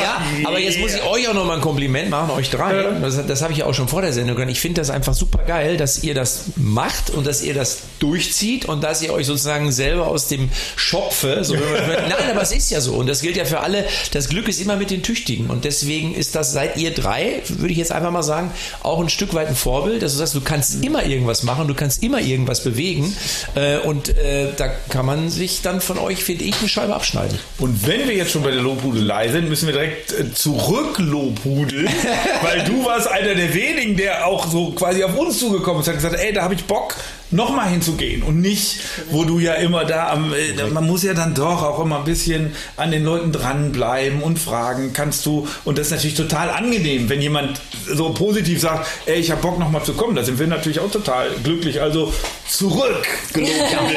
Ja, 0.00 0.22
aber 0.46 0.58
jetzt 0.58 0.78
muss 0.78 0.94
ich 0.94 1.02
euch 1.02 1.28
auch 1.28 1.34
noch 1.34 1.44
mal 1.44 1.56
ein 1.56 1.60
Kompliment 1.60 2.10
machen, 2.10 2.30
euch 2.30 2.48
drei. 2.48 2.84
Das, 3.02 3.26
das 3.26 3.42
habe 3.42 3.52
ich 3.52 3.58
ja 3.58 3.66
auch 3.66 3.74
schon 3.74 3.88
vor 3.88 4.00
der 4.00 4.12
Sendung 4.12 4.36
gesagt. 4.36 4.50
Ich 4.50 4.60
finde 4.60 4.80
das 4.80 4.88
einfach 4.88 5.14
super 5.14 5.42
geil, 5.46 5.76
dass 5.76 6.02
ihr 6.02 6.14
das 6.14 6.44
macht 6.56 7.10
und 7.10 7.26
dass 7.26 7.42
ihr 7.42 7.52
das 7.54 7.78
durchzieht 7.98 8.64
und 8.64 8.82
dass 8.82 9.02
ihr 9.02 9.12
euch 9.12 9.26
sozusagen 9.26 9.72
selber 9.72 10.06
aus 10.06 10.28
dem 10.28 10.48
Schopfe, 10.76 11.44
so, 11.44 11.54
nein, 12.08 12.30
aber 12.30 12.42
es 12.42 12.52
ist 12.52 12.70
ja 12.70 12.80
so 12.80 12.94
und 12.94 13.08
das 13.08 13.20
gilt 13.20 13.36
ja 13.36 13.44
für 13.44 13.60
alle. 13.60 13.84
Das 14.12 14.28
Glück 14.28 14.48
ist 14.48 14.60
immer 14.60 14.76
mit 14.76 14.90
den 14.90 15.02
Tüchtigen 15.02 15.50
und 15.50 15.64
deswegen 15.64 16.09
deswegen 16.10 16.14
ist 16.14 16.34
das, 16.34 16.52
seid 16.52 16.76
ihr 16.76 16.92
drei, 16.92 17.42
würde 17.48 17.72
ich 17.72 17.78
jetzt 17.78 17.92
einfach 17.92 18.10
mal 18.10 18.22
sagen, 18.22 18.50
auch 18.82 19.00
ein 19.00 19.08
Stück 19.08 19.34
weit 19.34 19.48
ein 19.48 19.56
Vorbild. 19.56 20.02
Also 20.02 20.14
du 20.14 20.18
sagst, 20.18 20.34
du 20.34 20.40
kannst 20.40 20.84
immer 20.84 21.04
irgendwas 21.04 21.42
machen, 21.42 21.68
du 21.68 21.74
kannst 21.74 22.02
immer 22.02 22.20
irgendwas 22.20 22.62
bewegen. 22.64 23.14
Äh, 23.54 23.78
und 23.78 24.16
äh, 24.16 24.48
da 24.56 24.68
kann 24.88 25.06
man 25.06 25.30
sich 25.30 25.62
dann 25.62 25.80
von 25.80 25.98
euch, 25.98 26.24
finde 26.24 26.44
ich, 26.44 26.58
eine 26.58 26.68
Scheibe 26.68 26.94
abschneiden. 26.94 27.38
Und 27.58 27.86
wenn 27.86 28.08
wir 28.08 28.14
jetzt 28.14 28.32
schon 28.32 28.42
bei 28.42 28.50
der 28.50 28.62
Lobhudelei 28.62 29.28
sind, 29.28 29.48
müssen 29.48 29.66
wir 29.66 29.72
direkt 29.72 30.12
äh, 30.12 30.32
zurück 30.32 30.98
Lobhudeln, 30.98 31.88
weil 32.42 32.64
du 32.64 32.84
warst 32.84 33.08
einer 33.08 33.34
der 33.34 33.54
wenigen, 33.54 33.96
der 33.96 34.26
auch 34.26 34.46
so 34.46 34.70
quasi 34.72 35.04
auf 35.04 35.16
uns 35.16 35.38
zugekommen 35.38 35.82
ist 35.82 35.88
und 35.88 35.94
hat 35.94 36.02
gesagt, 36.02 36.22
ey, 36.22 36.32
da 36.32 36.42
habe 36.42 36.54
ich 36.54 36.64
Bock, 36.64 36.96
nochmal 37.30 37.68
hinzugehen 37.68 38.22
und 38.22 38.40
nicht, 38.40 38.80
wo 39.10 39.24
du 39.24 39.38
ja 39.38 39.54
immer 39.54 39.84
da 39.84 40.10
am, 40.10 40.32
äh, 40.32 40.64
man 40.70 40.86
muss 40.86 41.02
ja 41.02 41.14
dann 41.14 41.34
doch 41.34 41.62
auch 41.62 41.80
immer 41.80 41.98
ein 41.98 42.04
bisschen 42.04 42.54
an 42.76 42.90
den 42.90 43.04
Leuten 43.04 43.32
dranbleiben 43.32 44.22
und 44.22 44.38
fragen, 44.38 44.92
kannst 44.92 45.24
du, 45.26 45.46
und 45.64 45.78
das 45.78 45.86
ist 45.86 45.92
natürlich 45.92 46.16
total 46.16 46.50
angenehm, 46.50 47.08
wenn 47.08 47.22
jemand 47.22 47.60
so 47.86 48.10
positiv 48.10 48.60
sagt, 48.60 48.88
ey, 49.06 49.20
ich 49.20 49.30
habe 49.30 49.40
Bock 49.40 49.58
nochmal 49.58 49.84
zu 49.84 49.94
kommen, 49.94 50.14
da 50.16 50.24
sind 50.24 50.38
wir 50.38 50.46
natürlich 50.46 50.80
auch 50.80 50.90
total 50.90 51.28
glücklich, 51.42 51.80
also 51.80 52.12
zurück. 52.48 53.06
Sehr 53.32 53.44
gerne, 53.44 53.92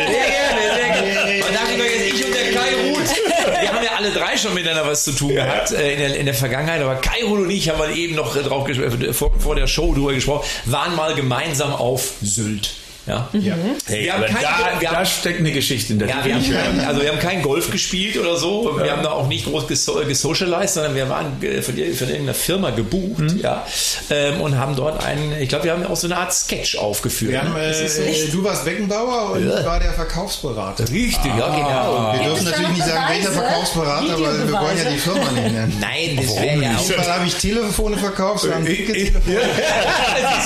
sehr 0.76 1.02
gerne. 1.02 1.46
Und 1.46 1.56
dachte 1.56 1.72
ich 1.72 1.78
doch 1.78 1.86
jetzt, 1.86 2.14
ich 2.14 2.26
und 2.26 2.36
der 2.36 2.52
Kai 2.52 2.70
Ruth, 2.88 3.62
wir 3.62 3.74
haben 3.74 3.84
ja 3.84 3.92
alle 3.98 4.12
drei 4.12 4.38
schon 4.38 4.54
miteinander 4.54 4.88
was 4.88 5.04
zu 5.06 5.12
tun 5.12 5.34
gehabt 5.34 5.72
äh, 5.72 5.94
in, 5.94 6.00
der, 6.00 6.16
in 6.16 6.26
der 6.26 6.36
Vergangenheit, 6.36 6.82
aber 6.82 6.96
Kai 6.96 7.24
Ruth 7.24 7.40
und 7.40 7.50
ich 7.50 7.70
haben 7.70 7.94
eben 7.96 8.16
noch 8.16 8.36
äh, 8.36 8.44
drauf 8.44 8.68
vor, 9.12 9.32
vor 9.40 9.56
der 9.56 9.68
Show 9.68 9.94
drüber 9.94 10.14
gesprochen, 10.14 10.46
waren 10.66 10.96
mal 10.96 11.16
gemeinsam 11.16 11.74
auf 11.74 12.14
Sylt. 12.22 12.83
Ja. 13.06 13.28
Hey, 13.34 14.06
Wir 14.06 14.14
haben 14.14 14.24
kein- 14.26 14.36
da, 14.42 14.80
wir 14.80 14.90
da 14.90 14.96
haben- 14.96 15.06
steckt 15.06 15.40
eine 15.40 15.52
Geschichte 15.52 15.92
in 15.92 16.00
der 16.00 16.08
Ja, 16.08 16.24
wir 16.24 16.36
haben, 16.36 16.80
also 16.88 17.02
wir 17.02 17.10
haben 17.10 17.20
kein 17.20 17.42
Golf 17.42 17.70
gespielt 17.70 18.18
oder 18.18 18.38
so. 18.38 18.80
Wir 18.82 18.92
haben 18.94 19.04
da 19.04 19.12
auch 19.12 19.28
nicht 19.28 19.46
groß 19.46 19.68
geso 19.68 19.96
gesocialized, 20.08 20.76
sondern 20.76 20.96
wir 20.96 21.10
waren 21.10 21.42
äh, 21.44 21.62
von, 21.62 21.76
von 21.76 21.84
irgendeiner 21.84 22.34
Firma 22.34 22.70
gebucht, 22.70 23.20
Mhm. 23.20 23.40
ja, 23.42 23.66
ähm, 24.10 24.40
und 24.40 24.58
haben 24.58 24.78
dort 24.78 25.04
einen, 25.04 25.34
ich 25.42 25.50
glaube, 25.50 25.66
wir 25.66 25.74
haben 25.74 25.86
auch 25.86 25.98
so 25.98 26.08
eine 26.08 26.16
Art 26.18 26.34
Sketch 26.34 26.78
aufgeführt. 26.78 27.32
Wir 27.34 27.42
haben, 27.42 27.54
ne? 27.54 27.68
Das 27.68 27.82
ist 27.82 27.98
so- 27.98 28.04
äh, 28.04 28.28
du 28.32 28.42
warst 28.44 28.64
Beckenbauer 28.64 29.32
und 29.32 29.50
Ja. 29.50 29.60
ich 29.60 29.66
war 29.66 29.80
der 29.82 29.92
Verkaufsberater. 29.92 30.84
Richtig, 30.90 31.26
ja, 31.38 31.50
genau. 31.50 32.14
Wir 32.18 32.24
dürfen 32.30 32.46
da 32.46 32.52
natürlich 32.52 32.70
nicht 32.78 32.86
sagen, 32.88 33.04
welcher? 33.10 33.32
Verkaufsberater, 33.34 34.14
weil 34.22 34.48
wir 34.48 34.54
wollen 34.62 34.78
ja 34.78 34.90
die 34.92 34.98
Firma 34.98 35.32
nicht 35.32 35.52
nennen. 35.52 35.78
Nein, 35.82 36.16
das 36.22 36.36
wäre 36.42 36.62
ja 36.62 36.78
auch. 36.78 36.90
Irgendwann 36.90 37.14
habe 37.16 37.26
ich 37.28 37.36
Telefone 37.36 37.98
verkauft, 37.98 38.46
dicke 38.66 38.94
Telefone. 38.94 39.40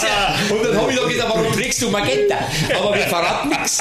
Ja, 0.07 0.35
und 0.55 0.63
dann 0.63 0.77
habe 0.81 0.91
ich 0.91 0.97
doch 0.97 1.07
gesagt, 1.09 1.29
warum 1.29 1.51
trägst 1.53 1.81
du 1.81 1.89
Magenta? 1.89 2.35
Aber 2.77 2.93
wir 2.95 3.07
verraten 3.07 3.49
nichts. 3.49 3.79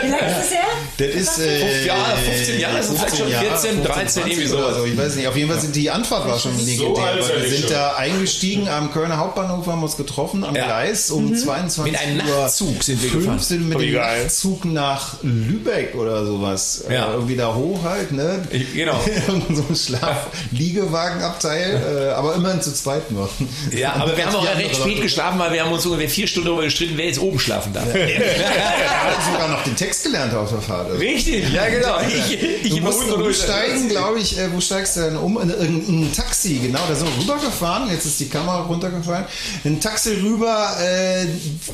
Wie 0.00 0.08
lange 0.08 0.26
ist 0.26 0.38
das 0.38 0.50
her? 0.50 0.66
Das 0.98 1.08
ist 1.08 1.38
äh, 1.38 1.58
Fünf 1.58 1.86
Jahre, 1.86 2.16
15 2.18 2.60
Jahre, 2.60 2.76
das 2.76 2.86
sind 2.88 2.98
vielleicht 2.98 3.16
schon 3.18 3.28
14, 3.28 3.82
13, 3.84 4.26
irgendwie 4.26 4.46
sowas. 4.46 4.76
so. 4.76 4.84
Ich 4.84 4.96
weiß 4.96 5.16
nicht. 5.16 5.26
Auf 5.26 5.36
jeden 5.36 5.50
Fall 5.50 5.60
sind 5.60 5.74
die 5.74 5.90
Anfahrt 5.90 6.28
war 6.28 6.38
schon 6.38 6.52
legendär. 6.64 7.02
alt 7.04 7.20
weil 7.20 7.26
seid 7.28 7.42
wir 7.42 7.48
sind 7.50 7.60
schon. 7.62 7.70
da 7.72 7.94
eingestiegen 7.96 8.68
am 8.68 8.92
Kölner 8.92 9.16
Hauptbahnhof, 9.16 9.66
haben 9.66 9.82
uns 9.82 9.96
getroffen 9.96 10.44
am 10.44 10.54
Ja. 10.54 10.64
Gleis 10.66 11.10
um 11.10 11.34
22 11.34 11.92
Mit 11.92 12.00
einem 12.00 12.20
Uhr. 12.28 12.42
Nachtzug 12.42 12.82
sind 12.82 13.02
wir 13.02 13.10
gefahren. 13.10 13.38
sind 13.38 13.68
mit 13.68 13.80
dem. 13.80 13.94
Nachtzug 13.94 14.64
nach 14.66 15.14
Lübeck 15.22 15.94
oder 15.94 16.26
sowas. 16.26 16.84
Ja. 16.90 17.10
Äh, 17.10 17.14
irgendwie 17.14 17.36
da 17.36 17.54
hoch 17.54 17.82
halt, 17.84 18.12
ne? 18.12 18.46
Ich- 18.50 18.74
genau. 18.74 19.00
Irgend 19.28 19.56
so 19.56 19.64
ein 19.68 19.76
Schlaf-Liegewagenabteil, 19.76 22.08
äh, 22.10 22.12
aber 22.12 22.34
immerhin 22.34 22.60
zu 22.60 22.72
zweit 22.74 23.10
noch. 23.10 23.30
Ja, 23.76 23.94
aber 23.94 24.16
wir 24.16 24.26
haben 24.26 24.36
auch 24.36 24.44
recht 24.56 24.76
spät 24.76 24.86
Leute. 24.88 25.02
geschlafen, 25.02 25.38
weil 25.38 25.52
wir 25.52 25.64
haben 25.64 25.72
uns 25.72 25.86
ungefähr 25.86 26.08
vier 26.08 26.26
Stunden 26.26 26.48
darüber 26.48 26.64
gestritten, 26.64 26.94
wer 26.96 27.06
jetzt 27.06 27.18
oben 27.20 27.38
schlafen 27.38 27.72
darf. 27.72 27.86
Er 27.94 28.04
hat 28.06 29.32
sogar 29.32 29.48
noch 29.48 29.62
den 29.64 29.76
Text 29.76 30.04
gelernt 30.04 30.34
auf 30.34 30.50
der 30.50 30.60
Fahrt. 30.60 30.81
Also. 30.84 30.96
Richtig, 30.98 31.52
ja 31.52 31.68
genau. 31.68 31.98
Ich, 32.08 32.42
ich 32.64 32.70
Du 32.70 32.80
musst 32.82 33.00
unten 33.00 33.12
und 33.12 33.22
umsteigen, 33.22 33.88
glaube 33.88 34.20
ich. 34.20 34.38
Äh, 34.38 34.52
wo 34.52 34.60
steigst 34.60 34.96
du 34.96 35.00
denn 35.00 35.16
um? 35.16 35.40
In 35.40 35.50
irgendein 35.50 36.12
Taxi, 36.12 36.58
genau. 36.58 36.80
Da 36.88 36.94
sind 36.94 37.08
wir 37.08 37.22
rübergefahren. 37.22 37.90
Jetzt 37.90 38.06
ist 38.06 38.20
die 38.20 38.28
Kamera 38.28 38.62
runtergefallen. 38.62 39.24
Ein 39.64 39.80
Taxi 39.80 40.14
rüber 40.14 40.76
äh, 40.80 41.26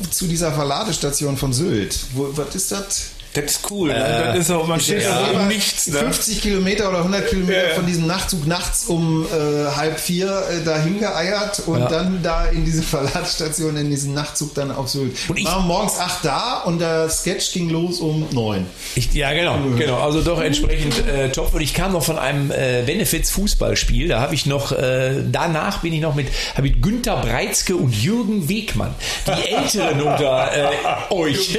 zu 0.09 0.27
dieser 0.27 0.51
Verladestation 0.51 1.37
von 1.37 1.53
Sylt. 1.53 1.97
Wo, 2.13 2.29
was 2.33 2.55
ist 2.55 2.71
das? 2.71 3.11
Das 3.33 3.43
ist 3.45 3.71
cool. 3.71 3.89
das 3.89 4.37
ist 4.39 4.51
auch, 4.51 4.65
man 4.67 4.79
steht 4.79 5.05
da 5.05 5.25
so 5.27 5.39
im 5.39 5.47
Nichts. 5.47 5.87
Ne? 5.87 5.99
50 5.99 6.41
Kilometer 6.41 6.89
oder 6.89 6.97
100 6.99 7.27
Kilometer 7.29 7.69
Ja. 7.69 7.75
von 7.75 7.85
diesem 7.85 8.07
Nachtzug 8.07 8.47
nachts 8.47 8.85
um 8.87 9.23
äh, 9.25 9.67
halb 9.75 9.99
vier 9.99 10.27
äh, 10.49 10.63
dahin 10.65 10.99
geeiert 10.99 11.61
und 11.67 11.79
Ja. 11.79 11.87
dann 11.87 12.23
da 12.23 12.45
in 12.47 12.65
diese 12.65 12.81
Verladestation, 12.89 13.77
in 13.77 13.89
diesen 13.91 14.13
Nachtzug 14.15 14.55
dann 14.55 14.71
auf 14.71 14.89
Sylt. 14.89 15.15
Und 15.27 15.37
ich- 15.37 15.45
Waren 15.45 15.67
morgens 15.67 15.97
acht 15.99 16.25
da 16.25 16.61
und 16.65 16.79
der 16.79 17.07
Sketch 17.09 17.53
ging 17.53 17.69
los 17.69 17.99
um 17.99 18.27
neun. 18.31 18.65
Ich, 18.95 19.13
ja, 19.13 19.31
genau, 19.33 19.57
genau. 19.77 19.99
Also 20.01 20.21
doch 20.21 20.41
entsprechend 20.41 21.05
äh, 21.07 21.29
top. 21.29 21.53
Und 21.53 21.61
ich 21.61 21.73
kam 21.75 21.93
noch 21.93 22.03
von 22.03 22.17
einem 22.17 22.49
äh, 22.51 22.81
Benefits-Fußballspiel. 22.85 24.07
Da 24.07 24.21
habe 24.21 24.33
ich 24.33 24.45
noch, 24.47 24.71
äh, 24.71 25.23
danach 25.31 25.79
bin 25.81 25.93
ich 25.93 26.01
noch 26.01 26.15
mit, 26.15 26.27
habe 26.55 26.67
ich 26.67 26.81
Günther 26.81 27.17
Breizke 27.17 27.75
und 27.75 27.93
Jürgen 27.95 28.49
Wegmann, 28.49 28.95
die 29.27 29.49
Älteren 29.55 30.01
unter 30.01 30.49
äh, 30.51 31.13
euch. 31.13 31.57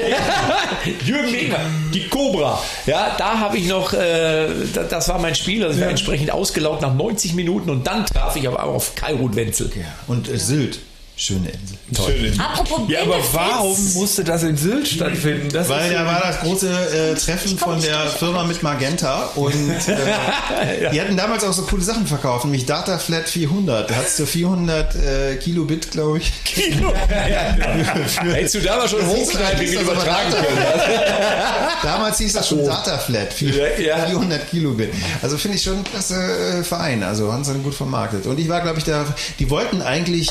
Jürgen 1.05 1.33
Wegmann, 1.33 1.60
die 1.93 2.09
Cobra. 2.09 2.63
Ja, 2.87 3.15
da 3.19 3.39
habe 3.39 3.59
ich 3.59 3.69
noch, 3.69 3.93
äh, 3.93 4.49
da, 4.73 4.85
das 4.85 5.09
war 5.09 5.19
mein 5.19 5.35
Spiel. 5.35 5.61
Das 5.61 5.81
war 5.81 5.89
entsprechend 5.89 6.31
ausgelaugt 6.31 6.83
nach 6.83 6.95
90 6.95 7.35
Minuten 7.35 7.71
und 7.71 7.87
dann 7.87 8.07
traf 8.07 8.37
ich 8.37 8.47
auf 8.49 8.57
einmal 8.57 8.75
auf 8.75 8.95
Kai 8.95 9.15
Wenzel. 9.21 9.71
Ja. 9.75 9.85
Und 10.07 10.29
äh, 10.29 10.39
Sylt. 10.39 10.81
Schöne 11.23 11.51
Insel. 11.51 11.77
Schön. 12.07 12.41
Apropos 12.41 12.89
Ja, 12.89 13.03
aber 13.03 13.19
warum 13.33 13.77
musste 13.93 14.25
das 14.25 14.43
in 14.43 14.57
Sylt 14.57 14.89
stattfinden? 14.89 15.51
Das 15.53 15.69
Weil 15.69 15.93
da 15.93 16.07
war 16.07 16.19
das 16.21 16.41
große 16.41 16.71
äh, 16.71 17.15
Treffen 17.15 17.59
von 17.59 17.79
der 17.83 18.07
Firma 18.07 18.45
mit 18.45 18.63
Magenta 18.63 19.25
und 19.35 19.53
äh, 19.53 20.91
die 20.91 20.99
hatten 20.99 21.19
damals 21.19 21.45
auch 21.45 21.53
so 21.53 21.61
coole 21.63 21.83
Sachen 21.83 22.07
verkauft, 22.07 22.47
nämlich 22.47 22.65
Dataflat 22.65 23.29
400. 23.29 23.91
Da 23.91 23.95
hattest 23.97 24.19
du 24.19 24.25
400 24.25 24.95
äh, 24.95 25.37
Kilobit, 25.37 25.91
glaube 25.91 26.19
ich. 26.21 26.33
Hättest 28.33 28.55
du 28.55 28.61
damals 28.61 28.91
schon 28.93 29.01
aber 29.03 29.63
übertragen 29.63 30.31
Data- 30.31 30.43
können. 30.43 30.63
Damals 31.83 32.17
hieß 32.19 32.33
das 32.33 32.49
schon 32.49 32.65
Dataflat, 32.65 33.35
vier- 33.35 33.79
Ja, 33.79 33.99
ja. 33.99 34.07
400 34.07 34.49
Kilobit. 34.51 34.91
Also 35.21 35.37
finde 35.37 35.59
ich 35.59 35.63
schon 35.63 35.79
ein 35.79 35.85
klasse 35.85 36.15
äh, 36.15 36.65
Verein. 36.65 37.03
Also 37.03 37.31
haben 37.31 37.45
sie 37.45 37.53
dann 37.53 37.63
gut 37.63 37.75
vermarktet. 37.75 38.25
Und 38.27 38.39
ich 38.39 38.49
war, 38.49 38.63
glaube 38.63 38.79
ich, 38.79 38.85
da, 38.85 39.05
die 39.39 39.51
wollten 39.51 39.83
eigentlich 39.83 40.31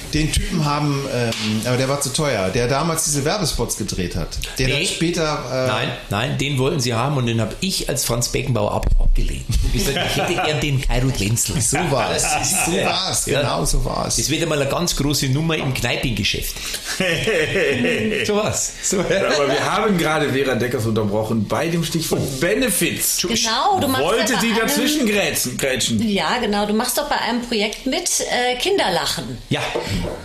den 0.13 0.31
Typen 0.31 0.65
haben, 0.65 1.05
ähm, 1.13 1.31
aber 1.65 1.77
der 1.77 1.89
war 1.89 2.01
zu 2.01 2.11
teuer, 2.13 2.49
der 2.49 2.67
damals 2.67 3.03
diese 3.05 3.23
Werbespots 3.25 3.77
gedreht 3.77 4.15
hat. 4.15 4.37
Der 4.59 4.67
Nee. 4.67 4.73
dann 4.73 4.85
später... 4.85 5.43
Äh, 5.51 5.67
Nein, 5.67 5.91
nein, 6.09 6.37
den 6.37 6.57
wollten 6.57 6.79
sie 6.79 6.93
haben 6.93 7.17
und 7.17 7.25
den 7.25 7.39
habe 7.41 7.55
ich 7.61 7.89
als 7.89 8.05
Franz 8.05 8.29
Beckenbauer 8.29 8.71
ab 8.73 8.85
abgelehnt. 8.99 9.45
Ich 9.73 9.83
sagte, 9.85 10.01
ich 10.09 10.15
hätte 10.21 10.33
gern 10.33 10.59
den 10.61 10.81
Kairut 10.81 11.19
Wenzel. 11.19 11.59
So 11.59 11.77
war 11.91 12.15
es. 12.15 12.23
So 12.65 12.71
war 12.83 13.11
es. 13.11 13.25
Genau 13.25 13.65
so 13.65 13.83
war 13.83 14.07
es. 14.07 14.17
Das 14.17 14.29
wird 14.29 14.41
einmal 14.43 14.61
eine 14.61 14.69
ganz 14.69 14.95
große 14.95 15.27
Nummer 15.29 15.55
im 15.57 15.73
Kneipengeschäft. 15.73 16.55
so 18.25 18.35
was. 18.37 18.73
So. 18.83 18.99
Aber 18.99 19.47
wir 19.47 19.63
haben 19.71 19.97
gerade 19.97 20.29
Vera 20.31 20.55
Deckers 20.55 20.85
unterbrochen 20.85 21.47
bei 21.47 21.67
dem 21.67 21.83
Stichwort 21.83 22.39
Benefits. 22.39 23.17
Genau, 23.27 23.79
du 23.79 23.87
machst 23.87 24.03
Wollte 24.03 24.33
ja 24.33 24.39
einem- 24.39 24.55
dazwischen 24.59 25.05
grätschen? 25.07 25.57
grätschen. 25.57 26.07
Ja, 26.07 26.37
genau. 26.39 26.65
Du 26.65 26.73
machst 26.73 26.97
doch 26.97 27.09
bei 27.09 27.17
einem 27.17 27.41
Projekt 27.41 27.85
mit 27.85 28.09
äh, 28.21 28.55
Kinderlachen. 28.57 29.37
Ja, 29.49 29.61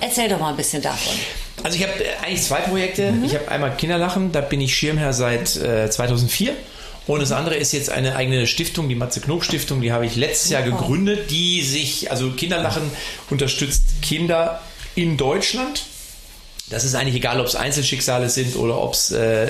Erzähl 0.00 0.28
doch 0.28 0.40
mal 0.40 0.50
ein 0.50 0.56
bisschen 0.56 0.82
davon. 0.82 1.14
also 1.62 1.76
ich 1.76 1.82
habe 1.82 2.04
äh, 2.04 2.08
eigentlich 2.24 2.42
zwei 2.42 2.60
Projekte. 2.60 3.12
Ich 3.24 3.34
habe 3.34 3.48
einmal 3.48 3.76
Kinderlachen, 3.76 4.32
da 4.32 4.40
bin 4.40 4.60
ich 4.60 4.74
Schirmherr 4.76 5.12
seit 5.12 5.56
äh, 5.56 5.90
2004. 5.90 6.54
Und 7.06 7.20
das 7.22 7.30
andere 7.30 7.54
ist 7.54 7.72
jetzt 7.72 7.90
eine 7.90 8.16
eigene 8.16 8.46
Stiftung, 8.46 8.88
die 8.88 8.96
Matze 8.96 9.20
Knob 9.20 9.44
Stiftung, 9.44 9.80
die 9.80 9.92
habe 9.92 10.06
ich 10.06 10.16
letztes 10.16 10.50
Jahr 10.50 10.62
gegründet, 10.62 11.30
die 11.30 11.62
sich, 11.62 12.10
also 12.10 12.30
Kinderlachen 12.30 12.82
unterstützt 13.30 14.02
Kinder 14.02 14.60
in 14.96 15.16
Deutschland. 15.16 15.84
Das 16.68 16.82
ist 16.82 16.96
eigentlich 16.96 17.14
egal, 17.14 17.40
ob 17.40 17.46
es 17.46 17.54
Einzelschicksale 17.54 18.28
sind 18.28 18.56
oder 18.56 18.82
ob 18.82 18.94
es 18.94 19.12
äh, 19.12 19.46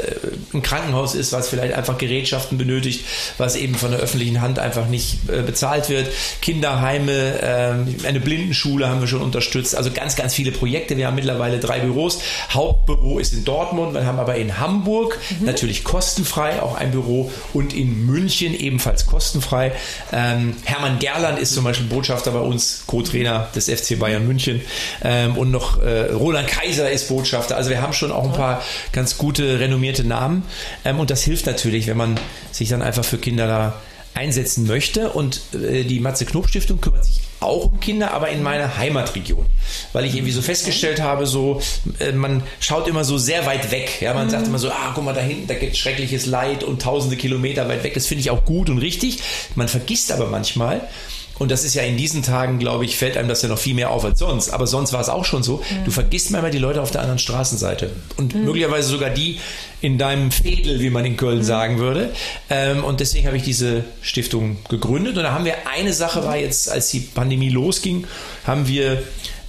ein 0.52 0.61
Krankenhaus 0.61 1.14
ist, 1.14 1.33
was 1.33 1.48
vielleicht 1.48 1.72
einfach 1.72 1.96
Gerätschaften 1.96 2.59
benötigt, 2.59 3.07
was 3.38 3.57
eben 3.57 3.74
von 3.74 3.90
der 3.90 4.00
öffentlichen 4.00 4.42
Hand 4.42 4.59
einfach 4.59 4.87
nicht 4.87 5.18
äh, 5.31 5.40
bezahlt 5.40 5.88
wird. 5.88 6.09
Kinderheime, 6.42 7.40
ähm, 7.42 7.96
eine 8.07 8.20
Blindenschule 8.20 8.88
haben 8.88 9.00
wir 9.00 9.09
schon 9.09 9.22
unterstützt. 9.22 9.74
Also 9.74 9.90
ganz, 9.92 10.14
ganz 10.16 10.35
viele 10.35 10.52
Projekte. 10.52 10.98
Wir 10.98 11.07
haben 11.07 11.14
mittlerweile 11.14 11.59
drei 11.59 11.81
Büros. 11.81 12.20
Hauptbüro 12.50 13.18
ist 13.18 13.33
in 13.33 13.46
Dortmund, 13.46 13.94
wir 13.94 14.05
haben 14.05 14.18
aber 14.18 14.37
in 14.37 14.59
Hamburg 14.59 15.18
natürlich 15.40 15.85
kostenfrei 15.85 16.61
auch 16.61 16.76
ein 16.76 16.90
Büro 16.90 17.33
und 17.55 17.72
in 17.72 18.05
München 18.05 18.55
ebenfalls 18.55 19.07
kostenfrei. 19.07 19.72
Ähm, 20.12 20.55
Hermann 20.64 20.98
Gerland 20.98 21.38
ist 21.38 21.55
zum 21.55 21.64
Beispiel 21.64 21.87
Botschafter 21.87 22.33
bei 22.33 22.40
uns, 22.40 22.85
Co-Trainer 22.87 23.48
des 23.55 23.70
FC 23.70 23.98
Bayern 23.98 24.26
München. 24.26 24.61
Ähm, 25.02 25.38
und 25.38 25.50
noch 25.50 25.81
äh, 25.81 26.11
Roland 26.12 26.48
Kaiser 26.48 26.90
ist 26.90 27.06
Botschafter. 27.09 27.57
Also 27.57 27.71
wir 27.71 27.83
haben 27.83 27.92
schon 27.92 28.12
auch 28.12 28.25
ein 28.25 28.33
paar 28.33 28.62
ganz 28.92 29.19
gute, 29.19 29.61
renommierte 29.61 30.05
Namen. 30.05 30.42
Ähm, 30.85 31.01
und 31.01 31.11
das 31.11 31.23
hilft 31.23 31.47
natürlich, 31.47 31.87
wenn 31.87 31.97
man 31.97 32.19
sich 32.53 32.69
dann 32.69 32.83
einfach 32.83 33.05
für 33.05 33.19
Kinder 33.19 33.47
da 33.47 33.75
einsetzen 34.14 34.66
möchte. 34.66 35.11
Und 35.11 35.40
äh, 35.55 35.85
die 35.85 36.01
Matze 36.01 36.25
Knob 36.25 36.49
Stiftung 36.49 36.81
kümmert 36.81 37.05
sich 37.05 37.21
auch 37.40 37.66
um 37.71 37.81
Kinder, 37.81 38.12
aber 38.12 38.31
in 38.31 38.42
meiner 38.42 38.77
Heimatregion. 38.77 39.47
Weil 39.92 40.05
ich 40.05 40.14
irgendwie 40.14 40.33
so 40.33 40.42
festgestellt 40.42 41.01
habe, 41.01 41.27
so, 41.27 41.61
äh, 41.99 42.12
man 42.12 42.42
schaut 42.61 42.88
immer 42.88 43.05
so 43.05 43.19
sehr 43.19 43.47
weit 43.47 43.71
weg. 43.71 44.01
Ja, 44.01 44.14
man 44.14 44.31
sagt 44.31 44.47
immer 44.47 44.59
so, 44.59 44.71
ah, 44.71 44.92
guck 44.95 45.05
mal 45.05 45.14
da 45.14 45.21
hinten, 45.21 45.47
da 45.47 45.55
gibt 45.55 45.77
schreckliches 45.77 46.27
Leid 46.27 46.64
und 46.64 46.83
tausende 46.83 47.16
Kilometer 47.16 47.69
weit 47.69 47.85
weg. 47.85 47.95
Das 47.95 48.07
finde 48.07 48.21
ich 48.21 48.31
auch 48.31 48.45
gut 48.45 48.71
und 48.71 48.79
richtig. 48.79 49.19
Man 49.55 49.69
vergisst 49.69 50.12
aber 50.12 50.27
manchmal, 50.27 50.81
und 51.38 51.51
das 51.51 51.64
ist 51.64 51.75
ja 51.75 51.83
in 51.83 51.96
diesen 51.96 52.22
Tagen, 52.22 52.59
glaube 52.59 52.85
ich, 52.85 52.96
fällt 52.96 53.16
einem 53.16 53.29
das 53.29 53.42
ja 53.42 53.49
noch 53.49 53.59
viel 53.59 53.75
mehr 53.75 53.90
auf 53.90 54.05
als 54.05 54.18
sonst. 54.18 54.51
Aber 54.51 54.66
sonst 54.66 54.92
war 54.92 55.01
es 55.01 55.09
auch 55.09 55.25
schon 55.25 55.42
so. 55.42 55.59
Mhm. 55.59 55.85
Du 55.85 55.90
vergisst 55.90 56.31
manchmal 56.31 56.51
die 56.51 56.59
Leute 56.59 56.81
auf 56.81 56.90
der 56.90 57.03
anderen 57.03 57.18
Straßenseite. 57.18 57.90
Und 58.16 58.35
mhm. 58.35 58.44
möglicherweise 58.44 58.88
sogar 58.88 59.11
die 59.11 59.38
in 59.83 59.99
deinem 59.99 60.31
Fädel, 60.31 60.81
wie 60.81 60.88
man 60.88 61.05
in 61.05 61.16
Köln 61.16 61.38
mhm. 61.38 61.42
sagen 61.44 61.79
würde. 61.79 62.11
Ähm, 62.49 62.85
und 62.85 63.01
deswegen 63.01 63.27
habe 63.27 63.37
ich 63.37 63.42
diese 63.42 63.85
Stiftung 64.01 64.57
gegründet. 64.68 65.16
Und 65.18 65.25
da 65.25 65.33
haben 65.33 65.44
wir 65.44 65.68
eine 65.70 65.92
Sache 65.92 66.25
war 66.25 66.37
jetzt, 66.37 66.70
als 66.70 66.90
die 66.90 67.01
Pandemie 67.01 67.51
losging, 67.51 68.07
haben 68.46 68.66
wir 68.66 69.03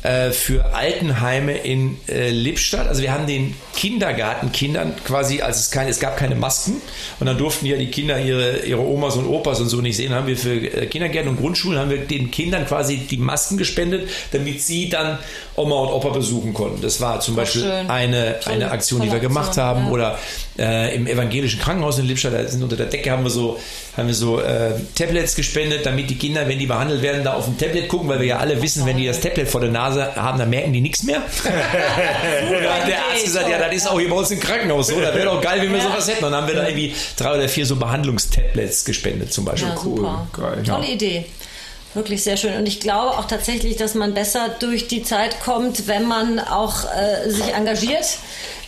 äh, 0.08 0.32
für 0.32 0.74
Altenheime 0.74 1.58
in 1.58 1.98
äh, 2.08 2.30
Lippstadt. 2.30 2.88
Also 2.88 3.02
wir 3.02 3.12
haben 3.12 3.28
den 3.28 3.56
Kindergartenkindern 3.76 4.96
quasi, 5.04 5.42
als 5.42 5.60
es 5.60 5.72
keine, 5.72 5.90
es 5.90 6.00
gab 6.00 6.16
keine 6.16 6.36
Masken 6.36 6.82
und 7.20 7.28
dann 7.28 7.38
durften 7.38 7.66
ja 7.66 7.76
die 7.76 7.92
Kinder 7.92 8.18
ihre, 8.20 8.60
ihre 8.60 8.82
Omas 8.82 9.18
und 9.18 9.28
Opas 9.28 9.60
und 9.60 9.68
so 9.68 9.82
nicht 9.82 9.98
sehen, 9.98 10.14
haben 10.14 10.28
wir 10.28 10.38
für 10.38 10.54
äh, 10.54 10.86
Kindergärten 10.86 11.32
und 11.32 11.38
Grundschulen 11.38 11.78
haben 11.78 11.90
wir 11.90 11.98
den 11.98 12.32
Kindern 12.32 12.66
quasi 12.66 12.98
die 12.98 13.18
Masken 13.18 13.58
gespendet, 13.58 14.10
damit 14.32 14.62
sie 14.62 14.88
dann 14.88 15.20
Oma 15.58 15.76
und 15.76 15.90
Opa 15.90 16.10
besuchen 16.10 16.54
konnten. 16.54 16.82
Das 16.82 17.02
war 17.02 17.20
zum 17.20 17.36
Beispiel 17.36 17.64
schön. 17.64 17.90
eine, 17.90 18.38
eine 18.46 18.72
Aktion, 18.72 19.02
die 19.02 19.12
wir 19.12 19.20
gemacht 19.20 19.58
haben. 19.58 19.88
Ja. 19.88 19.92
Oder 19.92 20.20
äh, 20.58 20.96
im 20.96 21.08
evangelischen 21.08 21.60
Krankenhaus 21.60 22.00
in 22.00 22.06
Lippstadt, 22.06 22.34
da 22.34 22.48
sind 22.48 22.64
unter 22.64 22.76
der 22.76 22.86
Decke 22.86 23.12
haben 23.12 23.24
wir 23.24 23.30
so, 23.30 23.60
haben 23.96 24.08
wir 24.08 24.14
so 24.14 24.40
äh, 24.40 24.74
Tablets 24.96 25.36
gespendet, 25.36 25.86
damit 25.86 26.10
die 26.10 26.18
Kinder, 26.18 26.48
wenn 26.48 26.60
die 26.60 26.68
behandelt 26.68 27.02
werden, 27.02 27.24
da 27.24 27.34
auf 27.34 27.46
dem 27.46 27.58
Tablet 27.58 27.88
gucken, 27.88 28.08
weil 28.08 28.20
wir 28.20 28.28
ja 28.28 28.38
alle 28.38 28.62
wissen, 28.62 28.86
wenn 28.86 28.98
die 28.98 29.08
das 29.08 29.20
Tablet 29.20 29.48
vor 29.48 29.62
der 29.62 29.72
Nase 29.72 29.97
haben, 29.98 30.40
dann 30.40 30.50
merken 30.50 30.74
die 30.74 30.82
nichts 30.82 31.04
mehr. 31.04 31.22
da 31.44 32.74
hat 32.74 32.88
der 32.88 33.00
Arzt 33.06 33.24
gesagt, 33.24 33.50
ja, 33.50 33.58
das 33.58 33.74
ist 33.74 33.88
auch 33.88 34.00
hier 34.00 34.10
bei 34.10 34.16
uns 34.16 34.32
im 34.32 34.40
Krankenhaus 34.40 34.88
so. 34.88 35.00
Das 35.00 35.14
wäre 35.14 35.26
doch 35.26 35.42
geil, 35.42 35.62
wenn 35.62 35.72
wir 35.72 35.80
ja. 35.80 35.84
sowas 35.84 36.08
hätten. 36.08 36.26
Und 36.26 36.32
dann 36.32 36.42
haben 36.42 36.48
wir 36.48 36.56
da 36.56 36.68
irgendwie 36.68 36.96
drei 37.18 37.36
oder 37.36 37.50
vier 37.50 37.66
so 37.66 37.76
Behandlungstablets 37.76 38.86
gespendet 38.86 39.34
zum 39.34 39.46
Beispiel. 39.46 39.70
Ja, 39.70 39.82
cool. 39.86 40.10
Geil. 40.34 40.64
Tolle 40.64 40.88
ja. 40.88 40.94
Idee. 40.94 41.26
Wirklich 41.94 42.24
sehr 42.24 42.38
schön. 42.38 42.54
Und 42.56 42.68
ich 42.68 42.80
glaube 42.80 43.18
auch 43.18 43.26
tatsächlich, 43.26 43.78
dass 43.78 43.96
man 43.96 44.14
besser 44.14 44.50
durch 44.60 44.88
die 44.88 45.04
Zeit 45.04 45.40
kommt, 45.40 45.88
wenn 45.88 46.08
man 46.08 46.40
auch 46.40 46.84
äh, 46.86 47.30
sich 47.30 47.54
engagiert 47.54 48.06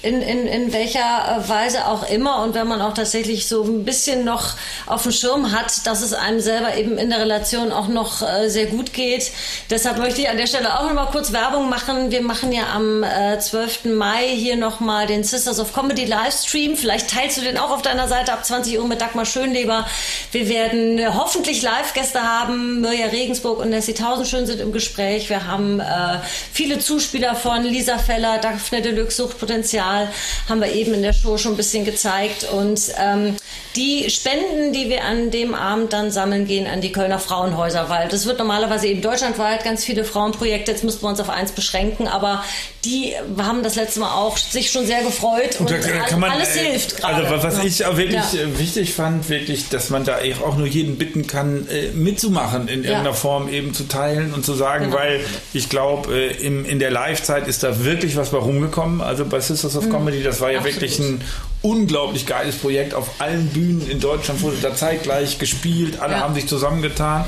in, 0.02 0.22
in, 0.22 0.48
in 0.48 0.72
welcher 0.72 1.44
Weise 1.48 1.86
auch 1.88 2.10
immer 2.10 2.42
und 2.44 2.54
wenn 2.54 2.68
man 2.68 2.82
auch 2.82 2.94
tatsächlich 2.94 3.48
so 3.48 3.64
ein 3.64 3.84
bisschen 3.84 4.24
noch 4.24 4.54
auf 4.86 5.04
dem 5.04 5.12
Schirm 5.12 5.52
hat, 5.52 5.86
dass 5.86 6.02
es 6.02 6.14
einem 6.14 6.40
selber 6.40 6.78
eben 6.78 6.98
in 6.98 7.10
der 7.10 7.20
Relation 7.20 7.74
auch 7.74 7.90
noch 7.90 8.22
äh, 8.22 8.50
sehr 8.50 8.68
gut 8.68 8.94
geht. 8.94 9.32
Deshalb 9.70 9.98
möchte 9.98 10.22
ich 10.22 10.30
an 10.30 10.38
der 10.38 10.48
Stelle 10.48 10.80
auch 10.80 10.84
noch 10.84 10.94
mal 10.94 11.08
kurz 11.08 11.34
Werbung 11.34 11.70
machen. 11.70 12.12
Wir 12.12 12.22
machen 12.22 12.54
ja 12.54 12.68
am 12.74 13.04
äh, 13.04 13.40
12. 13.40 13.86
Mai 13.86 14.30
hier 14.30 14.56
noch 14.56 14.80
mal 14.80 15.06
den 15.06 15.26
Sisters 15.26 15.60
of 15.60 15.74
Comedy 15.74 16.06
Livestream. 16.06 16.78
Vielleicht 16.78 17.10
teilst 17.10 17.38
du 17.38 17.42
den 17.42 17.58
auch 17.58 17.72
auf 17.72 17.82
deiner 17.82 18.08
Seite 18.08 18.32
ab 18.32 18.46
20 18.46 18.80
Uhr 18.80 18.88
mit 18.88 19.02
Dagmar 19.02 19.26
Schönleber. 19.26 19.86
Wir 20.32 20.48
werden 20.48 21.02
hoffentlich 21.14 21.62
Live-Gäste 21.62 22.22
haben. 22.22 22.80
Mirja 22.80 23.08
Regensburg 23.08 23.60
und 23.60 23.72
Nessie 23.72 23.94
Tausendschön 23.94 24.46
sind 24.46 24.62
im 24.62 24.72
Gespräch. 24.72 25.30
Wir 25.30 25.46
haben 25.46 25.82
äh, 25.82 26.20
viele 26.54 26.80
Zuspieler 26.80 27.36
von 27.36 27.64
Lisa 27.64 27.98
Feller, 27.98 28.38
Daphne 28.38 28.82
Deluxe 28.82 29.18
Suchtpotenzial 29.18 29.89
Material 29.90 30.10
haben 30.48 30.62
wir 30.62 30.72
eben 30.72 30.94
in 30.94 31.02
der 31.02 31.14
Show 31.14 31.38
schon 31.38 31.54
ein 31.54 31.58
bisschen 31.58 31.86
gezeigt. 31.86 32.46
Und 32.52 32.92
ähm, 32.98 33.36
die 33.80 34.10
Spenden, 34.10 34.74
die 34.74 34.90
wir 34.90 35.06
an 35.06 35.32
dem 35.32 35.56
Abend 35.56 35.94
dann 35.94 36.12
sammeln, 36.12 36.46
gehen 36.46 36.68
an 36.68 36.82
die 36.82 36.92
Kölner 36.92 37.18
Frauenhäuser, 37.18 37.90
weil 37.90 38.10
das 38.10 38.26
wird 38.26 38.38
normalerweise 38.38 38.88
eben 38.88 39.02
deutschlandweit 39.02 39.64
ganz 39.64 39.86
viele 39.86 40.04
Frauenprojekte. 40.04 40.72
Jetzt 40.72 40.84
müssten 40.84 41.04
wir 41.04 41.10
uns 41.10 41.22
auf 41.22 41.30
eins 41.30 41.54
beschränken, 41.54 42.10
aber 42.10 42.44
die 42.84 43.14
haben 43.38 43.64
das 43.64 43.76
letzte 43.76 44.02
Mal 44.02 44.14
auch 44.14 44.38
sich 44.38 44.70
schon 44.70 44.86
sehr 44.86 45.02
gefreut 45.04 45.58
und, 45.60 45.72
und 45.72 46.20
man, 46.20 46.30
alles 46.32 46.58
äh, 46.58 46.72
hilft 46.72 46.98
gerade. 46.98 47.26
Also 47.26 47.42
was 47.42 47.64
ich 47.64 47.86
auch 47.86 47.96
wirklich 47.96 48.34
ja. 48.34 48.42
Äh, 48.42 48.60
wichtig 48.60 48.94
fand, 48.94 49.30
wirklich, 49.30 49.70
dass 49.70 49.90
man 49.90 50.04
da 50.04 50.18
auch 50.44 50.58
nur 50.58 50.68
jeden 50.68 50.98
bitten 50.98 51.26
kann, 51.26 51.66
äh, 51.70 51.92
mitzumachen, 51.94 52.68
in 52.68 52.84
irgendeiner 52.84 53.12
ja. 53.12 53.14
Form 53.14 53.48
eben 53.48 53.74
zu 53.74 53.88
teilen 53.88 54.34
und 54.34 54.44
zu 54.44 54.56
sagen, 54.56 54.86
genau. 54.86 54.98
weil 54.98 55.22
ich 55.54 55.70
glaube, 55.70 56.14
in 56.20 56.80
der 56.80 56.92
Live-Zeit 56.92 57.48
ist 57.48 57.64
da 57.64 57.86
wirklich 57.86 58.18
was 58.18 58.32
bei 58.32 58.40
rumgekommen. 58.40 59.00
Also 59.00 59.24
bei 59.26 59.40
Sisters 59.40 59.78
of 59.78 59.86
mhm. 59.86 59.92
Comedy, 59.92 60.22
das 60.22 60.42
war 60.42 60.52
ja 60.52 60.60
Absolut. 60.60 60.82
wirklich 60.82 61.00
ein 61.00 61.22
unglaublich 61.62 62.26
geiles 62.26 62.56
Projekt. 62.56 62.94
Auf 62.94 63.20
allen 63.20 63.48
Bühnen 63.48 63.90
in 63.90 64.00
Deutschland 64.00 64.42
wurde 64.42 64.58
da 64.62 64.76
zeitgleich 64.76 65.40
gespielt. 65.40 66.00
Alle 66.00 66.14
ja. 66.14 66.20
haben 66.22 66.34
sich 66.34 66.48
zusammengetan. 66.48 67.26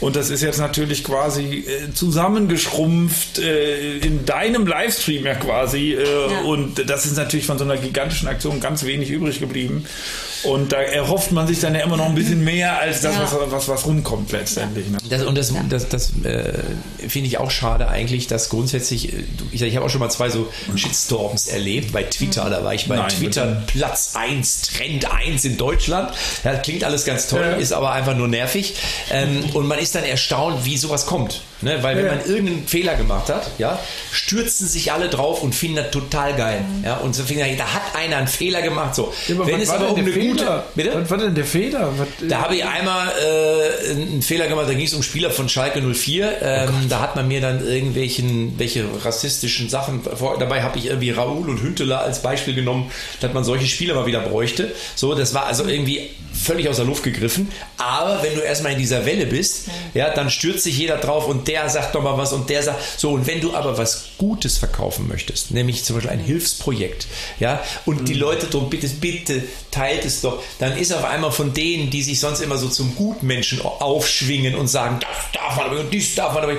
Und 0.00 0.16
das 0.16 0.30
ist 0.30 0.42
jetzt 0.42 0.58
natürlich 0.58 1.04
quasi 1.04 1.64
äh, 1.66 1.92
zusammengeschrumpft 1.92 3.38
äh, 3.38 3.98
in 3.98 4.26
deinem 4.26 4.66
Livestream 4.66 5.24
ja 5.24 5.34
quasi. 5.34 5.94
Äh, 5.94 6.04
ja. 6.04 6.40
Und 6.42 6.90
das 6.90 7.06
ist 7.06 7.16
natürlich 7.16 7.46
von 7.46 7.58
so 7.58 7.64
einer 7.64 7.78
gigantischen 7.78 8.28
Aktion 8.28 8.60
ganz 8.60 8.84
wenig 8.84 9.10
übrig 9.10 9.40
geblieben. 9.40 9.86
Und 10.44 10.72
da 10.72 10.78
erhofft 10.78 11.32
man 11.32 11.46
sich 11.46 11.60
dann 11.60 11.74
ja 11.74 11.82
immer 11.82 11.96
noch 11.96 12.06
ein 12.06 12.14
bisschen 12.14 12.42
mehr 12.42 12.80
als 12.80 13.00
das, 13.02 13.14
ja. 13.14 13.22
was, 13.22 13.50
was, 13.50 13.68
was 13.68 13.86
rumkommt 13.86 14.32
letztendlich. 14.32 14.88
Ne? 14.88 14.98
Das, 15.08 15.22
und 15.22 15.36
das, 15.36 15.52
das, 15.68 15.88
das 15.88 16.12
äh, 16.24 16.52
finde 17.08 17.28
ich 17.28 17.38
auch 17.38 17.50
schade 17.50 17.88
eigentlich, 17.88 18.26
dass 18.26 18.48
grundsätzlich, 18.48 19.12
äh, 19.12 19.24
ich, 19.52 19.62
ich 19.62 19.76
habe 19.76 19.86
auch 19.86 19.90
schon 19.90 20.00
mal 20.00 20.10
zwei 20.10 20.30
so 20.30 20.48
Shitstorms 20.74 21.48
erlebt 21.48 21.92
bei 21.92 22.04
Twitter. 22.04 22.48
Da 22.48 22.64
war 22.64 22.74
ich 22.74 22.88
bei 22.88 22.96
Nein, 22.96 23.08
Twitter 23.08 23.46
bitte. 23.46 23.78
Platz 23.78 24.12
1, 24.14 24.62
Trend 24.62 25.10
1 25.10 25.44
in 25.44 25.56
Deutschland. 25.56 26.12
Ja, 26.44 26.54
klingt 26.56 26.84
alles 26.84 27.04
ganz 27.04 27.28
toll, 27.28 27.40
ja. 27.40 27.56
ist 27.56 27.72
aber 27.72 27.92
einfach 27.92 28.16
nur 28.16 28.28
nervig. 28.28 28.74
Ähm, 29.10 29.44
und 29.54 29.66
man 29.66 29.78
ist 29.78 29.94
dann 29.94 30.04
erstaunt, 30.04 30.64
wie 30.64 30.76
sowas 30.76 31.06
kommt. 31.06 31.42
Ne? 31.62 31.82
Weil 31.82 31.96
wenn 31.96 32.06
ja. 32.06 32.14
man 32.14 32.26
irgendeinen 32.26 32.66
Fehler 32.66 32.94
gemacht 32.94 33.28
hat, 33.28 33.50
ja, 33.58 33.78
stürzen 34.12 34.66
sich 34.66 34.92
alle 34.92 35.08
drauf 35.08 35.42
und 35.42 35.54
finden 35.54 35.76
das 35.76 35.90
total 35.90 36.34
geil. 36.34 36.60
Mhm. 36.60 36.84
Ja, 36.84 36.96
und 36.98 37.14
so 37.14 37.24
finden, 37.24 37.44
da 37.58 37.74
hat 37.74 37.94
einer 37.94 38.16
einen 38.16 38.28
Fehler 38.28 38.62
gemacht. 38.62 38.94
So. 38.94 39.12
Ja, 39.28 39.34
aber 39.34 39.46
wenn 39.46 39.60
es 39.60 39.70
aber 39.70 39.90
um 39.90 39.98
eine 39.98 40.10
Fehler? 40.10 40.30
gute. 40.30 40.62
Bitte? 40.74 41.02
Was 41.02 41.10
war 41.10 41.18
denn 41.18 41.34
der 41.34 41.44
Fehler? 41.44 41.92
Was, 41.96 42.08
da 42.28 42.40
habe 42.40 42.56
ich 42.56 42.64
einmal 42.64 43.08
äh, 43.08 43.90
einen 43.90 44.22
Fehler 44.22 44.46
gemacht, 44.46 44.68
da 44.68 44.74
ging 44.74 44.86
es 44.86 44.94
um 44.94 45.02
Spieler 45.02 45.30
von 45.30 45.48
Schalke 45.48 45.82
04. 45.82 46.38
Ähm, 46.42 46.68
oh 46.70 46.86
da 46.88 47.00
hat 47.00 47.16
man 47.16 47.28
mir 47.28 47.40
dann 47.40 47.66
irgendwelchen 47.66 48.58
welche 48.58 48.84
rassistischen 49.04 49.68
Sachen 49.68 50.02
vor, 50.02 50.38
dabei 50.38 50.62
habe 50.62 50.78
ich 50.78 50.86
irgendwie 50.86 51.10
Raoul 51.10 51.48
und 51.48 51.62
Hünteler 51.62 52.00
als 52.00 52.22
Beispiel 52.22 52.54
genommen, 52.54 52.90
dass 53.20 53.32
man 53.32 53.44
solche 53.44 53.66
Spieler 53.66 53.94
mal 53.94 54.06
wieder 54.06 54.20
bräuchte. 54.20 54.72
So, 54.94 55.14
das 55.14 55.34
war 55.34 55.46
also 55.46 55.64
irgendwie 55.66 56.10
völlig 56.32 56.68
aus 56.68 56.76
der 56.76 56.84
Luft 56.84 57.02
gegriffen. 57.02 57.48
Aber 57.76 58.22
wenn 58.22 58.34
du 58.34 58.40
erstmal 58.40 58.72
in 58.72 58.78
dieser 58.78 59.04
Welle 59.04 59.26
bist, 59.26 59.66
ja, 59.94 60.10
dann 60.10 60.30
stürzt 60.30 60.64
sich 60.64 60.78
jeder 60.78 60.96
drauf 60.96 61.28
und 61.28 61.48
der 61.50 61.68
sagt 61.68 61.94
doch 61.94 62.02
mal 62.02 62.16
was 62.16 62.32
und 62.32 62.48
der 62.48 62.62
sagt 62.62 62.78
so. 62.96 63.10
Und 63.10 63.26
wenn 63.26 63.40
du 63.40 63.54
aber 63.54 63.76
was 63.76 64.04
Gutes 64.18 64.58
verkaufen 64.58 65.08
möchtest, 65.08 65.50
nämlich 65.50 65.84
zum 65.84 65.96
Beispiel 65.96 66.12
ein 66.12 66.20
Hilfsprojekt, 66.20 67.06
ja, 67.40 67.62
und 67.86 68.02
mhm. 68.02 68.04
die 68.04 68.14
Leute 68.14 68.46
drum 68.46 68.70
bitte, 68.70 68.88
bitte 68.88 69.42
teilt 69.70 70.04
es 70.04 70.20
doch, 70.20 70.42
dann 70.58 70.76
ist 70.76 70.92
auf 70.92 71.04
einmal 71.04 71.32
von 71.32 71.52
denen, 71.52 71.90
die 71.90 72.02
sich 72.02 72.20
sonst 72.20 72.40
immer 72.40 72.56
so 72.56 72.68
zum 72.68 72.94
Gutmenschen 72.94 73.60
aufschwingen 73.62 74.54
und 74.54 74.68
sagen, 74.68 75.00
das 75.00 75.40
darf 75.40 75.56
man 75.56 75.66
aber 75.66 75.80
und 75.80 75.92
dies 75.92 76.14
darf 76.14 76.34
man 76.34 76.44
aber, 76.44 76.54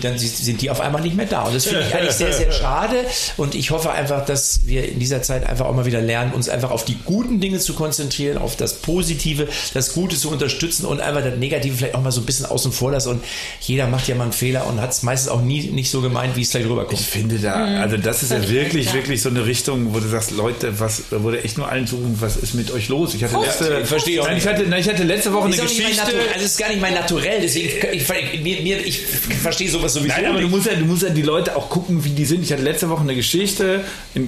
dann 0.00 0.18
sind 0.18 0.62
die 0.62 0.70
auf 0.70 0.80
einmal 0.80 1.02
nicht 1.02 1.16
mehr 1.16 1.26
da. 1.26 1.42
Und 1.42 1.54
das 1.54 1.66
finde 1.66 1.84
ich 1.88 1.94
eigentlich 1.94 2.14
sehr, 2.14 2.32
sehr 2.32 2.52
schade. 2.52 3.04
Und 3.36 3.54
ich 3.54 3.70
hoffe 3.70 3.90
einfach, 3.90 4.24
dass 4.24 4.66
wir 4.66 4.88
in 4.88 5.00
dieser 5.00 5.22
Zeit 5.22 5.46
einfach 5.46 5.66
auch 5.66 5.74
mal 5.74 5.86
wieder 5.86 6.00
lernen, 6.00 6.32
uns 6.32 6.48
einfach 6.48 6.70
auf 6.70 6.84
die 6.84 6.98
guten 7.04 7.40
Dinge 7.40 7.58
zu 7.58 7.74
konzentrieren, 7.74 8.38
auf 8.38 8.56
das 8.56 8.74
Positive, 8.74 9.48
das 9.72 9.92
Gute 9.92 10.16
zu 10.16 10.30
unterstützen 10.30 10.86
und 10.86 11.00
einfach 11.00 11.22
das 11.22 11.36
Negative 11.36 11.76
vielleicht 11.76 11.94
auch 11.94 12.02
mal 12.02 12.12
so 12.12 12.20
ein 12.20 12.26
bisschen 12.26 12.46
außen 12.46 12.72
vor 12.72 12.92
lassen. 12.92 13.10
Und 13.10 13.24
jeder 13.60 13.86
macht 13.88 14.03
ja 14.08 14.14
mal 14.14 14.24
einen 14.24 14.32
Fehler 14.32 14.66
und 14.66 14.80
hat 14.80 14.90
es 14.90 15.02
meistens 15.02 15.30
auch 15.30 15.42
nie 15.42 15.68
nicht 15.68 15.90
so 15.90 16.00
gemeint, 16.00 16.36
wie 16.36 16.42
es 16.42 16.50
gleich 16.50 16.64
rüberkommt. 16.64 16.92
Ich 16.92 17.06
finde 17.06 17.38
da, 17.38 17.66
mhm. 17.66 17.76
also 17.82 17.96
das 17.96 18.22
ist 18.22 18.32
ja 18.32 18.48
wirklich, 18.48 18.92
wirklich 18.92 19.22
so 19.22 19.28
eine 19.28 19.46
Richtung, 19.46 19.94
wo 19.94 20.00
du 20.00 20.08
sagst, 20.08 20.30
Leute, 20.32 20.80
was, 20.80 21.04
wo 21.10 21.30
du 21.30 21.42
echt 21.42 21.58
nur 21.58 21.70
allen 21.70 21.86
suchen, 21.86 22.16
was 22.20 22.36
ist 22.36 22.54
mit 22.54 22.70
euch 22.72 22.88
los? 22.88 23.14
Ich 23.14 23.24
hatte 23.24 23.38
letzte, 23.38 23.80
ich 23.82 23.88
verstehe 23.88 24.20
auch 24.22 24.26
nein, 24.26 24.38
ich 24.38 24.46
hatte, 24.46 24.64
nein, 24.66 24.80
ich 24.80 24.88
hatte 24.88 25.04
letzte 25.04 25.32
Woche 25.32 25.46
eine 25.46 25.56
Geschichte. 25.56 26.02
Also 26.02 26.16
es 26.36 26.44
ist 26.44 26.58
gar 26.58 26.68
nicht 26.68 26.80
mein 26.80 26.94
Naturell, 26.94 27.40
deswegen 27.40 27.68
ich, 27.92 28.08
ich, 28.08 28.42
mir, 28.42 28.60
mir, 28.62 28.86
ich 28.86 29.00
verstehe 29.42 29.70
sowas 29.70 29.94
sowieso. 29.94 30.14
Nein, 30.14 30.26
aber 30.26 30.40
du 30.40 30.48
musst 30.48 30.66
ja, 30.66 30.74
du 30.74 30.84
musst 30.84 31.02
ja 31.02 31.10
die 31.10 31.22
Leute 31.22 31.56
auch 31.56 31.68
gucken, 31.68 32.04
wie 32.04 32.10
die 32.10 32.24
sind. 32.24 32.42
Ich 32.42 32.52
hatte 32.52 32.62
letzte 32.62 32.88
Woche 32.88 33.02
eine 33.02 33.14
Geschichte, 33.14 33.82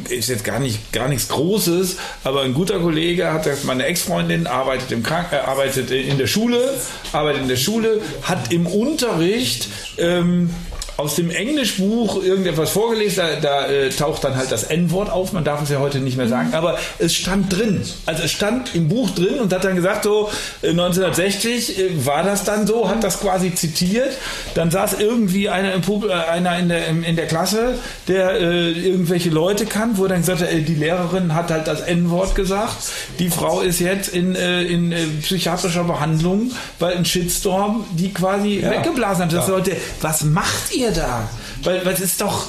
ist 0.08 0.28
jetzt 0.28 0.44
gar 0.44 0.60
nicht, 0.60 0.92
gar 0.92 1.08
nichts 1.08 1.28
Großes, 1.28 1.96
aber 2.24 2.42
ein 2.42 2.54
guter 2.54 2.78
Kollege 2.80 3.32
hat 3.32 3.46
meine 3.64 3.86
Ex-Freundin 3.86 4.46
arbeitet 4.46 4.92
im 4.92 5.02
Kranken, 5.02 5.34
äh, 5.34 5.38
arbeitet 5.38 5.90
in 5.90 6.18
der 6.18 6.26
Schule, 6.26 6.74
arbeitet 7.12 7.42
in 7.42 7.48
der 7.48 7.56
Schule, 7.56 8.00
hat 8.22 8.52
im 8.52 8.66
Unterricht 8.66 9.65
ähm, 9.98 10.50
aus 10.96 11.14
dem 11.16 11.30
Englischbuch 11.30 12.22
irgendetwas 12.22 12.70
vorgelesen, 12.70 13.24
da, 13.40 13.40
da 13.40 13.66
äh, 13.66 13.90
taucht 13.90 14.24
dann 14.24 14.36
halt 14.36 14.50
das 14.50 14.64
N-Wort 14.64 15.10
auf, 15.10 15.32
man 15.32 15.44
darf 15.44 15.62
es 15.62 15.68
ja 15.68 15.78
heute 15.78 15.98
nicht 15.98 16.16
mehr 16.16 16.28
sagen, 16.28 16.54
aber 16.54 16.78
es 16.98 17.14
stand 17.14 17.52
drin. 17.52 17.82
Also 18.06 18.22
es 18.22 18.32
stand 18.32 18.74
im 18.74 18.88
Buch 18.88 19.10
drin 19.10 19.40
und 19.40 19.52
hat 19.52 19.64
dann 19.64 19.76
gesagt, 19.76 20.04
so 20.04 20.30
äh, 20.62 20.70
1960 20.70 21.78
äh, 21.78 22.06
war 22.06 22.22
das 22.22 22.44
dann 22.44 22.66
so, 22.66 22.88
hat 22.88 23.04
das 23.04 23.20
quasi 23.20 23.54
zitiert. 23.54 24.16
Dann 24.54 24.70
saß 24.70 24.94
irgendwie 24.98 25.50
einer, 25.50 25.74
im 25.74 25.82
Pub, 25.82 26.06
äh, 26.06 26.12
einer 26.12 26.58
in, 26.58 26.68
der, 26.68 26.88
in 26.88 27.16
der 27.16 27.26
Klasse, 27.26 27.74
der 28.08 28.40
äh, 28.40 28.70
irgendwelche 28.70 29.28
Leute 29.28 29.66
kann, 29.66 29.98
wo 29.98 30.06
dann 30.06 30.20
gesagt 30.20 30.40
hat, 30.40 30.50
äh, 30.50 30.62
die 30.62 30.74
Lehrerin 30.74 31.34
hat 31.34 31.50
halt 31.50 31.66
das 31.66 31.82
N-Wort 31.82 32.34
gesagt. 32.34 32.76
Die 33.18 33.28
Frau 33.28 33.60
ist 33.60 33.80
jetzt 33.80 34.08
in, 34.08 34.34
in 34.34 34.94
psychiatrischer 35.20 35.84
Behandlung, 35.84 36.52
weil 36.78 36.96
ein 36.96 37.04
Shitstorm 37.04 37.84
die 37.92 38.12
quasi 38.12 38.60
ja. 38.60 38.70
weggeblasen 38.70 39.24
hat. 39.24 39.32
Das 39.32 39.48
ja. 39.48 39.54
Leute, 39.54 39.76
was 40.00 40.24
macht 40.24 40.74
ihr? 40.74 40.85
Ihr 40.86 40.92
da? 40.92 41.28
Weil, 41.62 41.84
weil 41.84 41.94
es 41.94 42.00
ist 42.00 42.20
doch, 42.20 42.46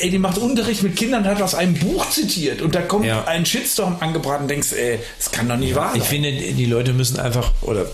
ey, 0.00 0.10
die 0.10 0.18
macht 0.18 0.38
Unterricht 0.38 0.82
mit 0.82 0.96
Kindern 0.96 1.22
und 1.22 1.28
hat 1.28 1.42
aus 1.42 1.54
einem 1.54 1.74
Buch 1.74 2.08
zitiert 2.10 2.62
und 2.62 2.74
da 2.74 2.82
kommt 2.82 3.06
ja. 3.06 3.24
ein 3.24 3.44
Shitstorm 3.46 3.96
angebraten 4.00 4.42
und 4.42 4.48
denkst, 4.48 4.72
ey, 4.72 4.98
das 5.18 5.30
kann 5.30 5.48
doch 5.48 5.56
nicht 5.56 5.74
wahr 5.74 5.90
sein. 5.92 6.00
Ich 6.02 6.06
finde, 6.08 6.32
die 6.32 6.66
Leute 6.66 6.92
müssen 6.92 7.18
einfach, 7.18 7.52
oder 7.62 7.86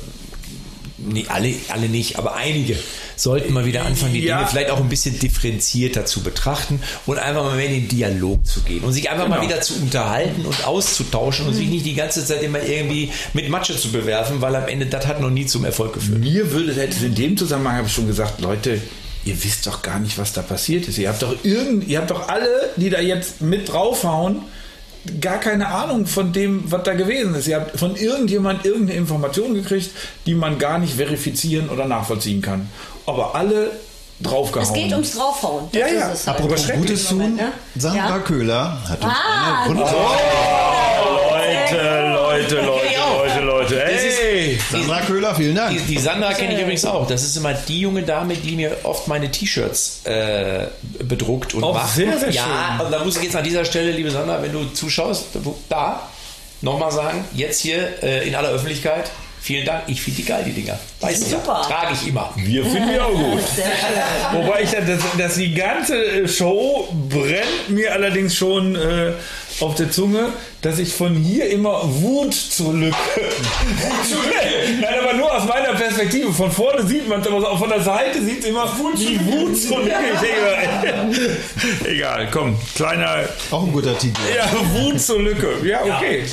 nee, 0.99 1.27
alle, 1.29 1.55
alle 1.69 1.89
nicht, 1.89 2.19
aber 2.19 2.35
einige 2.37 2.77
sollten 3.17 3.53
mal 3.53 3.65
wieder 3.65 3.85
anfangen, 3.85 4.15
die 4.15 4.21
Ja. 4.25 4.39
Dinge 4.39 4.49
vielleicht 4.51 4.71
auch 4.71 4.81
ein 4.81 4.89
bisschen 4.89 5.19
differenzierter 5.19 6.05
zu 6.05 6.23
betrachten 6.23 6.81
und 7.07 7.19
einfach 7.19 7.45
mal 7.45 7.57
mehr 7.57 7.67
in 7.67 7.75
den 7.83 7.89
Dialog 7.89 8.45
zu 8.45 8.61
gehen 8.63 8.83
und 8.83 8.93
sich 8.93 9.09
einfach 9.11 9.29
mal 9.29 9.37
Genau. 9.41 9.49
wieder 9.51 9.61
zu 9.61 9.75
unterhalten 9.75 10.45
und 10.47 10.67
auszutauschen 10.67 11.47
und 11.47 11.55
sich 11.55 11.69
nicht 11.69 11.87
die 11.87 11.95
ganze 11.95 12.25
Zeit 12.27 12.43
immer 12.43 12.63
irgendwie 12.63 13.13
mit 13.35 13.49
Matsche 13.51 13.77
zu 13.79 13.93
bewerfen, 13.93 14.41
weil 14.41 14.57
am 14.57 14.67
Ende 14.67 14.87
das 14.87 15.07
hat 15.07 15.21
noch 15.21 15.31
nie 15.31 15.47
zum 15.47 15.65
Erfolg 15.65 15.93
geführt. 15.95 16.19
Mir 16.19 16.51
würde 16.51 16.73
es 16.73 17.03
in 17.03 17.15
dem 17.15 17.37
Zusammenhang 17.37 17.77
habe 17.77 17.87
ich 17.87 17.95
schon 17.95 18.07
gesagt, 18.09 18.41
Leute, 18.41 18.81
ihr 19.25 19.43
wisst 19.45 19.67
doch 19.67 19.83
gar 19.83 19.99
nicht, 20.01 20.19
was 20.19 20.33
da 20.33 20.43
passiert 20.43 20.87
ist. 20.89 20.99
Ihr 20.99 21.09
habt 21.09 21.23
doch 21.23 21.35
irgend, 21.45 21.89
ihr 21.89 21.99
habt 21.99 22.11
doch 22.11 22.29
alle, 22.29 22.49
die 22.77 22.91
da 22.91 23.01
jetzt 23.01 23.41
mit 23.41 23.73
draufhauen, 23.73 24.43
gar 25.21 25.39
keine 25.39 25.69
Ahnung 25.69 26.07
von 26.07 26.33
dem, 26.33 26.71
was 26.71 26.83
da 26.85 26.95
gewesen 26.95 27.35
ist. 27.35 27.47
Ihr 27.47 27.57
habt 27.57 27.79
von 27.79 27.97
irgendjemand 27.97 28.65
irgendeine 28.65 28.99
Information 28.99 29.55
gekriegt, 29.55 29.91
die 30.27 30.35
man 30.35 30.59
gar 30.59 30.79
nicht 30.79 30.95
verifizieren 30.95 31.69
oder 31.69 31.87
nachvollziehen 31.87 32.41
kann. 32.43 32.69
Aber 33.07 33.35
alle 33.35 33.71
draufgehauen. 34.21 34.67
Es 34.69 34.73
geht 34.73 34.93
ums 34.93 35.13
Draufhauen. 35.17 35.65
Das 35.73 35.81
Ja, 35.81 35.87
ja. 35.89 36.09
ist 36.09 36.21
es 36.21 36.27
halt. 36.27 36.39
Apropos 36.39 36.69
Gutes 36.73 37.07
tun, 37.09 37.19
Moment, 37.19 37.37
ne? 37.37 37.53
Sandra 37.77 38.09
Ja. 38.09 38.19
Köhler 38.21 38.79
hat 38.89 39.05
uns 39.05 39.13
Ah, 39.13 39.63
eine 39.65 39.69
Runde. 39.69 39.83
Leute, 41.03 42.11
Leute, 42.13 42.55
Leute, 42.55 42.67
Leute. 42.67 42.94
Sandra 44.71 45.01
Köhler, 45.01 45.35
vielen 45.35 45.55
Dank. 45.55 45.77
Die, 45.77 45.95
die 45.95 45.99
Sandra 45.99 46.33
kenne 46.33 46.55
ich 46.55 46.61
übrigens 46.61 46.85
auch. 46.85 47.07
Das 47.07 47.23
ist 47.23 47.37
immer 47.37 47.55
die 47.55 47.81
junge 47.81 48.03
Dame, 48.03 48.35
die 48.35 48.57
mir 48.57 48.77
oft 48.85 49.09
meine 49.09 49.31
T-Shirts 49.31 50.01
äh, 50.05 50.67
bedruckt 51.03 51.55
und 51.55 51.63
Oh, 51.65 51.73
macht. 51.73 51.95
sehr, 51.95 52.19
sehr 52.19 52.31
ja, 52.31 52.81
und 52.85 52.91
da 52.91 53.05
muss 53.05 53.17
ich 53.17 53.25
jetzt 53.25 53.37
an 53.37 53.45
dieser 53.45 53.65
Stelle, 53.65 53.93
liebe 53.93 54.11
Sandra, 54.11 54.43
wenn 54.43 54.53
du 54.53 54.65
zuschaust, 54.67 55.27
da 55.69 56.09
nochmal 56.61 56.93
sagen, 56.93 57.25
jetzt 57.35 57.61
hier 57.61 58.03
äh, 58.03 58.27
in 58.27 58.35
aller 58.35 58.49
Öffentlichkeit, 58.51 59.11
vielen 59.41 59.67
Dank. 59.67 59.83
Ich 59.89 60.01
finde 60.01 60.23
die 60.23 60.25
geil, 60.25 60.43
die 60.47 60.53
Dinger. 60.53 60.79
Weißt 61.01 61.31
du, 61.31 61.37
trage 61.37 61.93
ich 61.93 62.09
immer. 62.09 62.33
Wir 62.37 62.65
finden 62.65 62.89
die 62.95 62.99
auch 63.01 63.13
gut. 63.13 63.41
Schön. 63.55 64.43
Wobei 64.43 64.63
ich 64.63 64.71
das, 64.71 65.01
dass 65.19 65.35
die 65.35 65.53
ganze 65.53 65.97
äh, 66.03 66.27
Show 66.29 66.89
brennt 67.11 67.69
mir 67.69 67.93
allerdings 67.93 68.35
schon 68.35 68.75
äh, 68.77 69.13
auf 69.61 69.75
der 69.77 69.91
Zunge, 69.91 70.31
dass 70.63 70.79
ich 70.79 70.93
von 70.95 71.15
hier 71.15 71.49
immer 71.51 71.81
Wut 72.03 72.35
zur 72.35 72.75
Lücke. 72.75 72.97
Nein, 74.81 74.95
aber 75.03 75.13
nur 75.15 75.33
aus 75.35 75.45
meiner 75.47 75.75
Perspektive. 75.75 76.33
Von 76.33 76.51
vorne 76.51 76.85
sieht 76.87 77.09
man 77.09 77.21
es, 77.21 77.27
aber 77.27 77.41
so 77.41 77.57
von 77.57 77.69
der 77.69 77.81
Seite 77.83 78.23
sieht 78.23 78.41
es 78.41 78.47
immer 78.47 78.65
Wut 78.79 78.99
zur 79.59 79.81
Lücke. 79.81 79.95
Ich 80.15 80.21
denke, 80.21 81.37
egal, 81.91 82.29
komm, 82.33 82.57
kleiner. 82.75 83.29
Auch 83.51 83.63
ein 83.65 83.73
guter 83.73 83.97
Titel. 83.99 84.21
Ja, 84.37 84.51
Wut 84.75 85.01
zur 85.01 85.21
Lücke. 85.23 85.49
Ja, 85.65 85.83
okay. 85.83 86.25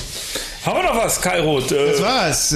Haben 0.66 0.78
wir 0.78 0.84
noch 0.84 0.98
was, 1.04 1.20
Kai 1.22 1.40
Roth? 1.42 1.72
Äh, 1.72 1.88
Das 1.92 2.02
war's. 2.02 2.56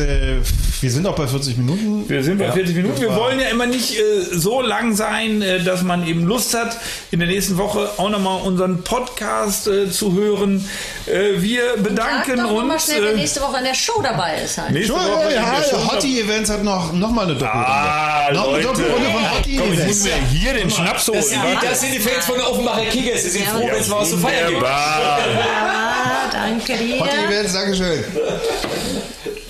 Wir 0.82 0.92
sind 0.92 1.08
auch 1.08 1.16
bei 1.16 1.26
40 1.28 1.58
Minuten. 1.58 2.08
Wir 2.10 2.24
sind 2.24 2.38
bei 2.38 2.52
40 2.52 2.76
Minuten. 2.76 3.02
Wir 3.02 3.16
wollen 3.16 3.40
ja 3.40 3.48
immer 3.48 3.66
nicht 3.66 3.98
äh, 3.98 4.22
so 4.32 4.62
lang 4.62 4.94
sein, 4.96 5.42
äh, 5.42 5.64
dass 5.64 5.82
man 5.84 6.06
eben 6.08 6.26
Lust 6.26 6.54
hat, 6.54 6.78
in 7.12 7.20
der 7.20 7.28
nächsten 7.30 7.58
Woche 7.58 7.90
auch 7.98 8.10
nochmal 8.10 8.42
unseren 8.42 8.84
Podcast 8.84 9.68
äh, 9.68 9.90
zu 9.90 10.14
hören. 10.14 10.68
Äh, 11.08 11.42
wir 11.42 11.78
bedanken 11.78 12.38
doch 12.38 12.52
noch 12.52 12.64
mal 12.66 12.74
uns. 12.76 12.86
schnell, 12.86 13.04
wer 13.04 13.12
äh, 13.14 13.16
nächste 13.16 13.42
Woche 13.42 13.58
in 13.60 13.64
der 13.64 13.74
Show 13.74 14.02
dabei 14.04 14.42
ist. 14.44 14.58
Halt. 14.58 14.72
nächste 14.72 14.94
Ja, 14.94 15.00
Woche 15.00 15.34
ja, 15.34 15.42
ja, 15.56 15.64
Show- 15.70 15.92
Hottie 15.92 16.20
Events 16.22 16.50
hat 16.50 16.64
noch, 16.64 16.92
noch 16.94 17.12
mal 17.12 17.24
eine 17.24 17.34
Doppelrunde. 17.36 17.68
Ah, 17.68 18.30
noch 18.34 18.44
eine 18.48 18.52
Leute. 18.64 18.68
Doppelrunde 18.68 19.10
von 19.10 19.32
Hottie 19.38 19.58
Komm, 19.58 19.74
ich 19.74 19.80
Events. 19.80 20.04
muss 20.04 20.04
mir 20.04 20.28
hier 20.32 20.54
den 20.54 20.70
Schnaps 20.70 21.08
holen. 21.08 21.18
Das 21.20 21.30
sind, 21.30 21.42
die, 21.44 21.68
das 21.68 21.80
sind 21.82 21.94
die 21.94 22.00
Fans 22.00 22.26
von 22.26 22.36
der 22.36 22.50
Offenbacher 22.52 22.86
Kickers. 22.86 23.24
Sie 23.24 23.30
sind 23.30 23.48
froh, 23.48 23.66
wenn 23.72 23.80
es 23.82 23.88
mal 23.88 24.02
was 24.02 24.10
zu 24.10 24.18
feiern 24.18 24.50
gibt. 24.50 24.62
Ja, 24.62 26.30
danke 26.32 26.78
dir. 26.78 27.00
Hottie 27.00 27.26
Events, 27.28 27.54
Dankeschön. 27.54 28.04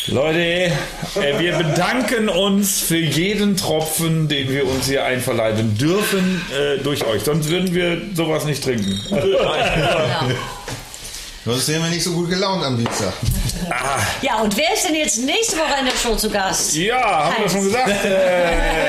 Leute, 0.08 0.40
äh, 0.40 0.72
wir 1.40 1.58
bedanken 1.58 2.30
uns 2.30 2.82
für 2.82 2.98
jeden 2.98 3.58
Tropfen, 3.58 4.28
den 4.28 4.50
wir 4.50 4.68
uns 4.68 4.88
hier 4.88 5.04
einverleiben 5.04 5.78
dürfen 5.78 6.42
äh, 6.52 6.78
durch 6.84 7.04
euch. 7.06 7.24
Sonst 7.24 7.50
würden 7.50 7.74
wir 7.74 8.00
sowas 8.14 8.46
nicht 8.46 8.64
trinken. 8.64 9.00
Ja. 9.36 10.28
Sonst 11.46 11.68
wären 11.68 11.84
wir 11.84 11.90
nicht 11.92 12.04
so 12.04 12.12
gut 12.12 12.30
gelaunt 12.30 12.64
am 12.64 12.76
Dienstag. 12.76 13.14
ja, 14.22 14.38
und 14.42 14.58
wer 14.58 14.74
ist 14.74 14.88
denn 14.88 14.96
jetzt 14.96 15.20
nächste 15.24 15.58
Woche 15.58 15.80
in 15.80 15.86
der 15.86 15.94
Show 15.96 16.16
zu 16.16 16.30
Gast? 16.30 16.76
Ja, 16.76 17.26
haben 17.26 17.36
wir 17.44 17.50
schon 17.50 17.64
gesagt. 17.66 17.88
Äh, 18.04 18.10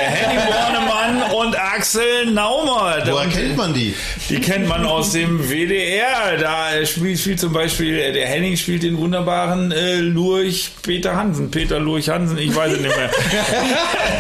Henny 0.09 0.41
Bornemann 0.47 1.31
und 1.33 1.59
Axel 1.59 2.27
Naumert. 2.33 3.07
Woher 3.11 3.25
Und 3.27 3.33
kennt 3.33 3.57
man 3.57 3.75
die? 3.75 3.95
Die 4.31 4.41
kennt 4.41 4.67
man 4.69 4.87
aus 4.87 5.13
dem 5.13 5.39
WDR. 5.51 6.37
Da 6.41 6.85
spielt, 6.87 7.19
spielt 7.21 7.41
zum 7.41 7.53
Beispiel, 7.53 7.99
äh, 7.99 8.13
der 8.13 8.27
Henning 8.27 8.57
spielt 8.57 8.83
den 8.83 8.97
wunderbaren 8.99 9.71
äh, 9.73 9.97
Lurch 9.97 10.71
Peter 10.83 11.15
Hansen. 11.15 11.51
Peter 11.51 11.79
Lurch 11.79 12.09
Hansen, 12.09 12.39
ich 12.39 12.55
weiß 12.57 12.73
es 12.73 12.81
nicht 12.81 12.97
mehr. 12.97 13.11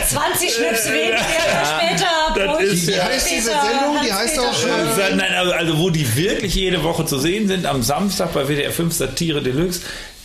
20 0.08 0.54
Schnips 0.54 0.90
weniger 0.92 1.18
später. 1.18 2.06
das 2.56 2.62
ist- 2.62 2.88
Wie 2.88 3.00
heißt 3.00 3.30
diese 3.30 3.50
Peter, 3.50 3.62
Sendung? 3.62 3.96
Die 4.06 4.12
heißt 4.12 4.38
auch 4.38 4.54
Schön. 4.54 4.70
schon. 4.94 5.00
Äh, 5.12 5.16
Nein, 5.16 5.34
also, 5.34 5.52
also 5.52 5.78
wo 5.78 5.90
die 5.90 6.16
wirklich 6.16 6.54
jede 6.54 6.82
Woche 6.84 7.04
zu 7.06 7.18
sehen 7.18 7.48
sind, 7.48 7.64
am 7.66 7.82
Samstag 7.82 8.25
bei 8.30 8.46
WDR 8.48 8.70
5 8.72 8.92
Satire 8.92 9.42
Deluxe, 9.42 9.80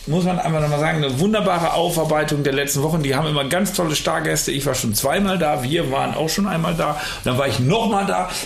muss 0.06 0.24
man 0.24 0.38
einfach 0.40 0.60
nochmal 0.60 0.80
sagen, 0.80 0.98
eine 1.04 1.20
wunderbare 1.20 1.74
Aufarbeitung 1.74 2.42
der 2.42 2.52
letzten 2.52 2.82
Wochen. 2.82 3.02
Die 3.04 3.14
haben 3.14 3.28
immer 3.28 3.44
ganz 3.44 3.72
tolle 3.72 3.94
Stargäste. 3.94 4.50
Ich 4.50 4.66
war 4.66 4.74
schon 4.74 4.94
zweimal 4.94 5.38
da, 5.38 5.62
wir 5.62 5.92
waren 5.92 6.14
auch 6.14 6.28
schon 6.28 6.48
einmal 6.48 6.74
da. 6.74 7.00
Dann 7.24 7.38
war 7.38 7.46
ich 7.46 7.58
nochmal 7.60 8.06
da. 8.06 8.28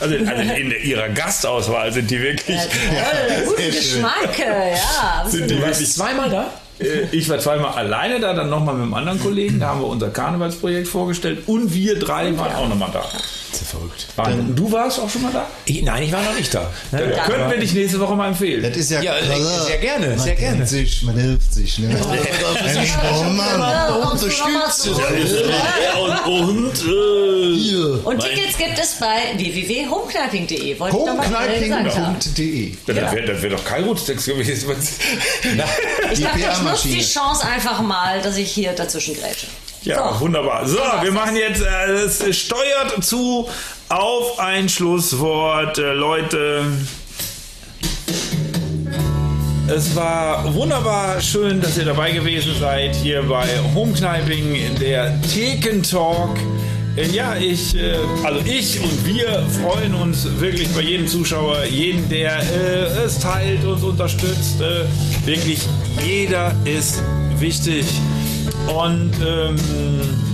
Also, 0.00 0.16
also 0.16 0.52
in 0.54 0.70
der, 0.70 0.80
ihrer 0.80 1.10
Gastauswahl 1.10 1.92
sind 1.92 2.10
die 2.10 2.20
wirklich. 2.20 2.56
Ja, 2.56 2.64
toll, 2.64 3.44
guten 3.46 3.70
Geschmack, 3.70 4.38
äh, 4.38 4.72
ja. 4.72 5.24
Sind 5.28 5.48
die 5.48 5.60
wirklich 5.60 5.92
Zweimal 5.92 6.28
da? 6.30 6.50
Äh, 6.80 7.06
Ich 7.12 7.28
war 7.28 7.38
zweimal 7.38 7.74
alleine 7.74 8.18
da, 8.18 8.32
dann 8.32 8.48
nochmal 8.48 8.74
mit 8.74 8.84
einem 8.84 8.94
anderen 8.94 9.20
Kollegen. 9.20 9.60
Da 9.60 9.68
haben 9.68 9.80
wir 9.80 9.86
unser 9.86 10.08
Karnevalsprojekt 10.10 10.88
vorgestellt 10.88 11.42
und 11.46 11.72
wir 11.74 11.98
drei 12.00 12.36
waren 12.36 12.52
auch 12.54 12.68
nochmal 12.68 12.88
da. 12.92 13.04
Das 13.52 13.60
ist 13.60 13.72
ja 13.72 13.78
verrückt. 13.78 14.06
Wahnsinn. 14.16 14.56
Du 14.56 14.72
warst 14.72 14.98
auch 14.98 15.10
schon 15.10 15.22
mal 15.22 15.32
da? 15.32 15.46
Ich, 15.66 15.82
nein, 15.82 16.02
ich 16.04 16.12
war 16.12 16.22
noch 16.22 16.34
nicht 16.34 16.52
da. 16.54 16.72
Dann 16.90 17.12
könnten 17.12 17.50
wir 17.50 17.58
dich 17.58 17.74
nächste 17.74 18.00
Woche 18.00 18.16
mal 18.16 18.28
empfehlen. 18.28 18.62
Das 18.62 18.76
ist 18.76 18.90
ja, 18.90 19.02
Ja, 19.02 19.16
äh, 19.16 19.24
sehr 19.66 19.78
gerne, 19.78 20.18
sehr 20.18 20.34
gerne. 20.34 20.58
Man 20.58 20.66
sich, 20.66 21.02
man 21.02 21.16
hilft 21.16 21.52
sich. 21.52 21.78
Ne? 21.78 21.94
oh 22.00 23.24
Mann. 23.24 23.60
Ja, 23.60 23.98
zurück. 24.78 25.04
und, 26.00 26.48
und 26.48 26.74
äh, 26.74 27.56
Hier. 27.56 28.06
Und 28.06 28.20
Tickets 28.20 28.56
gibt 28.56 28.78
es 28.78 28.94
bei 28.94 29.34
schnell 31.26 31.60
gesagt 31.60 31.96
haben. 31.96 32.06
Homekneiping.de 32.06 32.76
das 32.86 32.96
wäre 32.96 33.42
wär 33.42 33.50
doch 33.50 33.64
kein 33.64 33.84
Rutstext 33.84 34.26
gewesen. 34.26 34.70
Ich 36.12 36.22
dachte, 36.22 36.38
ich 36.38 36.62
nutze 36.62 36.88
die 36.88 37.02
Chance 37.02 37.46
einfach 37.46 37.82
mal, 37.82 38.22
dass 38.22 38.36
ich 38.36 38.50
hier 38.50 38.72
dazwischen 38.72 39.14
grätsche. 39.14 39.46
Ja, 39.84 40.12
So. 40.14 40.20
wunderbar. 40.20 40.66
So, 40.66 40.78
wir 41.02 41.12
machen 41.12 41.36
jetzt, 41.36 41.62
äh, 41.62 41.90
es 41.92 42.36
steuert 42.38 43.02
zu 43.02 43.48
auf 43.88 44.38
ein 44.38 44.68
Schlusswort, 44.68 45.78
äh, 45.78 45.92
Leute. 45.92 46.62
Es 49.68 49.94
war 49.96 50.52
wunderbar 50.54 51.20
schön, 51.20 51.60
dass 51.60 51.78
ihr 51.78 51.84
dabei 51.84 52.12
gewesen 52.12 52.52
seid 52.60 52.94
hier 52.94 53.22
bei 53.22 53.46
Homekneiping, 53.74 54.76
der 54.80 55.20
Thekentalk. 55.22 56.36
Äh, 56.96 57.06
Ja, 57.08 57.36
ich, 57.36 57.74
äh, 57.74 57.96
also 58.22 58.40
ich 58.44 58.78
und 58.80 59.06
wir 59.06 59.44
freuen 59.62 59.94
uns 59.94 60.28
wirklich 60.40 60.68
bei 60.74 60.82
jedem 60.82 61.08
Zuschauer, 61.08 61.64
jeden, 61.64 62.08
der 62.08 62.38
äh, 62.40 63.04
es 63.04 63.18
teilt, 63.18 63.64
uns 63.64 63.82
unterstützt. 63.82 64.60
Äh, 64.60 64.84
wirklich 65.26 65.60
jeder 66.04 66.54
ist 66.66 67.02
wichtig. 67.38 67.86
Und 68.66 69.12
ähm, 69.24 69.56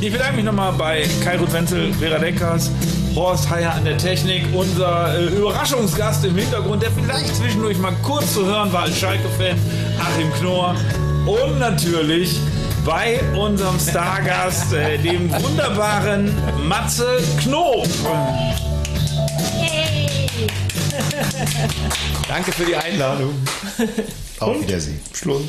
ich 0.00 0.12
bedanke 0.12 0.36
mich 0.36 0.44
nochmal 0.44 0.72
bei 0.72 1.06
Kai 1.24 1.36
Ruth 1.36 1.52
Wenzel, 1.52 1.92
Vera 1.94 2.18
Deckers, 2.18 2.70
Horst 3.14 3.50
Heyer 3.50 3.74
an 3.74 3.84
der 3.84 3.98
Technik, 3.98 4.44
unser 4.52 5.18
äh, 5.18 5.26
Überraschungsgast 5.26 6.24
im 6.24 6.36
Hintergrund, 6.36 6.82
der 6.82 6.90
vielleicht 6.92 7.34
zwischendurch 7.34 7.78
mal 7.78 7.94
kurz 8.02 8.34
zu 8.34 8.46
hören 8.46 8.72
war 8.72 8.82
als 8.82 8.98
Schalke-Fan, 8.98 9.58
Achim 9.98 10.32
Knorr. 10.34 10.76
Und 11.26 11.58
natürlich 11.58 12.38
bei 12.84 13.20
unserem 13.36 13.78
Stargast, 13.78 14.72
äh, 14.72 14.98
dem 14.98 15.30
wunderbaren 15.42 16.32
Matze 16.66 17.20
Knob. 17.40 17.86
Danke 22.28 22.52
für 22.52 22.64
die 22.64 22.76
Einladung. 22.76 23.34
Auf 24.40 24.60
Wiedersehen. 24.60 25.00
Schluss. 25.12 25.42